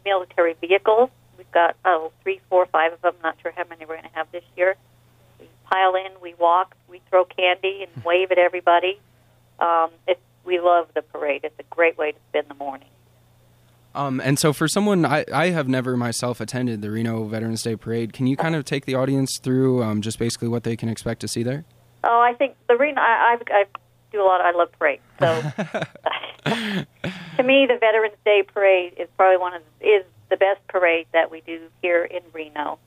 military 0.04 0.54
vehicles 0.60 1.10
We've 1.40 1.50
got 1.52 1.74
oh 1.86 2.12
three, 2.22 2.38
four, 2.50 2.66
five 2.66 2.92
of 2.92 3.00
them. 3.00 3.14
Not 3.22 3.34
sure 3.40 3.50
how 3.56 3.64
many 3.64 3.86
we're 3.86 3.96
going 3.96 4.10
to 4.10 4.14
have 4.14 4.30
this 4.30 4.44
year. 4.58 4.76
We 5.40 5.48
pile 5.64 5.94
in, 5.94 6.12
we 6.20 6.34
walk, 6.34 6.76
we 6.86 7.00
throw 7.08 7.24
candy 7.24 7.82
and 7.82 8.04
wave 8.04 8.30
at 8.30 8.36
everybody. 8.36 9.00
Um, 9.58 9.88
it's, 10.06 10.20
we 10.44 10.60
love 10.60 10.88
the 10.94 11.00
parade. 11.00 11.40
It's 11.44 11.58
a 11.58 11.74
great 11.74 11.96
way 11.96 12.12
to 12.12 12.18
spend 12.28 12.48
the 12.48 12.54
morning. 12.54 12.90
Um, 13.94 14.20
and 14.20 14.38
so, 14.38 14.52
for 14.52 14.68
someone, 14.68 15.04
I, 15.04 15.24
I 15.32 15.50
have 15.50 15.68
never 15.68 15.96
myself 15.96 16.40
attended 16.40 16.80
the 16.80 16.90
Reno 16.90 17.24
Veterans 17.24 17.62
Day 17.62 17.74
Parade. 17.74 18.12
Can 18.12 18.26
you 18.26 18.36
kind 18.36 18.54
of 18.54 18.64
take 18.64 18.84
the 18.84 18.94
audience 18.94 19.38
through 19.38 19.82
um, 19.82 20.00
just 20.00 20.18
basically 20.18 20.48
what 20.48 20.62
they 20.62 20.76
can 20.76 20.88
expect 20.88 21.20
to 21.22 21.28
see 21.28 21.42
there? 21.42 21.64
Oh, 22.04 22.20
I 22.20 22.34
think 22.34 22.56
the 22.68 22.76
Reno. 22.76 23.00
I, 23.00 23.36
I, 23.50 23.54
I 23.54 23.64
do 24.12 24.22
a 24.22 24.24
lot. 24.24 24.40
Of, 24.40 24.46
I 24.46 24.56
love 24.56 24.72
parades. 24.78 25.02
So, 25.18 25.42
to 27.36 27.42
me, 27.42 27.66
the 27.66 27.78
Veterans 27.80 28.14
Day 28.24 28.44
Parade 28.46 28.94
is 28.96 29.08
probably 29.16 29.38
one 29.38 29.54
of 29.54 29.62
is 29.80 30.04
the 30.30 30.36
best 30.36 30.66
parade 30.68 31.06
that 31.12 31.30
we 31.30 31.40
do 31.40 31.60
here 31.82 32.04
in 32.04 32.22
Reno. 32.32 32.78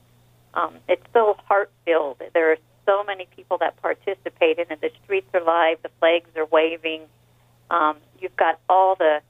Um, 0.53 0.75
it's 0.87 1.03
so 1.13 1.35
heart 1.47 1.71
filled. 1.85 2.21
There 2.33 2.51
are 2.51 2.57
so 2.85 3.03
many 3.03 3.27
people 3.35 3.57
that 3.59 3.81
participate 3.81 4.57
in 4.57 4.71
it. 4.71 4.81
The 4.81 4.91
streets 5.03 5.27
are 5.33 5.43
live, 5.43 5.79
the 5.83 5.89
flags 5.99 6.29
are 6.37 6.45
waving. 6.45 7.03
Um, 7.69 7.97
you've 8.19 8.35
got 8.35 8.59
all 8.69 8.95
the 8.95 9.21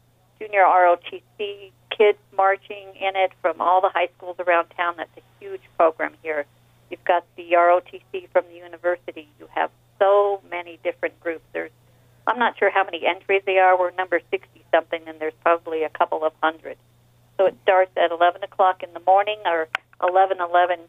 junior 0.43 0.63
ROTC 0.63 1.71
kids 1.89 2.17
marching 2.35 2.87
in 2.99 3.15
it 3.15 3.31
from 3.41 3.61
all 3.61 3.81
the 3.81 3.89
high 3.89 4.09
schools 4.17 4.35
around 4.39 4.67
town. 4.75 4.95
That's 4.97 5.15
a 5.17 5.21
huge 5.39 5.61
program 5.77 6.13
here. 6.21 6.45
You've 6.89 7.03
got 7.05 7.25
the 7.35 7.51
ROTC 7.53 8.29
from 8.31 8.45
the 8.49 8.55
university. 8.55 9.27
You 9.39 9.47
have 9.53 9.71
so 9.99 10.41
many 10.49 10.79
different 10.83 11.19
groups. 11.19 11.43
There's, 11.53 11.71
I'm 12.27 12.39
not 12.39 12.57
sure 12.57 12.69
how 12.69 12.83
many 12.83 13.05
entries 13.05 13.43
there 13.45 13.65
are. 13.65 13.79
We're 13.79 13.91
number 13.91 14.19
60 14.31 14.47
something, 14.71 15.01
and 15.07 15.19
there's 15.19 15.33
probably 15.41 15.83
a 15.83 15.89
couple 15.89 16.23
of 16.23 16.33
hundred. 16.41 16.77
So 17.37 17.45
it 17.45 17.55
starts 17.63 17.91
at 17.97 18.11
11 18.11 18.43
o'clock 18.43 18.83
in 18.83 18.93
the 18.93 19.01
morning, 19.01 19.39
or 19.45 19.67
11:11 20.01 20.79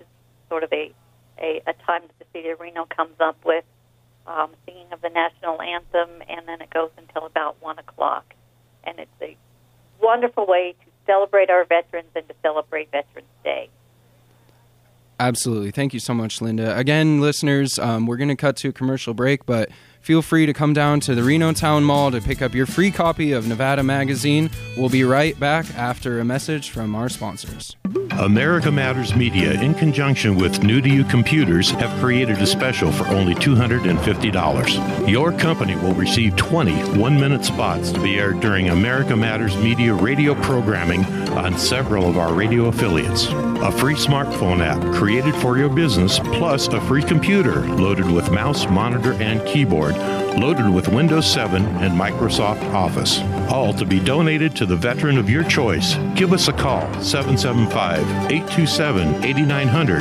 is 0.00 0.06
sort 0.48 0.64
of 0.64 0.72
a, 0.72 0.92
a, 1.38 1.62
a 1.66 1.72
time 1.86 2.02
that 2.02 2.18
the 2.18 2.26
city 2.32 2.50
of 2.50 2.60
Reno 2.60 2.84
comes 2.84 3.18
up 3.20 3.36
with, 3.44 3.64
um, 4.26 4.50
singing 4.66 4.92
of 4.92 5.00
the 5.00 5.08
national 5.08 5.62
anthem, 5.62 6.22
and 6.28 6.46
then 6.46 6.60
it 6.60 6.70
goes 6.70 6.90
until 6.98 7.26
about 7.26 7.56
1 7.60 7.78
o'clock. 7.78 8.35
And 8.86 8.98
it's 8.98 9.10
a 9.20 9.36
wonderful 10.00 10.46
way 10.46 10.74
to 10.84 10.90
celebrate 11.06 11.50
our 11.50 11.64
veterans 11.64 12.08
and 12.14 12.26
to 12.28 12.34
celebrate 12.42 12.90
Veterans 12.90 13.28
Day. 13.44 13.68
Absolutely. 15.18 15.70
Thank 15.70 15.94
you 15.94 16.00
so 16.00 16.12
much, 16.12 16.42
Linda. 16.42 16.76
Again, 16.76 17.20
listeners, 17.20 17.78
um, 17.78 18.06
we're 18.06 18.18
going 18.18 18.28
to 18.28 18.36
cut 18.36 18.56
to 18.58 18.68
a 18.68 18.72
commercial 18.72 19.14
break, 19.14 19.46
but 19.46 19.70
feel 20.02 20.20
free 20.20 20.44
to 20.44 20.52
come 20.52 20.74
down 20.74 21.00
to 21.00 21.14
the 21.14 21.22
Reno 21.22 21.52
Town 21.52 21.84
Mall 21.84 22.10
to 22.10 22.20
pick 22.20 22.42
up 22.42 22.54
your 22.54 22.66
free 22.66 22.90
copy 22.90 23.32
of 23.32 23.48
Nevada 23.48 23.82
Magazine. 23.82 24.50
We'll 24.76 24.90
be 24.90 25.04
right 25.04 25.38
back 25.40 25.74
after 25.74 26.20
a 26.20 26.24
message 26.24 26.70
from 26.70 26.94
our 26.94 27.08
sponsors. 27.08 27.76
America 28.12 28.70
Matters 28.70 29.14
Media, 29.14 29.52
in 29.60 29.74
conjunction 29.74 30.36
with 30.36 30.62
New 30.62 30.80
to 30.80 30.88
You 30.88 31.04
Computers, 31.04 31.70
have 31.72 32.00
created 32.00 32.38
a 32.38 32.46
special 32.46 32.90
for 32.90 33.06
only 33.08 33.34
$250. 33.34 35.08
Your 35.08 35.32
company 35.32 35.76
will 35.76 35.94
receive 35.94 36.34
20 36.36 36.98
one 36.98 37.18
minute 37.18 37.44
spots 37.44 37.92
to 37.92 38.00
be 38.00 38.18
aired 38.18 38.40
during 38.40 38.70
America 38.70 39.14
Matters 39.14 39.56
Media 39.56 39.92
radio 39.92 40.34
programming 40.34 41.04
on 41.32 41.58
several 41.58 42.08
of 42.08 42.16
our 42.16 42.32
radio 42.32 42.66
affiliates. 42.66 43.26
A 43.26 43.72
free 43.72 43.94
smartphone 43.94 44.60
app 44.60 44.80
created 44.94 45.34
for 45.36 45.58
your 45.58 45.68
business, 45.68 46.18
plus 46.18 46.68
a 46.68 46.80
free 46.82 47.02
computer 47.02 47.66
loaded 47.76 48.10
with 48.10 48.30
mouse, 48.30 48.66
monitor, 48.68 49.12
and 49.14 49.46
keyboard 49.46 49.96
loaded 50.36 50.68
with 50.68 50.88
Windows 50.88 51.30
7 51.30 51.64
and 51.64 51.98
Microsoft 51.98 52.62
Office. 52.74 53.20
All 53.50 53.72
to 53.72 53.86
be 53.86 53.98
donated 54.00 54.54
to 54.56 54.66
the 54.66 54.76
veteran 54.76 55.16
of 55.16 55.30
your 55.30 55.44
choice. 55.44 55.94
Give 56.14 56.34
us 56.34 56.48
a 56.48 56.52
call 56.52 56.82
775 57.00 57.95
827 58.04 59.24
8900. 59.24 60.00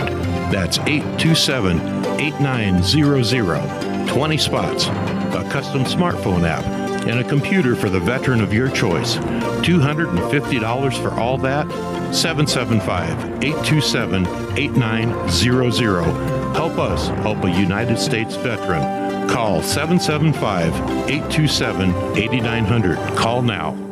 That's 0.52 0.80
827 0.80 1.80
8900. 2.20 4.08
20 4.08 4.38
spots, 4.38 4.86
a 4.86 5.48
custom 5.52 5.84
smartphone 5.84 6.48
app, 6.48 6.64
and 7.08 7.20
a 7.20 7.24
computer 7.24 7.76
for 7.76 7.90
the 7.90 8.00
veteran 8.00 8.42
of 8.42 8.54
your 8.54 8.70
choice. 8.70 9.16
$250 9.16 11.02
for 11.02 11.12
all 11.20 11.38
that? 11.40 11.68
775 12.14 13.44
827 13.44 14.26
8900. 14.58 16.04
Help 16.56 16.78
us 16.78 17.08
help 17.08 17.44
a 17.44 17.50
United 17.50 18.00
States 18.00 18.36
veteran. 18.36 19.28
Call 19.28 19.62
775 19.62 20.74
827 21.10 21.90
8900. 22.18 22.98
Call 23.18 23.42
now. 23.42 23.85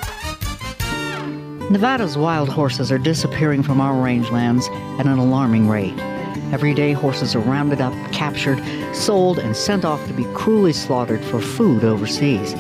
Nevada's 1.69 2.17
wild 2.17 2.49
horses 2.49 2.93
are 2.93 2.99
disappearing 2.99 3.61
from 3.61 3.81
our 3.81 3.93
rangelands 3.93 4.71
at 5.01 5.07
an 5.07 5.19
alarming 5.19 5.69
rate. 5.69 5.99
Every 6.53 6.73
day, 6.73 6.93
horses 6.93 7.35
are 7.35 7.41
rounded 7.41 7.81
up, 7.81 7.93
captured, 8.13 8.63
sold, 8.95 9.41
and 9.41 9.57
sent 9.57 9.85
off 9.85 10.07
to 10.07 10.13
be 10.13 10.27
cruelly 10.33 10.73
slaughtered 10.73 11.25
for 11.25 11.41
food 11.41 11.83
overseas. 11.83 12.55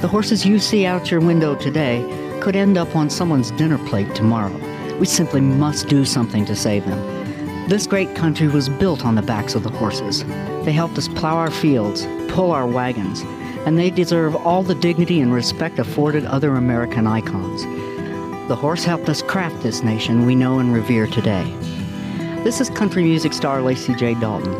The 0.00 0.08
horses 0.08 0.46
you 0.46 0.58
see 0.58 0.86
out 0.86 1.10
your 1.10 1.20
window 1.20 1.54
today 1.54 2.02
could 2.40 2.56
end 2.56 2.78
up 2.78 2.96
on 2.96 3.10
someone's 3.10 3.50
dinner 3.50 3.76
plate 3.86 4.14
tomorrow. 4.14 4.56
We 4.96 5.04
simply 5.04 5.42
must 5.42 5.88
do 5.88 6.06
something 6.06 6.46
to 6.46 6.56
save 6.56 6.86
them. 6.86 7.68
This 7.68 7.86
great 7.86 8.14
country 8.14 8.48
was 8.48 8.70
built 8.70 9.04
on 9.04 9.16
the 9.16 9.22
backs 9.22 9.54
of 9.54 9.64
the 9.64 9.70
horses. 9.70 10.24
They 10.64 10.72
helped 10.72 10.96
us 10.96 11.08
plow 11.08 11.36
our 11.36 11.50
fields, 11.50 12.06
pull 12.28 12.52
our 12.52 12.66
wagons, 12.66 13.20
and 13.66 13.78
they 13.78 13.90
deserve 13.90 14.34
all 14.34 14.62
the 14.62 14.74
dignity 14.74 15.20
and 15.20 15.30
respect 15.30 15.78
afforded 15.78 16.24
other 16.24 16.56
American 16.56 17.06
icons. 17.06 17.66
The 18.50 18.56
horse 18.56 18.82
helped 18.82 19.08
us 19.08 19.22
craft 19.22 19.62
this 19.62 19.84
nation 19.84 20.26
we 20.26 20.34
know 20.34 20.58
and 20.58 20.74
revere 20.74 21.06
today. 21.06 21.44
This 22.42 22.60
is 22.60 22.68
country 22.68 23.04
music 23.04 23.32
star 23.32 23.62
Lacey 23.62 23.94
J. 23.94 24.14
Dalton. 24.14 24.52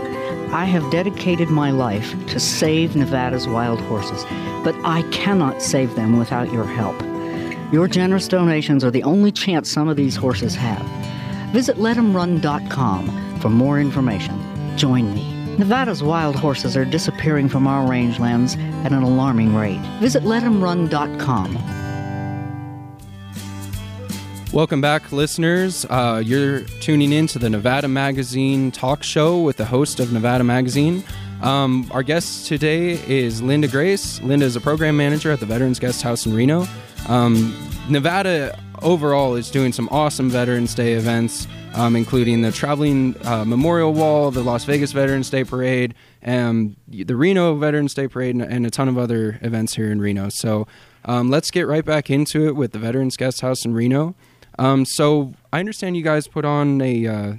I 0.53 0.65
have 0.65 0.93
dedicated 0.93 1.49
my 1.49 1.73
life 1.73 2.15
to 2.29 2.39
save 2.39 2.95
Nevada's 2.95 3.49
wild 3.49 3.81
horses, 3.81 4.25
but 4.63 4.77
I 4.85 5.03
cannot 5.11 5.61
save 5.61 5.97
them 5.97 6.21
without 6.21 6.53
your 6.53 6.67
help. 6.67 7.03
Your 7.73 7.89
generous 7.89 8.29
donations 8.29 8.85
are 8.85 8.93
the 8.93 9.03
only 9.03 9.33
chance 9.33 9.69
some 9.69 9.89
of 9.89 9.97
these 9.97 10.15
horses 10.15 10.55
have. 10.55 10.87
Visit 11.53 11.79
letemrun.com 11.79 13.41
for 13.41 13.49
more 13.49 13.81
information. 13.81 14.39
Join 14.79 15.13
me. 15.13 15.57
Nevada's 15.57 16.05
wild 16.05 16.37
horses 16.37 16.77
are 16.77 16.85
disappearing 16.85 17.49
from 17.49 17.67
our 17.67 17.85
rangelands 17.89 18.57
at 18.85 18.93
an 18.93 19.03
alarming 19.03 19.57
rate. 19.57 19.85
Visit 19.99 20.23
letemrun.com. 20.23 21.80
Welcome 24.53 24.81
back, 24.81 25.13
listeners. 25.13 25.87
Uh, 25.89 26.21
you're 26.25 26.63
tuning 26.81 27.13
in 27.13 27.29
to 27.29 27.39
the 27.39 27.49
Nevada 27.49 27.87
Magazine 27.87 28.73
talk 28.73 29.05
show 29.05 29.41
with 29.41 29.59
the 29.59 29.65
host 29.65 30.01
of 30.01 30.13
Nevada 30.13 30.43
Magazine. 30.43 31.05
Um, 31.41 31.89
our 31.93 32.03
guest 32.03 32.49
today 32.49 33.01
is 33.09 33.41
Linda 33.41 33.69
Grace. 33.69 34.21
Linda 34.23 34.45
is 34.45 34.57
a 34.57 34.61
program 34.61 34.97
manager 34.97 35.31
at 35.31 35.39
the 35.39 35.47
Veterans 35.47 35.79
Guest 35.79 36.03
House 36.03 36.27
in 36.27 36.35
Reno. 36.35 36.67
Um, 37.07 37.57
Nevada 37.89 38.59
overall 38.83 39.37
is 39.37 39.53
doing 39.53 39.73
some 39.73 39.89
awesome 39.93 40.29
Veterans 40.29 40.75
Day 40.75 40.95
events, 40.95 41.47
um, 41.75 41.95
including 41.95 42.43
the 42.43 42.51
traveling 42.51 43.15
uh, 43.25 43.45
Memorial 43.45 43.95
Wall, 43.95 44.33
the 44.33 44.43
Las 44.43 44.65
Vegas 44.65 44.91
Veterans 44.91 45.31
Day 45.31 45.45
Parade, 45.45 45.95
and 46.23 46.75
the 46.89 47.15
Reno 47.15 47.55
Veterans 47.55 47.95
Day 47.95 48.09
Parade, 48.09 48.35
and, 48.35 48.43
and 48.43 48.67
a 48.67 48.71
ton 48.71 48.89
of 48.89 48.99
other 48.99 49.39
events 49.43 49.77
here 49.77 49.93
in 49.93 50.01
Reno. 50.01 50.29
So 50.29 50.67
um, 51.05 51.31
let's 51.31 51.53
get 51.53 51.69
right 51.69 51.85
back 51.85 52.11
into 52.11 52.49
it 52.49 52.57
with 52.57 52.73
the 52.73 52.81
Veterans 52.81 53.17
Guest 53.17 53.43
House 53.43 53.65
in 53.65 53.75
Reno. 53.75 54.17
Um, 54.59 54.85
so 54.85 55.33
I 55.53 55.61
understand 55.61 55.97
you 55.97 56.03
guys 56.03 56.27
put 56.29 56.45
on 56.45 56.81
a, 56.81 57.07
uh, 57.07 57.35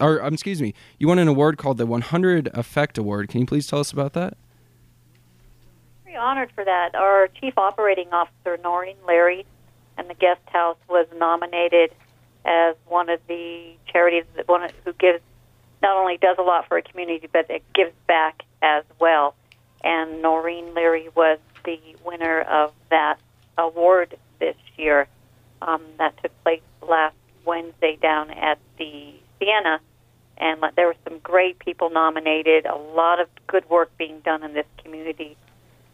or 0.00 0.22
um, 0.22 0.34
excuse 0.34 0.60
me, 0.60 0.74
you 0.98 1.08
won 1.08 1.18
an 1.18 1.28
award 1.28 1.58
called 1.58 1.78
the 1.78 1.86
100 1.86 2.48
Effect 2.54 2.98
Award. 2.98 3.28
Can 3.28 3.40
you 3.40 3.46
please 3.46 3.66
tell 3.66 3.80
us 3.80 3.92
about 3.92 4.12
that? 4.14 4.36
Very 6.04 6.16
honored 6.16 6.50
for 6.54 6.64
that. 6.64 6.94
Our 6.94 7.28
Chief 7.28 7.56
Operating 7.56 8.08
Officer, 8.12 8.58
Noreen 8.62 8.96
Larry, 9.06 9.46
and 9.96 10.08
the 10.08 10.14
Guest 10.14 10.40
House 10.46 10.78
was 10.88 11.06
nominated 11.16 11.92
as 12.44 12.74
one 12.86 13.10
of 13.10 13.20
the 13.28 13.74
charities 13.86 14.24
that 14.36 14.48
one 14.48 14.68
who 14.84 14.92
gives 14.94 15.20
not 15.82 15.96
only 15.96 16.16
does 16.16 16.36
a 16.38 16.42
lot 16.42 16.68
for 16.68 16.76
a 16.76 16.82
community, 16.82 17.28
but 17.32 17.48
it 17.50 17.62
gives 17.74 17.92
back 18.06 18.42
as 18.62 18.84
well. 18.98 19.34
And 19.82 20.20
Noreen 20.22 20.74
Leary 20.74 21.08
was 21.14 21.38
the 21.64 21.78
winner 22.04 22.42
of 22.42 22.72
that 22.90 23.18
award 23.56 24.16
this 24.38 24.56
year 24.76 25.08
um, 25.62 25.82
that 25.98 26.20
took 26.22 26.32
place 26.42 26.62
last 26.86 27.16
Wednesday 27.44 27.98
down 28.00 28.30
at 28.30 28.58
the 28.78 29.14
Siena, 29.38 29.80
and 30.38 30.62
there 30.76 30.86
were 30.86 30.96
some 31.08 31.18
great 31.18 31.58
people 31.58 31.90
nominated. 31.90 32.66
A 32.66 32.76
lot 32.76 33.20
of 33.20 33.28
good 33.46 33.68
work 33.68 33.90
being 33.98 34.20
done 34.20 34.42
in 34.42 34.54
this 34.54 34.66
community. 34.82 35.36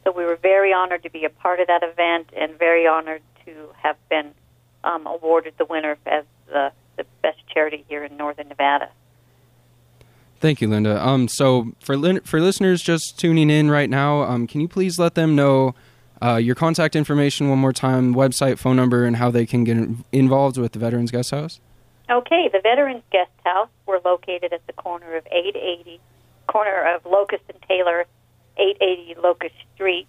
So 0.05 0.13
we 0.13 0.25
were 0.25 0.37
very 0.37 0.73
honored 0.73 1.03
to 1.03 1.11
be 1.11 1.25
a 1.25 1.31
part 1.31 1.61
of 1.61 1.67
that 1.67 1.83
event, 1.83 2.31
and 2.37 2.59
very 2.59 2.87
honored 2.87 3.23
to 3.45 3.69
have 3.83 3.97
been 4.09 4.33
um, 4.85 5.07
awarded 5.07 5.55
the 5.59 5.65
winner 5.65 5.99
as 6.07 6.25
the, 6.47 6.73
the 6.97 7.05
best 7.23 7.39
charity 7.53 7.85
here 7.89 8.05
in 8.05 8.17
Northern 8.17 8.49
Nevada. 8.49 8.91
Thank 10.39 10.61
you, 10.61 10.69
Linda. 10.69 11.05
Um, 11.05 11.29
so 11.29 11.73
for 11.81 11.97
for 12.21 12.41
listeners 12.41 12.83
just 12.83 13.19
tuning 13.19 13.51
in 13.51 13.71
right 13.71 13.89
now, 13.89 14.23
um, 14.23 14.47
can 14.47 14.61
you 14.61 14.69
please 14.69 14.99
let 14.99 15.15
them 15.15 15.35
know 15.35 15.75
uh, 16.23 16.37
your 16.37 16.55
contact 16.55 16.95
information 16.97 17.49
one 17.49 17.59
more 17.59 17.73
time, 17.73 18.15
website, 18.15 18.59
phone 18.59 18.77
number, 18.77 19.05
and 19.05 19.17
how 19.17 19.31
they 19.31 19.47
can 19.47 19.65
get 19.65 19.79
involved 20.13 20.59
with 20.59 20.71
the 20.73 20.79
Veterans 20.79 21.11
Guest 21.11 21.33
House? 21.33 21.61
Okay, 22.09 22.49
the 22.53 22.61
Veterans 22.61 23.03
Guest 23.11 23.33
House. 23.45 23.69
We're 23.85 23.99
located 24.05 24.53
at 24.53 24.65
the 24.67 24.73
corner 24.73 25.17
of 25.17 25.27
880, 25.27 25.99
corner 26.47 26.95
of 26.95 27.05
Locust 27.05 27.43
and 27.49 27.61
Taylor, 27.63 28.05
880 28.57 29.17
Locust 29.21 29.57
Street. 29.75 30.07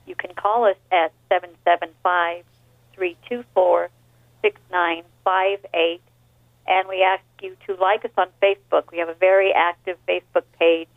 You 0.07 0.15
can 0.15 0.33
call 0.35 0.65
us 0.65 0.77
at 0.91 1.13
775 1.29 2.45
324 2.95 3.91
6958 4.43 6.01
and 6.67 6.89
we 6.89 7.03
ask 7.03 7.23
you 7.41 7.57
to 7.67 7.75
like 7.75 8.05
us 8.05 8.11
on 8.17 8.29
Facebook. 8.43 8.91
We 8.93 8.99
have 8.99 9.09
a 9.09 9.15
very 9.15 9.53
active 9.53 9.99
Facebook 10.09 10.45
page. 10.59 10.89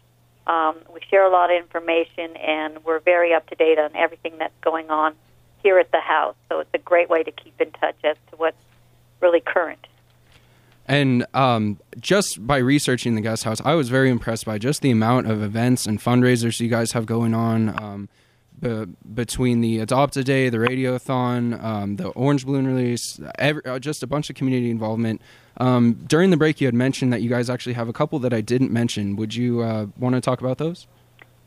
Um, 0.47 0.78
we 0.93 0.99
share 1.09 1.26
a 1.26 1.32
lot 1.32 1.51
of 1.51 1.57
information, 1.57 2.36
and 2.38 2.84
we're 2.84 2.99
very 2.99 3.34
up 3.34 3.49
to 3.49 3.55
date 3.55 3.80
on 3.80 3.95
everything 3.95 4.38
that's 4.38 4.53
going 4.61 4.89
on 4.89 5.16
here 5.63 5.80
at 5.80 5.91
the 5.91 5.99
house. 5.99 6.36
So 6.49 6.59
it's 6.59 6.70
a 6.74 6.78
great 6.78 7.09
way 7.09 7.24
to 7.24 7.32
keep 7.32 7.59
in 7.59 7.72
touch 7.72 7.97
as 8.03 8.16
to 8.30 8.38
what's 8.38 8.57
really 9.22 9.41
current. 9.41 9.88
And 10.88 11.26
um, 11.34 11.80
just 11.99 12.45
by 12.45 12.57
researching 12.57 13.16
the 13.16 13.22
guest 13.22 13.43
house, 13.43 13.59
I 13.66 13.74
was 13.74 13.89
very 13.89 14.11
impressed 14.11 14.45
by 14.45 14.59
just 14.59 14.82
the 14.82 14.91
amount 14.91 15.32
of 15.32 15.41
events 15.41 15.88
and 15.88 15.99
fundraisers 15.99 16.59
you 16.59 16.70
guys 16.70 16.91
have 16.91 17.07
going 17.07 17.34
on. 17.34 17.70
Um, 17.82 18.09
be, 18.59 18.85
between 19.13 19.61
the 19.61 19.79
Adopt 19.79 20.17
a 20.17 20.23
Day, 20.23 20.49
the 20.49 20.57
Radiothon, 20.57 21.61
um, 21.63 21.95
the 21.95 22.09
Orange 22.09 22.45
Balloon 22.45 22.67
release, 22.67 23.19
every, 23.37 23.63
uh, 23.65 23.79
just 23.79 24.03
a 24.03 24.07
bunch 24.07 24.29
of 24.29 24.35
community 24.35 24.69
involvement. 24.69 25.21
Um, 25.57 25.93
during 26.07 26.29
the 26.29 26.37
break, 26.37 26.59
you 26.59 26.67
had 26.67 26.73
mentioned 26.73 27.13
that 27.13 27.21
you 27.21 27.29
guys 27.29 27.49
actually 27.49 27.73
have 27.73 27.87
a 27.87 27.93
couple 27.93 28.19
that 28.19 28.33
I 28.33 28.41
didn't 28.41 28.71
mention. 28.71 29.15
Would 29.15 29.35
you 29.35 29.61
uh, 29.61 29.87
want 29.97 30.15
to 30.15 30.21
talk 30.21 30.41
about 30.41 30.57
those? 30.57 30.87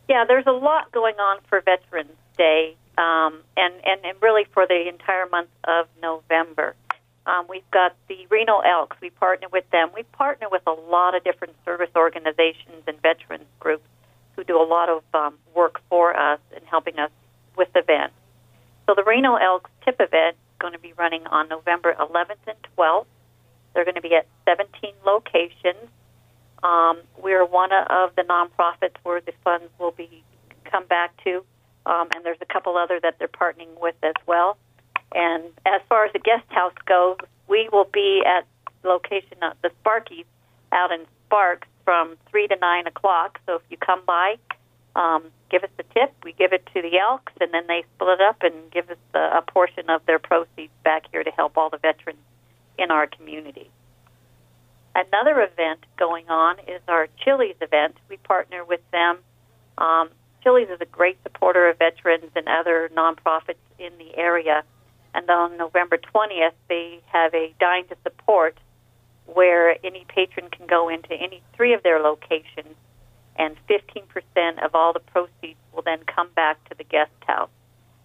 Yeah, 0.08 0.24
there's 0.26 0.46
a 0.46 0.52
lot 0.52 0.90
going 0.92 1.16
on 1.16 1.38
for 1.48 1.60
Veterans 1.60 2.10
Day, 2.36 2.76
um, 2.96 3.40
and, 3.56 3.74
and, 3.84 4.04
and 4.04 4.16
really 4.22 4.44
for 4.52 4.66
the 4.66 4.88
entire 4.88 5.26
month 5.26 5.50
of 5.64 5.86
November. 6.02 6.74
Um, 7.26 7.44
we've 7.46 7.70
got 7.70 7.94
the 8.08 8.26
Reno 8.30 8.60
Elks. 8.60 8.96
We 9.02 9.10
partner 9.10 9.48
with 9.52 9.68
them. 9.70 9.90
We 9.94 10.02
partner 10.04 10.46
with 10.50 10.62
a 10.66 10.72
lot 10.72 11.14
of 11.14 11.24
different 11.24 11.56
service 11.66 11.90
organizations 11.94 12.84
and 12.86 13.00
veterans 13.02 13.44
groups 13.60 13.84
who 14.38 14.44
do 14.44 14.56
a 14.56 14.62
lot 14.62 14.88
of 14.88 15.02
um, 15.14 15.34
work 15.52 15.80
for 15.90 16.16
us 16.16 16.38
in 16.56 16.64
helping 16.64 16.96
us 17.00 17.10
with 17.56 17.68
events. 17.74 18.14
So 18.86 18.94
the 18.94 19.02
Reno 19.02 19.34
Elks 19.34 19.68
Tip 19.84 19.96
event 19.98 20.36
is 20.36 20.58
going 20.60 20.74
to 20.74 20.78
be 20.78 20.92
running 20.92 21.26
on 21.26 21.48
November 21.48 21.92
11th 21.98 22.46
and 22.46 22.56
12th. 22.76 23.06
They're 23.74 23.84
going 23.84 23.96
to 23.96 24.00
be 24.00 24.14
at 24.14 24.28
17 24.44 24.92
locations. 25.04 25.90
Um, 26.62 26.98
we're 27.20 27.44
one 27.44 27.72
of 27.72 28.14
the 28.14 28.22
nonprofits 28.22 28.94
where 29.02 29.20
the 29.20 29.32
funds 29.42 29.66
will 29.80 29.90
be 29.90 30.22
come 30.64 30.86
back 30.86 31.12
to, 31.24 31.44
um, 31.84 32.08
and 32.14 32.24
there's 32.24 32.38
a 32.40 32.46
couple 32.46 32.76
other 32.76 33.00
that 33.00 33.18
they're 33.18 33.26
partnering 33.26 33.80
with 33.80 33.96
as 34.04 34.14
well. 34.26 34.56
And 35.16 35.42
as 35.66 35.80
far 35.88 36.04
as 36.04 36.12
the 36.12 36.20
guest 36.20 36.44
house 36.50 36.74
goes, 36.86 37.16
we 37.48 37.68
will 37.72 37.88
be 37.92 38.22
at 38.24 38.46
location 38.84 39.38
uh, 39.42 39.54
the 39.62 39.70
Sparkies 39.82 40.26
out 40.70 40.92
in 40.92 41.06
Sparks 41.26 41.66
from 41.88 42.18
three 42.30 42.46
to 42.46 42.54
nine 42.60 42.86
o'clock. 42.86 43.40
So 43.46 43.54
if 43.54 43.62
you 43.70 43.78
come 43.78 44.02
by, 44.06 44.34
um, 44.94 45.24
give 45.50 45.64
us 45.64 45.70
a 45.78 45.82
tip. 45.94 46.12
We 46.22 46.34
give 46.34 46.52
it 46.52 46.68
to 46.74 46.82
the 46.82 46.98
Elks, 46.98 47.32
and 47.40 47.50
then 47.54 47.66
they 47.66 47.82
split 47.96 48.20
up 48.20 48.42
and 48.42 48.70
give 48.70 48.90
us 48.90 48.98
a, 49.14 49.38
a 49.38 49.42
portion 49.50 49.88
of 49.88 50.04
their 50.04 50.18
proceeds 50.18 50.74
back 50.84 51.04
here 51.10 51.24
to 51.24 51.30
help 51.30 51.56
all 51.56 51.70
the 51.70 51.78
veterans 51.78 52.18
in 52.78 52.90
our 52.90 53.06
community. 53.06 53.70
Another 54.94 55.40
event 55.40 55.86
going 55.96 56.28
on 56.28 56.58
is 56.66 56.82
our 56.88 57.08
Chili's 57.24 57.56
event. 57.62 57.96
We 58.10 58.18
partner 58.18 58.66
with 58.66 58.82
them. 58.90 59.20
Um, 59.78 60.10
Chili's 60.42 60.68
is 60.68 60.82
a 60.82 60.86
great 60.86 61.16
supporter 61.22 61.70
of 61.70 61.78
veterans 61.78 62.32
and 62.36 62.48
other 62.48 62.90
nonprofits 62.94 63.64
in 63.78 63.96
the 63.96 64.14
area. 64.14 64.62
And 65.14 65.30
on 65.30 65.56
November 65.56 65.96
20th, 65.96 66.52
they 66.68 67.00
have 67.06 67.32
a 67.32 67.54
Dine 67.58 67.88
to 67.88 67.96
Support 68.02 68.58
where 69.32 69.76
any 69.84 70.04
patron 70.08 70.50
can 70.50 70.66
go 70.66 70.88
into 70.88 71.12
any 71.12 71.42
three 71.54 71.74
of 71.74 71.82
their 71.82 72.00
locations, 72.00 72.74
and 73.36 73.56
15% 73.68 74.64
of 74.64 74.74
all 74.74 74.92
the 74.92 75.00
proceeds 75.00 75.58
will 75.72 75.82
then 75.82 76.00
come 76.04 76.28
back 76.34 76.62
to 76.68 76.74
the 76.76 76.84
guest 76.84 77.12
house. 77.26 77.50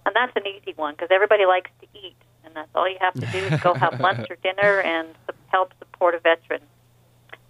And 0.06 0.16
that's 0.16 0.34
an 0.36 0.44
easy 0.46 0.74
one 0.76 0.94
because 0.94 1.10
everybody 1.12 1.46
likes 1.46 1.72
to 1.82 1.88
eat 1.94 2.16
and 2.54 2.56
that's 2.56 2.70
all 2.76 2.88
you 2.88 2.98
have 3.00 3.14
to 3.14 3.26
do 3.28 3.38
is 3.38 3.62
go 3.62 3.74
have 3.74 4.00
lunch 4.00 4.30
or 4.30 4.38
dinner 4.44 4.82
and 4.82 5.08
help 5.48 5.74
support 5.80 6.16
a 6.16 6.20
veteran. 6.20 6.62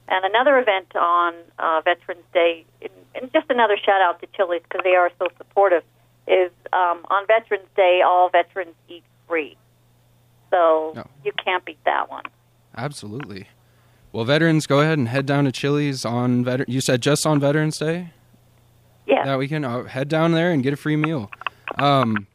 And 0.08 0.26
another 0.26 0.58
event 0.60 0.96
on 0.96 1.34
uh, 1.60 1.82
Veterans 1.84 2.24
Day, 2.34 2.66
and 3.16 3.32
just 3.34 3.50
another 3.50 3.78
shout 3.78 4.02
out 4.02 4.20
to 4.22 4.28
Chili's 4.36 4.62
because 4.64 4.82
they 4.84 4.96
are 4.96 5.12
so 5.18 5.28
supportive, 5.38 5.84
is 6.28 6.52
um, 6.72 7.06
on 7.10 7.26
Veterans 7.28 7.68
Day, 7.76 8.02
all 8.06 8.30
veterans 8.30 8.76
eat 8.90 9.04
free. 9.28 9.58
So 10.52 10.94
no. 10.96 11.08
you 11.24 11.32
can't 11.44 11.64
beat 11.66 11.84
that 11.86 12.10
one. 12.10 12.24
Absolutely. 12.76 13.48
Well, 14.14 14.26
veterans, 14.26 14.68
go 14.68 14.80
ahead 14.80 15.00
and 15.00 15.08
head 15.08 15.26
down 15.26 15.46
to 15.46 15.52
Chili's 15.52 16.06
on 16.06 16.46
veteran. 16.46 16.70
You 16.70 16.82
said 16.82 17.02
just 17.02 17.26
on 17.26 17.40
Veterans 17.40 17.80
Day. 17.80 18.12
Yeah. 19.08 19.26
That 19.26 19.40
weekend, 19.40 19.66
oh, 19.66 19.84
head 19.86 20.08
down 20.08 20.34
there 20.34 20.52
and 20.52 20.62
get 20.62 20.72
a 20.72 20.78
free 20.78 20.96
meal. 20.96 21.32
Um, 21.80 22.28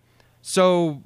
so 0.43 1.03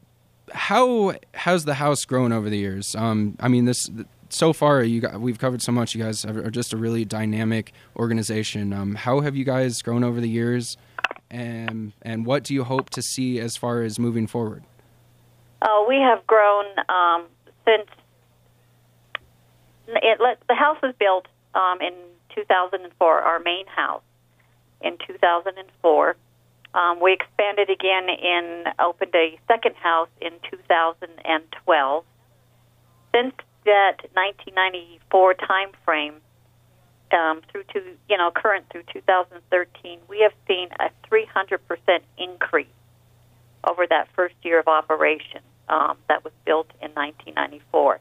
how 0.51 1.15
has 1.35 1.67
the 1.67 1.75
house 1.75 2.05
grown 2.07 2.33
over 2.33 2.49
the 2.49 2.57
years? 2.57 2.97
Um, 2.97 3.37
I 3.39 3.49
mean, 3.49 3.67
this 3.67 3.89
so 4.31 4.55
far 4.55 4.83
you 4.83 5.03
got, 5.03 5.21
we've 5.21 5.39
covered 5.39 5.61
so 5.61 5.73
much. 5.73 5.95
You 5.95 6.03
guys 6.03 6.25
are 6.25 6.51
just 6.51 6.73
a 6.73 6.79
really 6.79 7.05
dynamic 7.05 7.73
organization. 7.97 8.73
Um, 8.73 8.95
how 8.95 9.21
have 9.21 9.37
you 9.37 9.45
guys 9.45 9.83
grown 9.83 10.03
over 10.03 10.21
the 10.23 10.29
years, 10.29 10.79
and 11.31 11.93
and 12.01 12.25
what 12.25 12.45
do 12.45 12.55
you 12.55 12.65
hope 12.65 12.89
to 12.91 13.03
see 13.03 13.39
as 13.41 13.57
far 13.59 13.83
as 13.83 13.99
moving 13.99 14.27
forward? 14.27 14.65
Uh, 15.61 15.85
we 15.87 15.97
have 15.97 16.27
grown 16.27 16.65
um, 16.89 17.27
since 17.67 17.89
it, 19.89 20.39
the 20.49 20.55
house 20.55 20.79
was 20.83 20.95
built 20.99 21.27
um, 21.55 21.81
in 21.81 21.95
2004. 22.35 23.19
Our 23.21 23.39
main 23.41 23.67
house 23.67 24.03
in 24.81 24.99
2004 25.07 26.17
Um, 26.75 27.01
we 27.01 27.13
expanded 27.13 27.69
again 27.69 28.09
and 28.09 28.69
opened 28.79 29.15
a 29.15 29.39
second 29.47 29.77
house 29.77 30.09
in 30.21 30.33
2012. 30.51 32.05
Since 33.15 33.35
that 33.65 33.97
1994 34.15 35.35
time 35.35 35.69
frame 35.85 36.15
um, 37.13 37.43
through 37.51 37.65
to 37.75 37.83
you 38.09 38.17
know 38.17 38.31
current 38.31 38.65
through 38.71 38.85
2013, 38.93 40.01
we 40.09 40.21
have 40.21 40.33
seen 40.49 40.69
a 40.81 40.89
300 41.09 41.59
percent 41.69 42.05
increase 42.17 42.67
over 43.65 43.87
that 43.87 44.09
first 44.17 44.35
year 44.43 44.59
of 44.59 44.67
operation 44.67 45.41
um, 45.69 45.97
that 46.09 46.25
was 46.25 46.33
built 46.45 46.69
in 46.81 46.91
1994. 46.93 48.01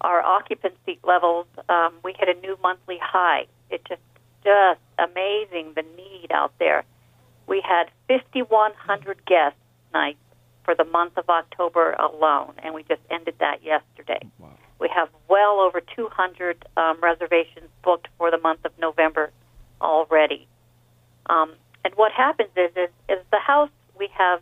Our 0.00 0.22
occupancy 0.22 0.98
levels, 1.04 1.46
um, 1.68 1.94
we 2.02 2.14
hit 2.18 2.34
a 2.34 2.40
new 2.40 2.58
monthly 2.62 2.98
high. 3.02 3.46
It 3.70 3.84
just 3.86 4.00
just 4.42 4.80
amazing 4.98 5.72
the 5.74 5.84
need 5.96 6.28
out 6.32 6.52
there. 6.58 6.84
We 7.46 7.62
had 7.66 7.90
5,100 8.08 9.26
guest 9.26 9.56
nights 9.92 10.18
for 10.64 10.74
the 10.74 10.84
month 10.84 11.18
of 11.18 11.28
October 11.28 11.92
alone, 11.92 12.54
and 12.62 12.74
we 12.74 12.82
just 12.84 13.02
ended 13.10 13.34
that 13.40 13.62
yesterday. 13.62 14.20
Wow. 14.38 14.50
We 14.78 14.88
have 14.94 15.08
well 15.28 15.60
over 15.60 15.80
200 15.80 16.64
um, 16.76 16.98
reservations 17.02 17.68
booked 17.82 18.08
for 18.16 18.30
the 18.30 18.38
month 18.38 18.64
of 18.64 18.72
November 18.78 19.30
already. 19.80 20.46
Um, 21.28 21.52
and 21.84 21.94
what 21.96 22.12
happens 22.12 22.50
is, 22.56 22.70
is, 22.76 22.90
is 23.08 23.18
the 23.30 23.38
house 23.38 23.70
we 23.98 24.08
have 24.16 24.40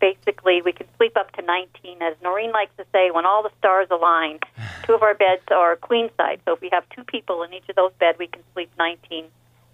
basically 0.00 0.62
we 0.62 0.72
can 0.72 0.86
sleep 0.96 1.16
up 1.16 1.32
to 1.32 1.42
19. 1.42 2.02
As 2.02 2.14
Noreen 2.22 2.52
likes 2.52 2.76
to 2.76 2.84
say, 2.92 3.10
when 3.10 3.26
all 3.26 3.42
the 3.42 3.50
stars 3.58 3.88
align, 3.90 4.40
two 4.84 4.94
of 4.94 5.02
our 5.02 5.14
beds 5.14 5.42
are 5.50 5.76
queen 5.76 6.10
size. 6.16 6.38
So 6.44 6.54
if 6.54 6.60
we 6.60 6.70
have 6.72 6.84
two 6.90 7.04
people 7.04 7.42
in 7.42 7.52
each 7.52 7.68
of 7.68 7.76
those 7.76 7.92
beds, 7.98 8.18
we 8.18 8.26
can 8.26 8.42
sleep 8.54 8.70
19. 8.78 9.26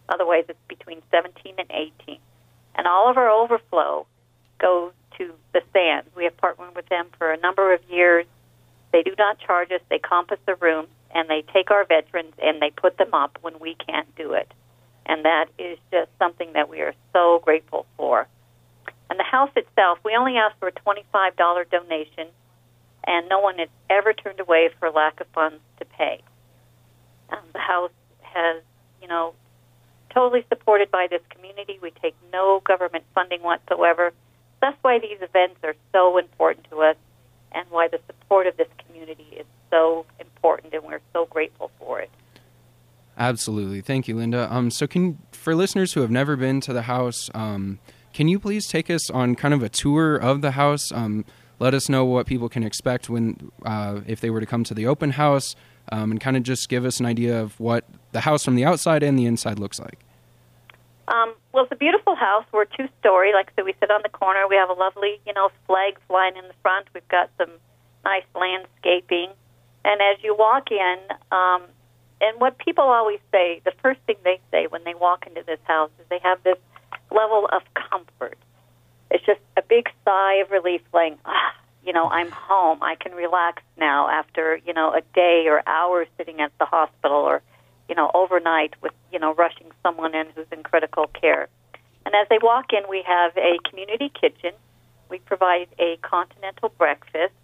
Otherwise, 0.08 0.44
it's 0.48 0.58
between 0.68 1.00
17 1.10 1.54
and 1.58 1.70
18. 1.70 2.18
And 2.74 2.86
all 2.86 3.10
of 3.10 3.16
our 3.16 3.30
overflow 3.30 4.06
goes 4.58 4.92
to 5.18 5.32
the 5.52 5.62
sands. 5.72 6.08
We 6.16 6.24
have 6.24 6.36
partnered 6.36 6.74
with 6.74 6.88
them 6.88 7.08
for 7.18 7.32
a 7.32 7.36
number 7.38 7.72
of 7.72 7.80
years. 7.88 8.26
They 8.92 9.02
do 9.02 9.14
not 9.18 9.38
charge 9.38 9.70
us. 9.72 9.80
They 9.88 9.98
compass 9.98 10.38
the 10.46 10.54
rooms, 10.56 10.88
and 11.14 11.28
they 11.28 11.44
take 11.52 11.70
our 11.70 11.84
veterans 11.84 12.34
and 12.42 12.60
they 12.60 12.70
put 12.70 12.98
them 12.98 13.14
up 13.14 13.38
when 13.42 13.58
we 13.58 13.74
can't 13.74 14.14
do 14.16 14.32
it. 14.32 14.52
And 15.06 15.24
that 15.24 15.46
is 15.58 15.78
just 15.90 16.10
something 16.18 16.52
that 16.54 16.68
we 16.68 16.80
are 16.80 16.94
so 17.12 17.40
grateful 17.44 17.86
for. 17.96 18.28
And 19.12 19.20
the 19.20 19.24
house 19.24 19.50
itself, 19.56 19.98
we 20.06 20.16
only 20.16 20.38
ask 20.38 20.58
for 20.58 20.68
a 20.68 20.72
$25 20.72 21.70
donation, 21.70 22.28
and 23.04 23.28
no 23.28 23.40
one 23.40 23.58
has 23.58 23.68
ever 23.90 24.14
turned 24.14 24.40
away 24.40 24.70
for 24.80 24.90
lack 24.90 25.20
of 25.20 25.26
funds 25.34 25.60
to 25.80 25.84
pay. 25.84 26.22
Um, 27.28 27.44
the 27.52 27.58
house 27.58 27.90
has, 28.22 28.62
you 29.02 29.08
know, 29.08 29.34
totally 30.14 30.46
supported 30.48 30.90
by 30.90 31.08
this 31.10 31.20
community. 31.28 31.78
We 31.82 31.90
take 32.00 32.14
no 32.32 32.62
government 32.64 33.04
funding 33.14 33.42
whatsoever. 33.42 34.14
That's 34.62 34.78
why 34.80 34.98
these 34.98 35.18
events 35.20 35.60
are 35.62 35.74
so 35.92 36.16
important 36.16 36.70
to 36.70 36.80
us 36.80 36.96
and 37.52 37.68
why 37.68 37.88
the 37.88 38.00
support 38.06 38.46
of 38.46 38.56
this 38.56 38.68
community 38.86 39.26
is 39.36 39.44
so 39.70 40.06
important, 40.20 40.72
and 40.72 40.84
we're 40.84 41.02
so 41.12 41.26
grateful 41.26 41.70
for 41.78 42.00
it. 42.00 42.08
Absolutely, 43.18 43.82
thank 43.82 44.08
you, 44.08 44.16
Linda. 44.16 44.50
Um, 44.50 44.70
so, 44.70 44.86
can 44.86 45.18
for 45.32 45.54
listeners 45.54 45.92
who 45.92 46.00
have 46.00 46.10
never 46.10 46.34
been 46.34 46.62
to 46.62 46.72
the 46.72 46.80
house, 46.80 47.28
um, 47.34 47.78
can 48.12 48.28
you 48.28 48.38
please 48.38 48.66
take 48.66 48.90
us 48.90 49.10
on 49.10 49.34
kind 49.34 49.54
of 49.54 49.62
a 49.62 49.68
tour 49.68 50.16
of 50.16 50.40
the 50.42 50.52
house? 50.52 50.92
Um, 50.92 51.24
let 51.58 51.74
us 51.74 51.88
know 51.88 52.04
what 52.04 52.26
people 52.26 52.48
can 52.48 52.62
expect 52.62 53.08
when 53.08 53.50
uh, 53.64 54.00
if 54.06 54.20
they 54.20 54.30
were 54.30 54.40
to 54.40 54.46
come 54.46 54.64
to 54.64 54.74
the 54.74 54.86
open 54.86 55.10
house, 55.10 55.54
um, 55.90 56.10
and 56.10 56.20
kind 56.20 56.36
of 56.36 56.42
just 56.42 56.68
give 56.68 56.84
us 56.84 57.00
an 57.00 57.06
idea 57.06 57.40
of 57.40 57.58
what 57.60 57.84
the 58.12 58.20
house 58.20 58.44
from 58.44 58.56
the 58.56 58.64
outside 58.64 59.02
and 59.02 59.18
the 59.18 59.26
inside 59.26 59.58
looks 59.58 59.78
like. 59.78 59.98
Um, 61.08 61.34
well, 61.52 61.64
it's 61.64 61.72
a 61.72 61.76
beautiful 61.76 62.14
house. 62.14 62.44
We're 62.52 62.64
two 62.64 62.88
story. 63.00 63.32
Like 63.32 63.48
I 63.48 63.52
said, 63.56 63.64
we 63.64 63.74
sit 63.80 63.90
on 63.90 64.00
the 64.02 64.08
corner. 64.08 64.46
We 64.48 64.56
have 64.56 64.70
a 64.70 64.74
lovely, 64.74 65.20
you 65.26 65.32
know, 65.34 65.50
flag 65.66 65.98
flying 66.08 66.36
in 66.36 66.46
the 66.48 66.54
front. 66.62 66.88
We've 66.94 67.06
got 67.08 67.30
some 67.38 67.50
nice 68.04 68.24
landscaping. 68.34 69.30
And 69.84 70.00
as 70.00 70.22
you 70.22 70.34
walk 70.36 70.70
in, 70.70 70.98
um, 71.30 71.62
and 72.20 72.40
what 72.40 72.56
people 72.58 72.84
always 72.84 73.18
say, 73.32 73.60
the 73.64 73.72
first 73.82 74.00
thing 74.06 74.16
they 74.22 74.40
say 74.50 74.68
when 74.68 74.84
they 74.84 74.94
walk 74.94 75.26
into 75.26 75.42
this 75.44 75.58
house 75.64 75.90
is 75.98 76.06
they 76.08 76.20
have 76.22 76.42
this 76.44 76.58
level 77.12 77.48
of 77.52 77.62
comfort. 77.74 78.38
It's 79.10 79.24
just 79.24 79.40
a 79.56 79.62
big 79.62 79.88
sigh 80.04 80.34
of 80.36 80.50
relief, 80.50 80.80
like, 80.92 81.18
ah, 81.24 81.54
you 81.84 81.92
know, 81.92 82.08
I'm 82.08 82.30
home. 82.30 82.82
I 82.82 82.94
can 82.94 83.12
relax 83.12 83.62
now 83.76 84.08
after, 84.08 84.60
you 84.64 84.72
know, 84.72 84.94
a 84.94 85.02
day 85.14 85.44
or 85.48 85.62
hours 85.66 86.08
sitting 86.16 86.40
at 86.40 86.52
the 86.58 86.64
hospital 86.64 87.18
or, 87.18 87.42
you 87.88 87.94
know, 87.94 88.10
overnight 88.14 88.74
with, 88.80 88.92
you 89.12 89.18
know, 89.18 89.34
rushing 89.34 89.70
someone 89.82 90.14
in 90.14 90.26
who's 90.34 90.46
in 90.52 90.62
critical 90.62 91.08
care. 91.08 91.48
And 92.06 92.14
as 92.14 92.26
they 92.28 92.38
walk 92.42 92.72
in, 92.72 92.84
we 92.88 93.02
have 93.06 93.36
a 93.36 93.58
community 93.68 94.10
kitchen. 94.18 94.52
We 95.08 95.18
provide 95.18 95.68
a 95.78 95.98
continental 96.02 96.70
breakfast. 96.78 97.34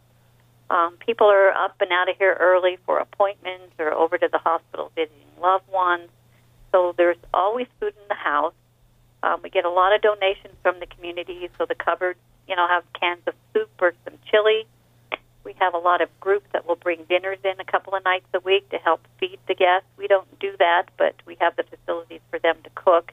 Um, 0.71 0.97
people 1.05 1.27
are 1.29 1.51
up 1.51 1.77
and 1.81 1.91
out 1.93 2.09
of 2.09 2.17
here 2.17 2.37
early 2.39 2.79
for 2.85 2.99
appointments 2.99 3.75
or 3.79 3.93
over 3.93 4.19
to 4.19 4.29
the 4.31 4.39
hospital 4.39 4.93
visiting 4.95 5.27
loved 5.41 5.69
ones. 5.69 6.09
So 6.73 6.95
there's 6.97 7.17
always 7.33 7.67
food 7.81 7.95
in 8.01 8.09
the 8.09 8.15
house. 8.15 8.55
Um, 9.23 9.41
we 9.43 9.51
get 9.51 9.65
a 9.65 9.71
lot 9.71 9.95
of 9.95 10.01
donations 10.01 10.55
from 10.63 10.79
the 10.81 10.87
community, 10.87 11.49
so 11.59 11.67
the 11.67 11.75
cupboards, 11.75 12.21
you 12.47 12.55
know, 12.55 12.67
have 12.69 12.85
cans 12.99 13.23
of 13.27 13.35
soup 13.53 13.71
or 13.81 13.93
some 14.05 14.15
chili. 14.31 14.67
We 15.45 15.55
have 15.59 15.75
a 15.75 15.79
lot 15.79 16.03
of 16.03 16.09
groups 16.21 16.47
that 16.53 16.67
will 16.67 16.77
bring 16.77 17.05
dinners 17.09 17.39
in 17.43 17.59
a 17.59 17.65
couple 17.65 17.95
of 17.95 18.05
nights 18.05 18.27
a 18.35 18.41
week 18.41 18.69
to 18.71 18.77
help 18.77 19.01
feed 19.19 19.39
the 19.49 19.55
guests. 19.55 19.89
We 19.97 20.07
don't 20.07 20.39
do 20.39 20.53
that, 20.59 20.85
but 20.97 21.15
we 21.27 21.37
have 21.41 21.57
the 21.57 21.65
facilities 21.65 22.21
for 22.31 22.39
them 22.39 22.57
to 22.65 22.71
cook, 22.75 23.13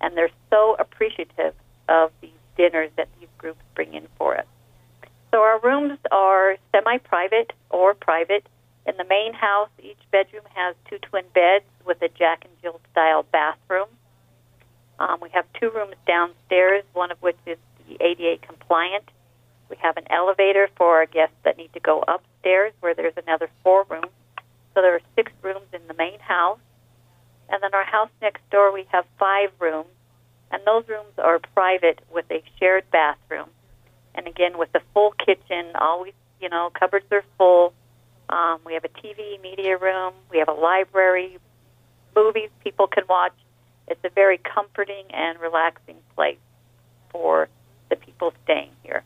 and 0.00 0.16
they're 0.16 0.30
so 0.50 0.76
appreciative 0.78 1.54
of 1.88 2.12
these 2.20 2.30
dinners 2.56 2.90
that 2.96 3.08
these 3.18 3.28
groups 3.36 3.60
bring 3.74 3.94
in 3.94 4.06
for 4.16 4.36
us. 4.38 4.46
So 5.32 5.42
our 5.42 5.60
rooms 5.60 5.98
are 6.10 6.56
semi-private 6.72 7.52
or 7.70 7.94
private. 7.94 8.46
In 8.86 8.96
the 8.96 9.04
main 9.04 9.34
house, 9.34 9.68
each 9.82 9.98
bedroom 10.10 10.44
has 10.54 10.76
two 10.88 10.98
twin 10.98 11.24
beds 11.34 11.64
with 11.84 12.00
a 12.00 12.08
Jack 12.08 12.44
and 12.44 12.52
Jill 12.62 12.80
style 12.92 13.24
bathroom. 13.32 13.88
Um, 14.98 15.18
we 15.20 15.28
have 15.30 15.44
two 15.60 15.70
rooms 15.70 15.94
downstairs, 16.06 16.84
one 16.92 17.10
of 17.10 17.20
which 17.20 17.36
is 17.46 17.58
the 17.88 18.02
ADA 18.02 18.38
compliant. 18.46 19.04
We 19.68 19.76
have 19.80 19.96
an 19.96 20.04
elevator 20.10 20.68
for 20.76 20.96
our 20.96 21.06
guests 21.06 21.36
that 21.44 21.56
need 21.56 21.72
to 21.74 21.80
go 21.80 22.02
upstairs, 22.06 22.72
where 22.80 22.94
there's 22.94 23.16
another 23.16 23.50
four 23.62 23.84
rooms. 23.88 24.12
So 24.74 24.82
there 24.82 24.94
are 24.94 25.00
six 25.14 25.32
rooms 25.42 25.66
in 25.72 25.80
the 25.88 25.94
main 25.94 26.20
house. 26.20 26.58
And 27.48 27.62
then 27.62 27.74
our 27.74 27.84
house 27.84 28.10
next 28.20 28.48
door, 28.50 28.72
we 28.72 28.86
have 28.92 29.04
five 29.18 29.50
rooms, 29.58 29.88
and 30.50 30.62
those 30.66 30.88
rooms 30.88 31.12
are 31.18 31.38
private 31.54 32.00
with 32.12 32.24
a 32.30 32.42
shared 32.58 32.90
bathroom. 32.90 33.48
And 34.14 34.26
again, 34.26 34.58
with 34.58 34.70
a 34.74 34.80
full 34.94 35.12
kitchen, 35.12 35.66
always, 35.78 36.14
you 36.40 36.48
know, 36.48 36.70
cupboards 36.78 37.06
are 37.12 37.24
full. 37.38 37.72
Um, 38.28 38.60
we 38.64 38.74
have 38.74 38.84
a 38.84 38.88
TV 38.88 39.40
media 39.40 39.76
room. 39.76 40.14
We 40.30 40.38
have 40.38 40.48
a 40.48 40.52
library, 40.52 41.38
movies 42.16 42.50
people 42.64 42.86
can 42.86 43.04
watch. 43.08 43.34
It's 43.88 44.04
a 44.04 44.10
very 44.10 44.38
comforting 44.38 45.04
and 45.10 45.38
relaxing 45.38 45.96
place 46.14 46.38
for 47.10 47.48
the 47.88 47.96
people 47.96 48.32
staying 48.44 48.70
here. 48.82 49.04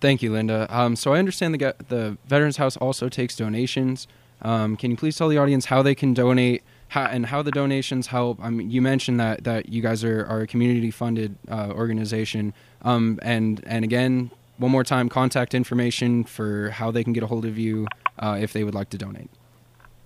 Thank 0.00 0.22
you, 0.22 0.32
Linda. 0.32 0.66
Um, 0.70 0.96
so 0.96 1.14
I 1.14 1.18
understand 1.18 1.54
the 1.54 1.74
the 1.88 2.18
Veterans 2.26 2.58
House 2.58 2.76
also 2.76 3.08
takes 3.08 3.36
donations. 3.36 4.06
Um, 4.42 4.76
can 4.76 4.90
you 4.90 4.96
please 4.96 5.16
tell 5.16 5.28
the 5.28 5.38
audience 5.38 5.66
how 5.66 5.82
they 5.82 5.94
can 5.94 6.12
donate 6.12 6.62
how, 6.88 7.04
and 7.04 7.26
how 7.26 7.40
the 7.40 7.50
donations 7.50 8.08
help? 8.08 8.38
I 8.42 8.50
mean, 8.50 8.70
you 8.70 8.82
mentioned 8.82 9.18
that 9.20 9.44
that 9.44 9.70
you 9.70 9.80
guys 9.80 10.04
are, 10.04 10.26
are 10.26 10.42
a 10.42 10.46
community 10.46 10.90
funded 10.90 11.36
uh, 11.50 11.70
organization, 11.70 12.52
um, 12.82 13.18
and 13.22 13.62
and 13.66 13.84
again, 13.84 14.30
one 14.58 14.70
more 14.70 14.84
time, 14.84 15.08
contact 15.08 15.54
information 15.54 16.24
for 16.24 16.70
how 16.70 16.90
they 16.90 17.02
can 17.02 17.12
get 17.12 17.22
a 17.22 17.26
hold 17.26 17.46
of 17.46 17.56
you 17.56 17.86
uh, 18.18 18.36
if 18.38 18.52
they 18.52 18.64
would 18.64 18.74
like 18.74 18.90
to 18.90 18.98
donate. 18.98 19.30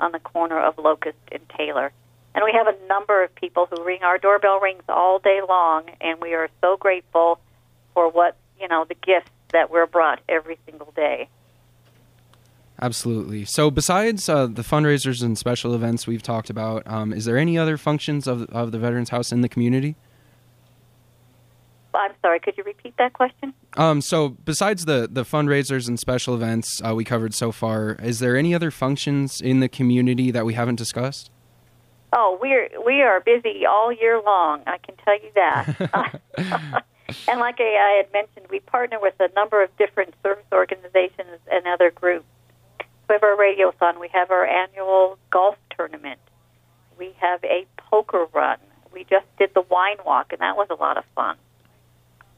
on 0.00 0.12
the 0.12 0.20
corner 0.20 0.60
of 0.60 0.78
Locust 0.78 1.18
and 1.32 1.42
Taylor. 1.56 1.92
And 2.34 2.44
we 2.44 2.52
have 2.52 2.68
a 2.68 2.76
number 2.86 3.24
of 3.24 3.34
people 3.34 3.66
who 3.66 3.82
ring 3.82 4.04
our 4.04 4.18
doorbell 4.18 4.60
rings 4.60 4.84
all 4.88 5.18
day 5.18 5.40
long, 5.46 5.90
and 6.00 6.20
we 6.20 6.34
are 6.34 6.48
so 6.60 6.76
grateful 6.76 7.40
for 7.94 8.08
what, 8.08 8.36
you 8.60 8.68
know, 8.68 8.84
the 8.88 8.94
gifts 8.94 9.32
that 9.52 9.70
we're 9.70 9.86
brought 9.86 10.20
every 10.28 10.58
single 10.66 10.92
day. 10.94 11.28
Absolutely. 12.80 13.44
So, 13.44 13.70
besides 13.70 14.28
uh, 14.28 14.46
the 14.46 14.62
fundraisers 14.62 15.22
and 15.22 15.38
special 15.38 15.74
events 15.74 16.06
we've 16.06 16.22
talked 16.22 16.50
about, 16.50 16.82
um, 16.86 17.12
is 17.12 17.26
there 17.26 17.38
any 17.38 17.56
other 17.56 17.76
functions 17.76 18.26
of 18.26 18.42
of 18.50 18.72
the 18.72 18.78
Veterans 18.78 19.10
House 19.10 19.30
in 19.30 19.40
the 19.40 19.48
community? 19.48 19.96
I'm 21.94 22.12
sorry. 22.22 22.40
Could 22.40 22.56
you 22.56 22.64
repeat 22.64 22.94
that 22.98 23.12
question? 23.12 23.54
Um, 23.76 24.00
so 24.00 24.30
besides 24.30 24.86
the 24.86 25.08
the 25.10 25.24
fundraisers 25.24 25.86
and 25.86 25.98
special 25.98 26.34
events 26.34 26.80
uh, 26.82 26.94
we 26.94 27.04
covered 27.04 27.34
so 27.34 27.52
far, 27.52 27.92
is 28.02 28.18
there 28.18 28.36
any 28.36 28.54
other 28.54 28.70
functions 28.70 29.40
in 29.40 29.60
the 29.60 29.68
community 29.68 30.30
that 30.30 30.44
we 30.44 30.54
haven't 30.54 30.76
discussed? 30.76 31.30
Oh, 32.12 32.38
we're 32.40 32.68
we 32.84 33.02
are 33.02 33.20
busy 33.20 33.64
all 33.64 33.92
year 33.92 34.20
long. 34.20 34.62
I 34.66 34.78
can 34.78 34.96
tell 34.96 35.14
you 35.14 35.30
that. 35.36 36.84
and 37.28 37.40
like 37.40 37.56
I, 37.60 38.02
had 38.02 38.12
mentioned, 38.12 38.46
we 38.50 38.60
partner 38.60 38.98
with 39.00 39.14
a 39.20 39.28
number 39.34 39.62
of 39.62 39.76
different 39.76 40.14
service 40.22 40.44
organizations 40.52 41.40
and 41.50 41.66
other 41.66 41.90
groups. 41.90 42.26
We 43.08 43.14
have 43.14 43.22
our 43.22 43.36
radiothon. 43.36 44.00
We 44.00 44.08
have 44.08 44.30
our 44.30 44.46
annual 44.46 45.18
golf 45.30 45.56
tournament. 45.76 46.20
We 46.98 47.14
have 47.18 47.42
a 47.44 47.66
poker 47.76 48.26
run. 48.32 48.58
We 48.92 49.04
just 49.04 49.26
did 49.38 49.50
the 49.54 49.62
wine 49.62 49.96
walk, 50.04 50.32
and 50.32 50.40
that 50.40 50.56
was 50.56 50.68
a 50.70 50.74
lot 50.74 50.96
of 50.96 51.04
fun. 51.14 51.36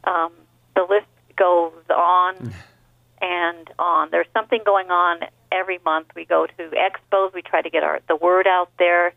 Um, 0.04 0.32
the 0.74 0.86
list 0.88 1.06
goes 1.36 1.72
on 1.90 2.54
and 3.20 3.70
on. 3.78 4.08
There's 4.10 4.26
something 4.32 4.60
going 4.64 4.90
on 4.90 5.20
every 5.52 5.78
month. 5.84 6.08
We 6.14 6.24
go 6.24 6.46
to 6.46 6.70
expos. 6.70 7.32
We 7.34 7.42
try 7.42 7.62
to 7.62 7.70
get 7.70 7.82
our 7.82 8.00
the 8.08 8.16
word 8.16 8.46
out 8.46 8.70
there. 8.78 9.14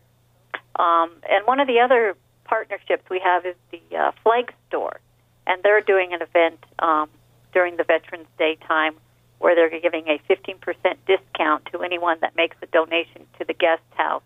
Um, 0.76 1.10
and 1.28 1.46
one 1.46 1.60
of 1.60 1.66
the 1.66 1.80
other 1.80 2.16
partnerships 2.44 3.04
we 3.10 3.20
have 3.20 3.44
is 3.44 3.56
the 3.70 3.96
uh, 3.96 4.12
Flag 4.22 4.52
Store, 4.68 5.00
and 5.48 5.62
they're 5.62 5.80
doing 5.80 6.12
an 6.12 6.22
event 6.22 6.62
um, 6.78 7.08
during 7.52 7.76
the 7.76 7.84
Veterans 7.84 8.28
Day 8.38 8.56
time 8.68 8.94
where 9.38 9.54
they're 9.54 9.80
giving 9.80 10.06
a 10.08 10.20
15% 10.30 10.58
discount 11.06 11.66
to 11.72 11.82
anyone 11.82 12.18
that 12.20 12.36
makes 12.36 12.56
a 12.62 12.66
donation 12.66 13.26
to 13.38 13.44
the 13.44 13.54
guest 13.54 13.82
house. 13.94 14.22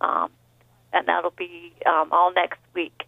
Um, 0.00 0.30
and 0.92 1.06
that'll 1.08 1.30
be 1.30 1.72
um, 1.86 2.08
all 2.12 2.32
next 2.32 2.58
week. 2.74 3.04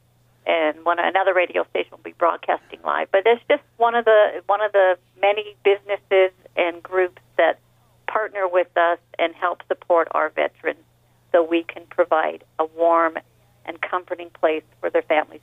And 0.46 0.84
one 0.84 0.98
another 0.98 1.34
radio 1.34 1.64
station 1.70 1.90
will 1.92 1.98
be 1.98 2.14
broadcasting 2.16 2.80
live. 2.84 3.08
But 3.10 3.22
it's 3.26 3.42
just 3.48 3.62
one 3.78 3.94
of 3.94 4.04
the 4.04 4.42
one 4.46 4.60
of 4.60 4.72
the 4.72 4.96
many 5.20 5.56
businesses 5.64 6.32
and 6.56 6.82
groups 6.82 7.22
that 7.36 7.58
partner 8.06 8.46
with 8.46 8.68
us 8.76 8.98
and 9.18 9.34
help 9.34 9.62
support 9.68 10.08
our 10.12 10.28
veterans, 10.28 10.84
so 11.32 11.42
we 11.42 11.64
can 11.64 11.84
provide 11.88 12.44
a 12.58 12.66
warm 12.66 13.16
and 13.64 13.80
comforting 13.80 14.28
place 14.30 14.62
for 14.80 14.90
their 14.90 15.02
families. 15.02 15.40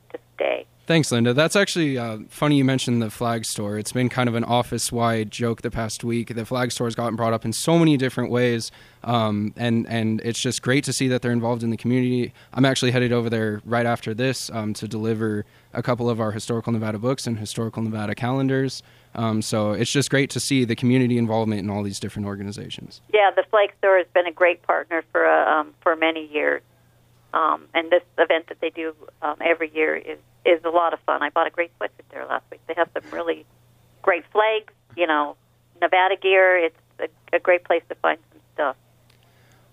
Thanks, 0.91 1.09
Linda. 1.09 1.33
That's 1.33 1.55
actually 1.55 1.97
uh, 1.97 2.17
funny 2.27 2.57
you 2.57 2.65
mentioned 2.65 3.01
the 3.01 3.09
flag 3.09 3.45
store. 3.45 3.77
It's 3.77 3.93
been 3.93 4.09
kind 4.09 4.27
of 4.27 4.35
an 4.35 4.43
office 4.43 4.91
wide 4.91 5.31
joke 5.31 5.61
the 5.61 5.71
past 5.71 6.03
week. 6.03 6.35
The 6.35 6.45
flag 6.45 6.73
store 6.73 6.85
has 6.85 6.95
gotten 6.95 7.15
brought 7.15 7.31
up 7.31 7.45
in 7.45 7.53
so 7.53 7.79
many 7.79 7.95
different 7.95 8.29
ways, 8.29 8.73
um, 9.05 9.53
and, 9.55 9.87
and 9.87 10.19
it's 10.25 10.41
just 10.41 10.61
great 10.61 10.83
to 10.83 10.91
see 10.91 11.07
that 11.07 11.21
they're 11.21 11.31
involved 11.31 11.63
in 11.63 11.69
the 11.69 11.77
community. 11.77 12.33
I'm 12.51 12.65
actually 12.65 12.91
headed 12.91 13.13
over 13.13 13.29
there 13.29 13.61
right 13.63 13.85
after 13.85 14.13
this 14.13 14.49
um, 14.49 14.73
to 14.73 14.85
deliver 14.85 15.45
a 15.73 15.81
couple 15.81 16.09
of 16.09 16.19
our 16.19 16.33
historical 16.33 16.73
Nevada 16.73 16.99
books 16.99 17.25
and 17.25 17.39
historical 17.39 17.81
Nevada 17.81 18.13
calendars. 18.13 18.83
Um, 19.15 19.41
so 19.41 19.71
it's 19.71 19.93
just 19.93 20.09
great 20.09 20.29
to 20.31 20.41
see 20.41 20.65
the 20.65 20.75
community 20.75 21.17
involvement 21.17 21.61
in 21.61 21.69
all 21.69 21.83
these 21.83 22.01
different 22.01 22.27
organizations. 22.27 22.99
Yeah, 23.13 23.31
the 23.33 23.45
Flag 23.49 23.71
Store 23.77 23.97
has 23.97 24.07
been 24.13 24.27
a 24.27 24.33
great 24.33 24.61
partner 24.63 25.05
for 25.13 25.25
uh, 25.25 25.61
um, 25.61 25.73
for 25.79 25.95
many 25.95 26.27
years. 26.27 26.61
Um, 27.33 27.69
and 27.73 27.89
this 27.89 28.03
event 28.17 28.47
that 28.47 28.59
they 28.59 28.71
do 28.71 28.93
um, 29.21 29.37
every 29.39 29.71
year 29.73 29.95
is 29.95 30.17
is 30.45 30.63
a 30.63 30.69
lot 30.69 30.93
of 30.93 30.99
fun. 31.01 31.21
I 31.21 31.29
bought 31.29 31.47
a 31.47 31.51
great 31.51 31.71
sweatshirt 31.79 32.09
there 32.11 32.25
last 32.25 32.45
week. 32.51 32.61
They 32.67 32.73
have 32.75 32.89
some 32.93 33.03
really 33.11 33.45
great 34.01 34.23
flags, 34.31 34.73
you 34.95 35.07
know, 35.07 35.35
Nevada 35.81 36.15
gear. 36.15 36.57
It's 36.57 36.75
a, 36.99 37.35
a 37.35 37.39
great 37.39 37.63
place 37.63 37.83
to 37.89 37.95
find 37.95 38.19
some 38.31 38.41
stuff. 38.53 38.75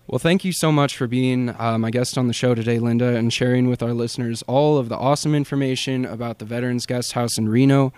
Well, 0.07 0.19
thank 0.19 0.43
you 0.43 0.51
so 0.51 0.71
much 0.71 0.97
for 0.97 1.05
being 1.05 1.49
uh, 1.49 1.77
my 1.77 1.91
guest 1.91 2.17
on 2.17 2.27
the 2.27 2.33
show 2.33 2.55
today, 2.55 2.79
Linda, 2.79 3.15
and 3.15 3.31
sharing 3.31 3.69
with 3.69 3.83
our 3.83 3.93
listeners 3.93 4.41
all 4.47 4.77
of 4.79 4.89
the 4.89 4.97
awesome 4.97 5.35
information 5.35 6.03
about 6.03 6.39
the 6.39 6.45
Veterans 6.45 6.87
Guest 6.87 7.11
House 7.11 7.37
in 7.37 7.47
Reno. 7.47 7.93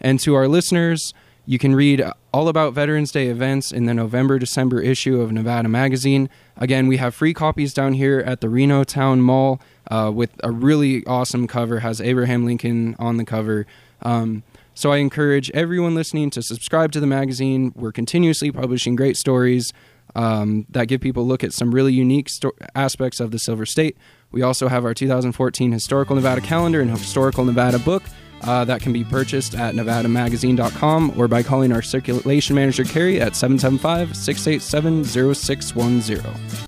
And 0.00 0.18
to 0.20 0.34
our 0.34 0.48
listeners, 0.48 1.12
you 1.50 1.58
can 1.58 1.74
read 1.74 2.00
all 2.32 2.46
about 2.46 2.74
Veterans 2.74 3.10
Day 3.10 3.26
events 3.26 3.72
in 3.72 3.86
the 3.86 3.92
November 3.92 4.38
December 4.38 4.80
issue 4.80 5.20
of 5.20 5.32
Nevada 5.32 5.68
Magazine. 5.68 6.30
Again, 6.56 6.86
we 6.86 6.98
have 6.98 7.12
free 7.12 7.34
copies 7.34 7.74
down 7.74 7.94
here 7.94 8.20
at 8.20 8.40
the 8.40 8.48
Reno 8.48 8.84
Town 8.84 9.20
Mall 9.20 9.60
uh, 9.90 10.12
with 10.14 10.30
a 10.44 10.52
really 10.52 11.04
awesome 11.06 11.48
cover, 11.48 11.80
has 11.80 12.00
Abraham 12.00 12.46
Lincoln 12.46 12.94
on 13.00 13.16
the 13.16 13.24
cover. 13.24 13.66
Um, 14.02 14.44
so 14.74 14.92
I 14.92 14.98
encourage 14.98 15.50
everyone 15.50 15.96
listening 15.96 16.30
to 16.30 16.42
subscribe 16.42 16.92
to 16.92 17.00
the 17.00 17.08
magazine. 17.08 17.72
We're 17.74 17.90
continuously 17.90 18.52
publishing 18.52 18.94
great 18.94 19.16
stories 19.16 19.72
um, 20.14 20.66
that 20.70 20.86
give 20.86 21.00
people 21.00 21.24
a 21.24 21.26
look 21.26 21.42
at 21.42 21.52
some 21.52 21.74
really 21.74 21.92
unique 21.92 22.28
sto- 22.28 22.52
aspects 22.76 23.18
of 23.18 23.32
the 23.32 23.40
Silver 23.40 23.66
State. 23.66 23.96
We 24.30 24.42
also 24.42 24.68
have 24.68 24.84
our 24.84 24.94
2014 24.94 25.72
Historical 25.72 26.14
Nevada 26.14 26.42
Calendar 26.42 26.80
and 26.80 26.92
Historical 26.92 27.44
Nevada 27.44 27.80
book 27.80 28.04
uh, 28.42 28.64
that 28.64 28.80
can 28.80 28.92
be 28.92 29.04
purchased 29.04 29.54
at 29.54 29.74
nevadamagazine.com 29.74 31.14
or 31.16 31.28
by 31.28 31.42
calling 31.42 31.72
our 31.72 31.82
circulation 31.82 32.56
manager, 32.56 32.84
Carrie, 32.84 33.20
at 33.20 33.36
775 33.36 34.16
687 34.16 35.34
0610. 35.34 36.66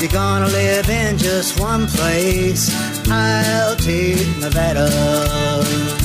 You're 0.00 0.10
gonna 0.10 0.46
live 0.46 0.88
in 0.88 1.16
just 1.18 1.58
one 1.58 1.86
place. 1.86 2.70
I'll 3.08 3.76
take 3.76 4.26
Nevada. 4.38 6.03